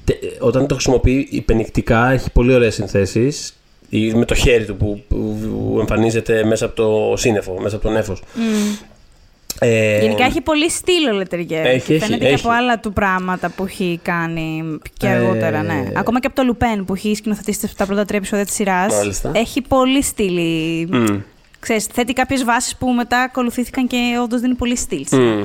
[0.04, 3.56] τε- όταν το χρησιμοποιεί υπενικτικά έχει πολύ ωραίες συνθέσεις
[3.90, 7.90] ή με το χέρι του που, που εμφανίζεται μέσα από το σύννεφο, μέσα από το
[7.90, 8.22] νέφος.
[9.60, 11.60] Ε, Γενικά έχει πολύ στήλο λετεριέ.
[11.60, 12.46] Έχει, έχει, Φαίνεται και έχει.
[12.46, 15.84] από άλλα του πράγματα που έχει κάνει και Ε, αργότερα, ναι.
[15.96, 18.94] Ακόμα και από το Λουπέν που έχει σκηνοθετήσει τα πρώτα τρία επεισόδια της σειράς.
[18.94, 19.30] Μάλιστα.
[19.34, 20.86] Έχει πολύ στήλη.
[20.92, 21.04] μμ.
[21.60, 25.06] Ξέρεις, θέτει κάποιες βάσεις που μετά ακολουθήθηκαν και όντως δίνει πολύ στυλ.
[25.12, 25.44] Μμ.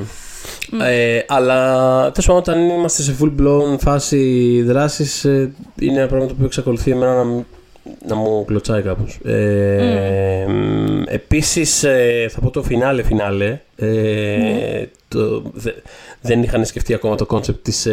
[0.80, 1.66] Ε, αλλά
[2.10, 6.90] τέλος πάντων, όταν είμαστε σε full blown φάση δράσης, είναι ένα πράγμα το οποίο εξακολουθεί
[6.90, 7.44] εμένα να, μ-
[8.06, 9.18] να μου κλωτσάει κάπως.
[9.24, 10.46] Ε,
[11.06, 11.78] Επίσης,
[12.30, 13.58] θα πω το φινάλε φινάλε.
[13.76, 15.72] Ε, το, δε-
[16.20, 17.88] δεν είχαν σκεφτεί ακόμα το concept της.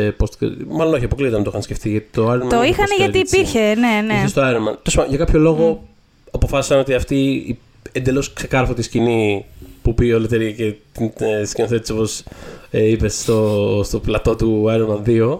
[0.67, 1.89] μάλλον όχι, αποκλείεται να το είχαν σκεφτεί.
[1.89, 3.37] Γιατί το Iron Man Το είχε είχαν γιατί post-credit scene.
[3.37, 4.13] υπήρχε, ναι, ναι.
[4.13, 4.75] Είχε στο Iron Man.
[4.81, 5.83] Τέλος πάντων, για κάποιο λόγο
[6.31, 7.57] αποφάσισαν ότι αυτή η
[7.91, 9.45] εντελώς ξεκάρφωτη σκηνή
[9.81, 12.23] που πήγε ο Λετερή και την ε, σκηνοθέτησε όπως
[12.71, 15.39] ε, είπες στο, στο πλατό του Iron Man 2.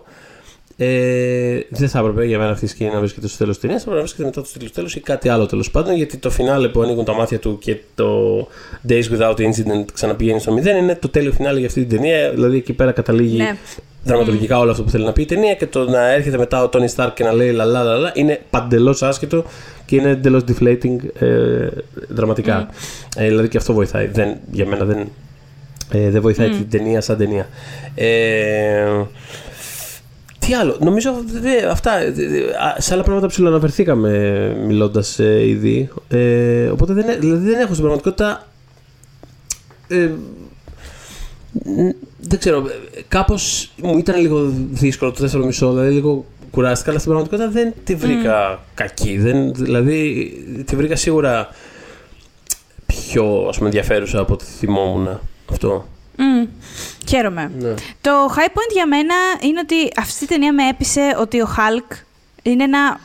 [0.84, 3.78] Ε, δεν θα έπρεπε για μένα αυτή η σκηνή να βρίσκεται στο τέλος τη ταινία.
[3.78, 5.96] Θα έπρεπε να βρίσκεται μετά το τέλο ή κάτι άλλο τέλος πάντων.
[5.96, 8.48] Γιατί το φινάλε που ανοίγουν τα μάτια του και το
[8.90, 12.32] Days Without Incident ξαναπηγαίνει στο 0 είναι το τέλειο φινάλε για αυτή την ταινία.
[12.32, 13.56] Δηλαδή εκεί πέρα καταλήγει Ναι.
[14.04, 16.70] δραματολογικά όλο αυτό που θέλει να πει η ταινία και το να έρχεται μετά ο
[16.70, 19.44] Τόνι Σταρκ και να λέει λαλά λαλά είναι παντελώς άσχετο
[19.86, 21.68] και είναι εντελώς deflating ε,
[22.08, 22.70] δραματικά.
[23.18, 24.08] Ε, δηλαδή και αυτό βοηθάει.
[24.08, 25.08] Δεν, για μένα δεν,
[25.92, 27.48] ε, δεν βοηθάει την ταινία σαν ταινία.
[27.96, 28.86] Ε,
[30.52, 30.78] τι τι άλλο.
[30.80, 31.98] Νομίζω δε, αυτά.
[32.00, 34.10] ε, ε, α, σε άλλα πράγματα ψηλοαναφερθήκαμε
[34.66, 35.90] μιλώντας ε, ήδη.
[36.08, 38.48] Ε, οπότε δεν, ε- δηλαδή δεν έχω στην πραγματικότητα.
[39.88, 40.10] Ε,
[41.64, 42.58] ν- δεν ξέρω.
[42.96, 45.72] ε, Κάπως μου ήταν λίγο δύσκολο το δεύτερο μισό.
[45.74, 49.18] Δηλαδή λίγο κουράστηκα, αλλά στην πραγματικότητα δεν τη βρήκα κακή.
[49.18, 50.32] Δεν, δηλαδή
[50.66, 51.48] τη βρήκα σίγουρα
[52.86, 55.20] πιο ας πούμε, ενδιαφέρουσα από ό,τι θυμόμουν
[55.52, 55.88] αυτό.
[56.18, 56.46] Μμ,
[57.08, 57.52] χαίρομαι.
[57.60, 57.74] Ναι.
[58.02, 61.96] Το high point για μένα είναι ότι αυτή η ταινία με έπεισε ότι ο Hulk
[62.44, 63.00] είναι ένα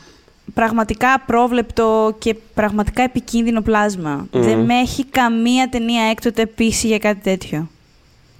[0.53, 4.27] πραγματικά πρόβλεπτο και πραγματικά επικίνδυνο πλάσμα.
[4.31, 4.43] Μμμ.
[4.43, 7.69] Δεν με έχει καμία ταινία έκτοτε πείσει για κάτι τέτοιο.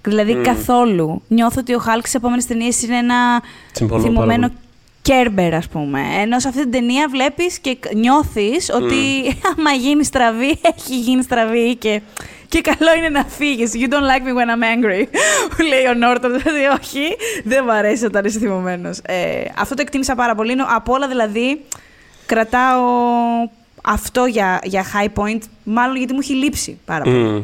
[0.02, 0.42] Δηλαδή Μμ.
[0.42, 1.22] καθόλου.
[1.28, 3.42] Νιώθω ότι ο Hulk σε επόμενες ταινίες είναι ένα
[3.72, 4.58] Συμφωνώ πάρα θυμωμένο πολύ.
[5.02, 6.00] Κέρμπερ, ας πούμε.
[6.20, 8.96] Ενώ σε αυτή την ταινία βλέπεις και νιώθεις ότι
[9.56, 12.00] άμα γίνει στραβή, έχει γίνει στραβή και,
[12.48, 13.72] και καλό είναι να φύγεις.
[13.74, 15.06] You don't like me when I'm angry.
[15.56, 16.30] Που λέει ο Νόρτον.
[16.30, 17.00] Δηλαδή, όχι,
[17.44, 18.98] δεν μου αρέσει όταν είσαι θυμωμένος.
[19.06, 19.14] Ε,
[19.58, 20.52] αυτό το εκτίμησα πάρα πολύ.
[20.52, 21.60] Είναι Από όλα δηλαδή,
[22.26, 22.82] κρατάω
[23.84, 27.16] αυτό για, για high point, μάλλον γιατί μου έχει λείψει πάρα πολύ.
[27.16, 27.42] Μμ.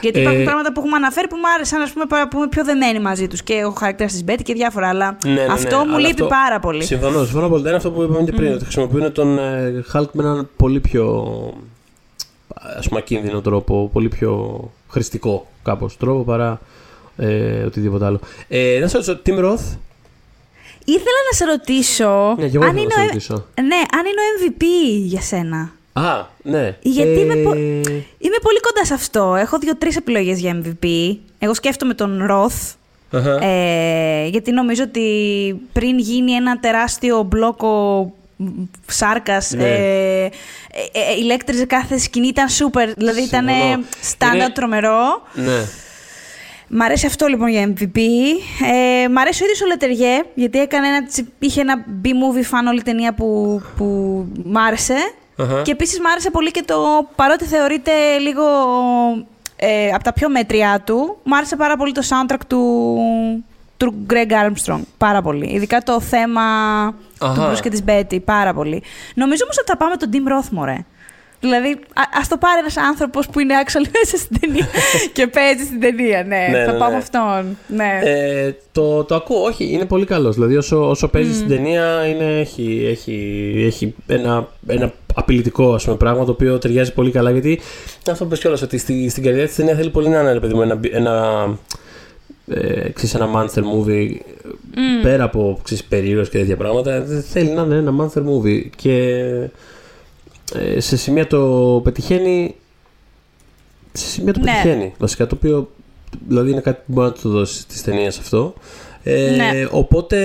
[0.00, 2.48] Γιατί Ε, υπάρχουν πράγματα που έχουμε αναφέρει που μου άρεσαν, ας πούμε, πάρα- που είμαι
[2.48, 3.42] πιο δεμένη μαζί τους.
[3.42, 6.10] Και ο χαρακτήρας της Μπέτη και διάφορα, αλλά Ναι, ναι, ναι, αυτό μου αλλά λείπει
[6.22, 6.84] αυτό- πάρα πολύ.
[6.84, 7.66] Συμφωνώ, συμφωνώ πολύ.
[7.66, 11.04] Είναι αυτό που είπαμε και πριν, ότι χρησιμοποιούν τον ε, Hulk με έναν πολύ πιο
[12.78, 16.60] ας πούμε ακίνδυνο τρόπο, πολύ πιο χρηστικό κάπως τρόπο παρά
[17.16, 18.20] ε, οτιδήποτε άλλο.
[18.48, 19.76] Ε, να σε ρωτήσω, Tim Roth,
[20.84, 22.34] Ήθελα να σε ρωτήσω.
[22.38, 23.34] Ναι, και εγώ αν ήθελα είναι να σε ο- ρωτήσω.
[23.54, 24.64] Ναι, αν είναι ο MVP
[25.04, 25.72] για σένα.
[25.92, 26.76] Α, ναι.
[26.82, 27.58] Γιατί είμαι πο- Ε,
[28.18, 29.34] Είμαι πολύ κοντά σε αυτό.
[29.34, 31.16] Έχω δύο-τρεις επιλογές για MVP.
[31.38, 32.74] Εγώ σκέφτομαι τον Roth.
[33.10, 33.44] αχα.
[33.44, 35.06] Ε, γιατί νομίζω ότι
[35.72, 38.12] πριν γίνει ένα τεράστιο μπλόκο
[38.86, 39.64] σάρκας, Ναι.
[39.64, 40.30] ε, ε,
[40.92, 43.82] ε, ηλέκτριζε κάθε σκηνή, ήταν super, δηλαδή ήταν Συμφωνώ.
[44.18, 45.22] stand-out Είναι- τρομερό.
[45.34, 45.60] ναι.
[46.74, 47.98] Μ' αρέσει αυτό λοιπόν για MVP.
[49.04, 52.68] Ε, μ' αρέσει ο ίδιος ο Λετεριέ, γιατί έκανε ένα, τσι- είχε ένα B-movie fan
[52.68, 53.84] όλη η ταινία που, που
[54.44, 54.96] μ' άρεσε.
[55.38, 55.62] Αχα.
[55.62, 58.42] Και επίσης μ' άρεσε πολύ και το, παρότι θεωρείται λίγο
[59.56, 62.86] ε, από τα πιο μέτριά του, μ' άρεσε πάρα πολύ το soundtrack του,
[63.84, 64.80] του Greg Armstrong.
[64.98, 65.46] Πάρα πολύ.
[65.54, 66.42] Ειδικά το θέμα
[67.18, 67.52] του Αχα.
[67.52, 68.18] Bruce και της Betty.
[68.24, 68.82] Πάρα πολύ.
[69.14, 70.84] Νομίζω όμως ότι θα πάμε τον Tim Roth, μωρέ.
[71.40, 74.66] Δηλαδή, α ας το πάρει ένας άνθρωπος που είναι actually μέσα στην ταινία
[75.16, 76.24] και παίζει στην ταινία.
[76.24, 76.98] Ναι, Ναι, θα ναι, πάμε ναι.
[76.98, 77.56] αυτόν.
[77.66, 78.00] Ναι.
[78.02, 80.34] Ε, το, το ακούω, όχι, είναι πολύ καλός.
[80.34, 85.96] Δηλαδή, όσο, όσο παίζει στην ταινία, είναι, έχει, έχει, έχει ένα, ένα απειλητικό ας πούμε,
[85.96, 87.30] πράγμα το οποίο ταιριάζει πολύ καλά.
[87.30, 87.60] Γιατί είναι
[88.10, 90.40] αυτό που πες κιόλας, ότι στη, στην καρδιά της ταινία θέλει πολύ να είναι ρε
[90.40, 91.44] παιδί μου, ένα, ένα,
[92.46, 94.10] ε, ξέρεις, ένα monster movie
[95.02, 97.00] πέρα από ξέρεις, περίεργος και τέτοια πράγματα.
[97.02, 98.62] δεν Θέλει να είναι ένα monster movie.
[98.76, 99.08] Και
[100.54, 102.54] ε, σε σημεία το πετυχαίνει.
[103.92, 104.44] Σε σημεία το Ναι.
[104.52, 104.92] πετυχαίνει.
[104.98, 105.70] Βασικά το οποίο
[106.28, 108.54] δηλαδή είναι κάτι που μπορεί να του δώσεις τη ταινία αυτό.
[109.02, 109.66] Ε, Ναι.
[109.70, 110.16] Οπότε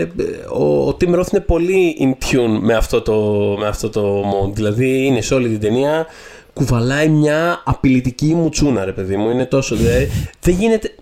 [0.00, 0.08] ε,
[0.52, 3.14] ο, ο Tim Roth είναι πολύ in tune με αυτό, το,
[3.58, 4.52] με αυτό το mode.
[4.54, 6.06] Δηλαδή είναι σε όλη την ταινία,
[6.52, 9.30] κουβαλάει μια απειλητική μουτσούνα, ρε παιδί μου.
[9.30, 9.76] Είναι τόσο.
[9.76, 10.08] Δηλαδή,
[10.40, 10.94] δεν γίνεται.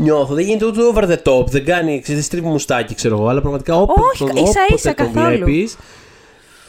[0.00, 3.28] Νιώθω, δεν γίνεται ούτε over the top, δεν κάνει, ξέρεις, δεν στρίβει μουστάκι, ξέρω εγώ,
[3.28, 5.36] αλλά πραγματικά όποτε Όχι, τον, ίσα ίσα, όποτε τον καθόλου.
[5.36, 5.76] βλέπεις,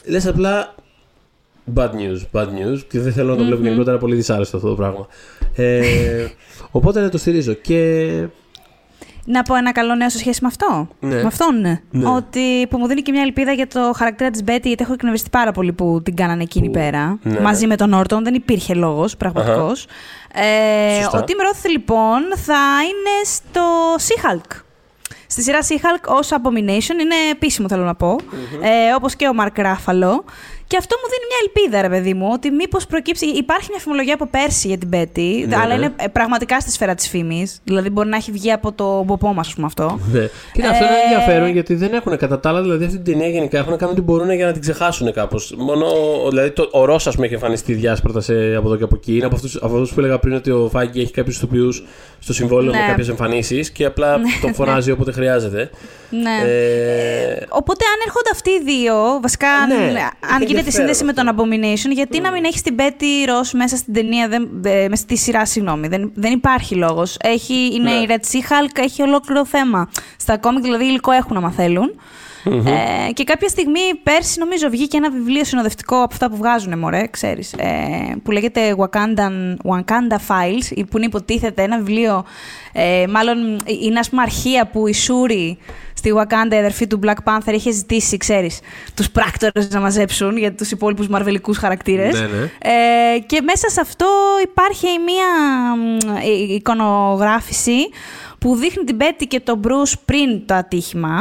[0.05, 0.76] λες απλά
[1.76, 4.76] bad news, bad news και δεν θέλω να το βλέπω γενικότερα πολύ δυσάρεστο αυτό το
[4.76, 5.07] πράγμα.
[5.55, 6.28] Ε,
[6.71, 8.11] οπότε να το στηρίζω και
[9.28, 11.15] Να πω ένα καλό νέο σε σχέση με αυτό; Ναι.
[11.15, 11.61] Με αυτόν.
[11.61, 12.09] Ναι.
[12.09, 15.30] Ότι που μου δίνει και μια ελπίδα για το χαρακτήρα της Μπέτη, γιατί έχω εκνευριστεί
[15.30, 17.17] πάρα πολύ που την κάνανε εκείνη Που- πέρα.
[17.23, 17.67] ναι, μαζί ναι.
[17.67, 18.23] με τον Όρτον.
[18.23, 19.88] Δεν υπήρχε λόγος πραγματικός.
[20.34, 21.19] Ε, Σωστά.
[21.19, 22.53] ο Τιμ Roth λοιπόν θα
[22.84, 23.61] είναι στο
[24.07, 24.59] She-Hulk.
[25.28, 28.15] Στη σειρά She-Hulk ως Abomination, είναι επίσημο θέλω να πω,
[28.61, 30.19] ε, όπως και ο Mark Ruffalo.
[30.68, 33.26] Και αυτό μου δίνει μια ελπίδα, ρε παιδί μου, ότι μήπως προκύψει.
[33.26, 35.74] Υπάρχει μια φημολογία από πέρσι για την Betty, Ναι, αλλά ναι.
[35.74, 37.59] είναι ε, πραγματικά στη σφαίρα της φήμης.
[37.63, 39.99] Δηλαδή μπορεί να έχει βγει από το μποπό μας, ας πούμε αυτό.
[40.11, 40.28] Ναι.
[40.53, 43.28] Κοίτα, αυτό είναι Ε, ενδιαφέρον γιατί δεν έχουν κατά τα άλλα, δηλαδή αυτή την ταινία
[43.28, 45.53] γενικά έχουν κάνει ό,τι μπορούν για να την ξεχάσουν κάπως.
[45.57, 45.86] Μόνο,
[46.30, 49.16] δηλαδή το, ο Ρώσα έχει εμφανιστεί διάσπαρτα σε, από εδώ και από εκεί.
[49.16, 51.84] Είναι από αυτού που έλεγα πριν ότι ο Φάγκη έχει κάποιους ηθοποιούς
[52.20, 52.80] στο συμβόλαιο Ναι.
[52.80, 55.70] με κάποιες εμφανίσεις και απλά τον φωνάζει όποτε χρειάζεται.
[56.09, 56.49] Ναι.
[56.49, 61.03] Ε, Οπότε, αν έρχονται αυτοί οι δύο, βασικά, αν- Ναι, αν έχει γίνεται ενδιαφέρον σύνδεση
[61.03, 61.24] με αυτό.
[61.24, 65.01] τον Abomination, γιατί να μην έχει την Betty Ross μέσα στην ταινία, δεν, ε, μέσα
[65.03, 65.88] στη σειρά, συγγνώμη.
[65.88, 67.18] Δεν, δεν υπάρχει λόγος.
[67.47, 67.95] Είναι Ναι.
[67.95, 69.89] η Red Sea-Hulk, έχει ολόκληρο θέμα.
[70.20, 71.99] Στα κόμικ δηλαδή υλικό έχουν, άμα θέλουν.
[73.08, 77.08] Ε, και κάποια στιγμή πέρσι νομίζω βγήκε ένα βιβλίο συνοδευτικό από αυτά που βγάζουν, μωρέ,
[77.08, 82.26] ξέρεις, ε, που λέγεται Wakandan, Wakanda Files, που είναι υποτίθεται ένα βιβλίο,
[82.74, 83.38] ε, μάλλον
[83.82, 85.58] είναι ας πούμε αρχεία που η Σούρη
[86.06, 88.60] στη Wakanda, η αδερφή του Black Panther, είχε ζητήσει, ξέρεις,
[88.93, 92.20] τους πράκτορες να μαζέψουν για τους υπόλοιπους μαρβελικούς χαρακτήρες.
[92.20, 92.51] Ναι, ναι.
[93.16, 94.08] Ε, και μέσα σε αυτό
[94.43, 95.28] υπάρχει μία
[95.76, 97.89] μ, ε, εικονογράφηση
[98.39, 101.16] που δείχνει την Betty και τον Bruce πριν το ατύχημα,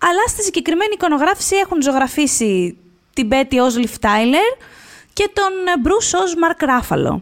[0.00, 2.76] Αλλά στη συγκεκριμένη εικονογράφηση έχουν ζωγραφίσει
[3.12, 4.64] την Betty ως Liv Tyler
[5.12, 5.52] και τον
[5.84, 7.20] Bruce ως Mark Ruffalo.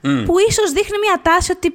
[0.00, 1.74] Που ίσως δείχνει μια τάση ότι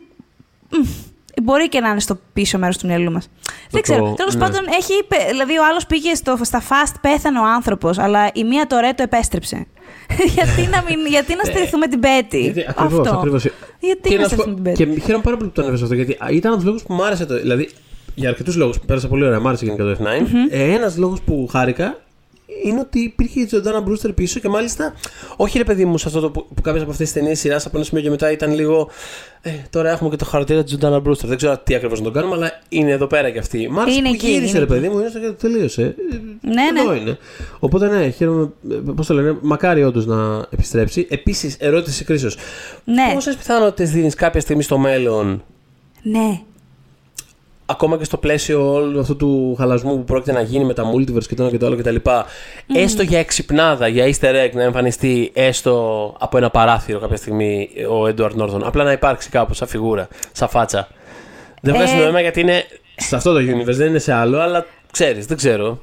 [0.70, 1.09] μ,
[1.42, 3.30] μπορεί και να είναι στο πίσω μέρος του μυαλού μας.
[3.70, 4.14] Δεν ξέρω.
[4.18, 4.40] Τέλος ναι.
[4.40, 8.44] πάντων, έχει, πε- δηλαδή ο άλλος πήγε στο, στα fast, πέθανε ο άνθρωπος, αλλά η
[8.44, 9.66] μία το ρέτο επέστρεψε.
[10.36, 12.40] γιατί, να μην, γιατί να στηριχθούμε την Betty.
[12.40, 13.16] Γιατί, ακριβώς, Αυτό.
[13.18, 13.48] ακριβώς.
[13.80, 14.96] Γιατί Και να να σου πω- στηριχθούμε την Betty.
[14.96, 17.04] Και χαίρομαι πάρα πολύ που το ανέβασε αυτό, γιατί ήταν από του λόγου που μου
[17.06, 17.40] άρεσε το.
[17.40, 17.70] Δηλαδή,
[18.16, 20.26] για αρκετούς λόγους που πέρασα πολύ ωραία, μου άρεσε γενικά το F9.
[20.50, 21.98] Ε, Ένας λόγος που χάρηκα
[22.64, 24.94] είναι ότι υπήρχε η Τζοντάνα Μπρούστερ πίσω και μάλιστα,
[25.36, 27.66] όχι ρε παιδί μου, σε αυτό το που, που κάποιες από αυτές τις ταινίες σειράς
[27.66, 28.90] από ένα σημείο και μετά ήταν λίγο.
[29.42, 31.28] Ε, τώρα έχουμε και το χαρακτήρα της Τζοντάνα Μπρούστερ.
[31.30, 33.70] Δεν ξέρω τι ακριβώς να το κάνουμε, αλλά είναι εδώ πέρα κι αυτή.
[33.70, 34.74] Μ' άρεσε Είναι που εκεί, γύρισε, είναι ρε εκεί.
[34.74, 35.82] παιδί μου, είναι στο και τελείωσε.
[35.84, 35.94] Ε,
[36.42, 37.00] Ναι, εδώ ναι.
[37.00, 37.18] είναι.
[37.60, 38.52] Οπότε ναι, χαίρομαι.
[38.96, 41.08] Πώς το λένε, μακάρι όντως να επιστρέψει.
[41.10, 42.30] Επίσης, ερώτηση κρίσεω.
[42.84, 45.44] Ναι, Πόσες πιθανότητες δίνεις κάποια στιγμή στο μέλλον,
[46.02, 46.42] ναι.
[47.70, 51.24] Ακόμα και στο πλαίσιο όλου αυτού του χαλασμού που πρόκειται να γίνει με τα multiverse
[51.28, 51.96] και το ένα και το άλλο κτλ.
[52.74, 58.04] Έστω για εξυπνάδα, για easter egg να εμφανιστεί έστω από ένα παράθυρο κάποια στιγμή ο
[58.06, 58.62] Edward Norton.
[58.64, 60.88] Απλά να υπάρξει κάπου σαν φιγούρα, σαν φάτσα.
[61.62, 62.64] Δεν βγάζει Ε, νόημα γιατί είναι
[62.96, 65.80] σε αυτό το universe, δεν είναι σε άλλο, αλλά ξέρεις, δεν ξέρω.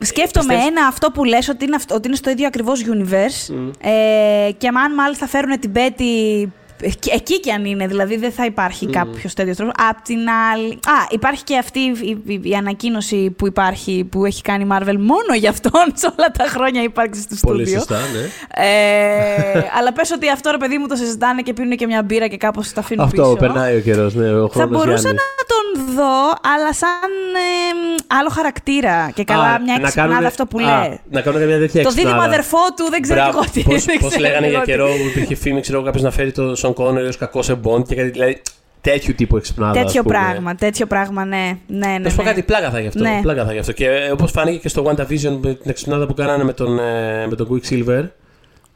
[0.00, 3.54] Σκέφτομαι Πιστεύεις- ένα αυτό που λες ότι είναι, αυτό, ότι είναι στο ίδιο ακριβώς universe
[3.80, 6.46] ε, και αν μάλιστα φέρουν την Betty
[6.80, 9.74] εκεί- εκεί και αν είναι, δηλαδή δεν θα υπάρχει κάποιος τέτοιος τρόπος.
[9.88, 10.18] Απ' την
[10.52, 10.72] άλλη...
[10.72, 14.96] Α, υπάρχει και αυτή η, η- η ανακοίνωση που υπάρχει, που έχει κάνει η Marvel
[14.98, 17.78] μόνο για αυτόν σε όλα τα χρόνια ύπαρξης του Πολύ στούντιο.
[17.78, 18.24] σωστά, ναι.
[18.66, 22.26] Ε, αλλά πες ότι αυτό ρε παιδί μου το συζητάνε και πίνουν και μια μπύρα
[22.26, 23.36] και κάπως τα αφήνουν Αυτό πίσω.
[23.36, 25.18] περνάει ο καιρός, ναι, ο Θα χρόνος μπορούσα Γιάννη.
[25.18, 25.47] να τον
[25.96, 26.14] δω,
[26.54, 29.10] αλλά σαν ε, άλλο χαρακτήρα.
[29.14, 31.00] Και καλά, Α, μια να εξυπνάδα κάνουνε- αυτό που α, λέει.
[31.10, 32.24] Να κάνουν καμιά τέτοια Το δίδυμο εξυπνάδα.
[32.32, 33.38] αδερφό του, δεν ξέρω Μπράβο.
[33.38, 33.62] εγώ τι.
[33.62, 34.70] Πώς, δεν πώς ξέρω λέγανε εγώ για τι.
[34.70, 37.60] καιρό που υπήρχε φήμη, ξέρω εγώ, κάποιος να φέρει το Σον Κόνερ ως κακό σε
[37.64, 38.10] Bond και κάτι.
[38.10, 38.42] Δηλαδή
[38.80, 39.72] τέτοιου τύπου εξυπνάδα.
[39.72, 40.18] Τέτοιο ας πούμε.
[40.18, 41.58] πράγμα, τέτοιο πράγμα, ναι.
[41.66, 42.28] ναι, ναι, Να σου πω ναι.
[42.28, 43.02] κάτι, πλάκα θα γι' αυτό.
[43.02, 43.18] Ναι.
[43.22, 43.72] Πλάκα θα γι' αυτό.
[43.72, 47.34] Και όπως φάνηκε και στο WandaVision με την εξυπνάδα που κάνανε με τον, ε, με
[47.36, 48.04] τον Quicksilver.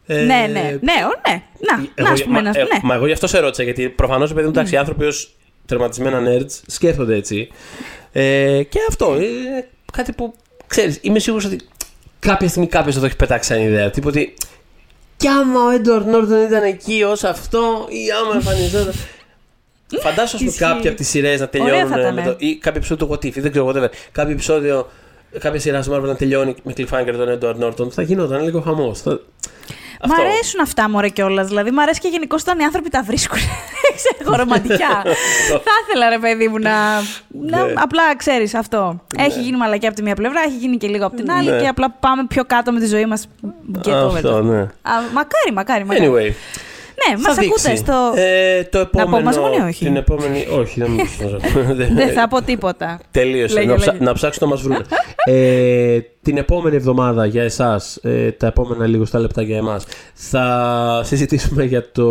[0.07, 1.43] ε, Ναι, ναι, ναι, ο, ναι.
[1.59, 2.79] Να, εγώ- να, ας πούμε, μα, να, ε, ναι.
[2.83, 5.37] μα εγώ γι' αυτό σε ρώτησα, γιατί προφανώς επειδή μου εντάξει, οι άνθρωποι ως
[5.73, 7.49] τερματισμένα nerds σκέφτονται έτσι.
[8.13, 10.35] Ε, και αυτό είναι κάτι που
[10.67, 11.59] ξέρεις, είμαι σίγουρος ότι
[12.19, 13.91] κάποια στιγμή κάποιος θα το έχει πετάξει σαν ιδέα.
[13.91, 14.35] Τύπο ότι
[15.17, 18.95] κι άμα ο Edward Norton ήταν εκεί ως αυτό, ή άμα εμφανιζόταν.
[20.01, 20.63] Φαντάσου πούμε, Ισχύει.
[20.63, 22.25] κάποια από τις σειρές να Ωραία τελειώνουν θα ήταν, με ε.
[22.25, 22.35] το.
[22.39, 23.89] ή κάποιο επεισόδιο του What If, ή δεν ξέρω, whatever.
[24.13, 24.91] Κάποιο επεισόδιο,
[25.39, 27.91] κάποια σειρά στο Marvel να τελειώνει με cliffhanger τον Edward Norton.
[27.91, 29.01] Θα γινόταν λίγο χαμός.
[29.01, 29.21] Θα...
[30.07, 30.23] Μ' Αυτό.
[30.23, 31.47] αρέσουν αυτά μωρέ κιόλας.
[31.47, 33.39] Δηλαδή, μ' αρέσει και γενικώ όταν οι άνθρωποι τα βρίσκουν.
[33.83, 35.03] Δεν ξέρω, ρομαντικά.
[35.49, 36.71] Θα ήθελα, ρε παιδί μου, να.
[37.29, 37.73] να Ναι.
[37.77, 39.01] απλά ξέρεις αυτό.
[39.19, 41.61] Έχει γίνει μαλακιά από τη μία πλευρά, έχει γίνει και λίγο από την άλλη Ναι.
[41.61, 43.29] και απλά πάμε πιο κάτω με τη ζωή μας.
[43.79, 44.67] Αυτό, ναι.
[45.13, 46.11] Μακάρι, μακάρι, μακάρι.
[46.13, 46.33] Anyway.
[47.09, 47.77] Ναι, θα μας ακούτε δείξει.
[47.77, 48.13] στο.
[48.15, 49.17] Ε, το επόμενο.
[49.17, 50.47] πω μαζμονή, όχι; Την επόμενη.
[50.61, 50.99] όχι, δεν μου
[51.95, 53.01] Δεν θα πω τίποτα.
[53.11, 53.55] Τελείωσε.
[53.55, 53.93] Λέγε, να, ψα...
[53.93, 54.05] λέγε.
[54.05, 54.77] να ψάξουν να μας βρουν.
[55.25, 59.85] ε, την επόμενη εβδομάδα για εσάς, ε, τα επόμενα λίγο στα λεπτά για εμάς,
[60.15, 62.09] θα συζητήσουμε για το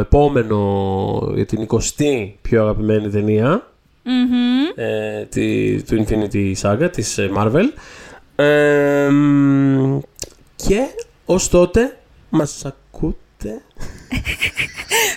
[0.00, 0.58] επόμενο,
[1.34, 3.66] για την 20η πιο αγαπημένη ταινία
[4.02, 4.84] Μμμ.
[4.84, 7.64] ε, τη, του Infinity Saga της ε, Marvel.
[8.36, 9.98] Ε, μ,
[10.56, 10.80] και
[11.24, 11.96] ως τότε
[12.28, 12.64] μας
[13.40, 13.62] ακούτε.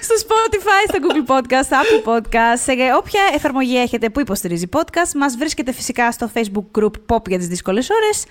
[0.02, 5.12] Στο Spotify, στο Google Podcast, στο Apple Podcast, σε όποια εφαρμογή έχετε που υποστηρίζει podcast,
[5.16, 8.26] μας βρίσκεται φυσικά στο Facebook group Pop για τις δύσκολες ώρες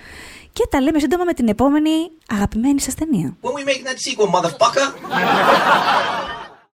[0.52, 3.36] και τα λέμε σύντομα με την επόμενη αγαπημένη σας ταινία.
[3.42, 4.86] When we making that sequel, motherfucker?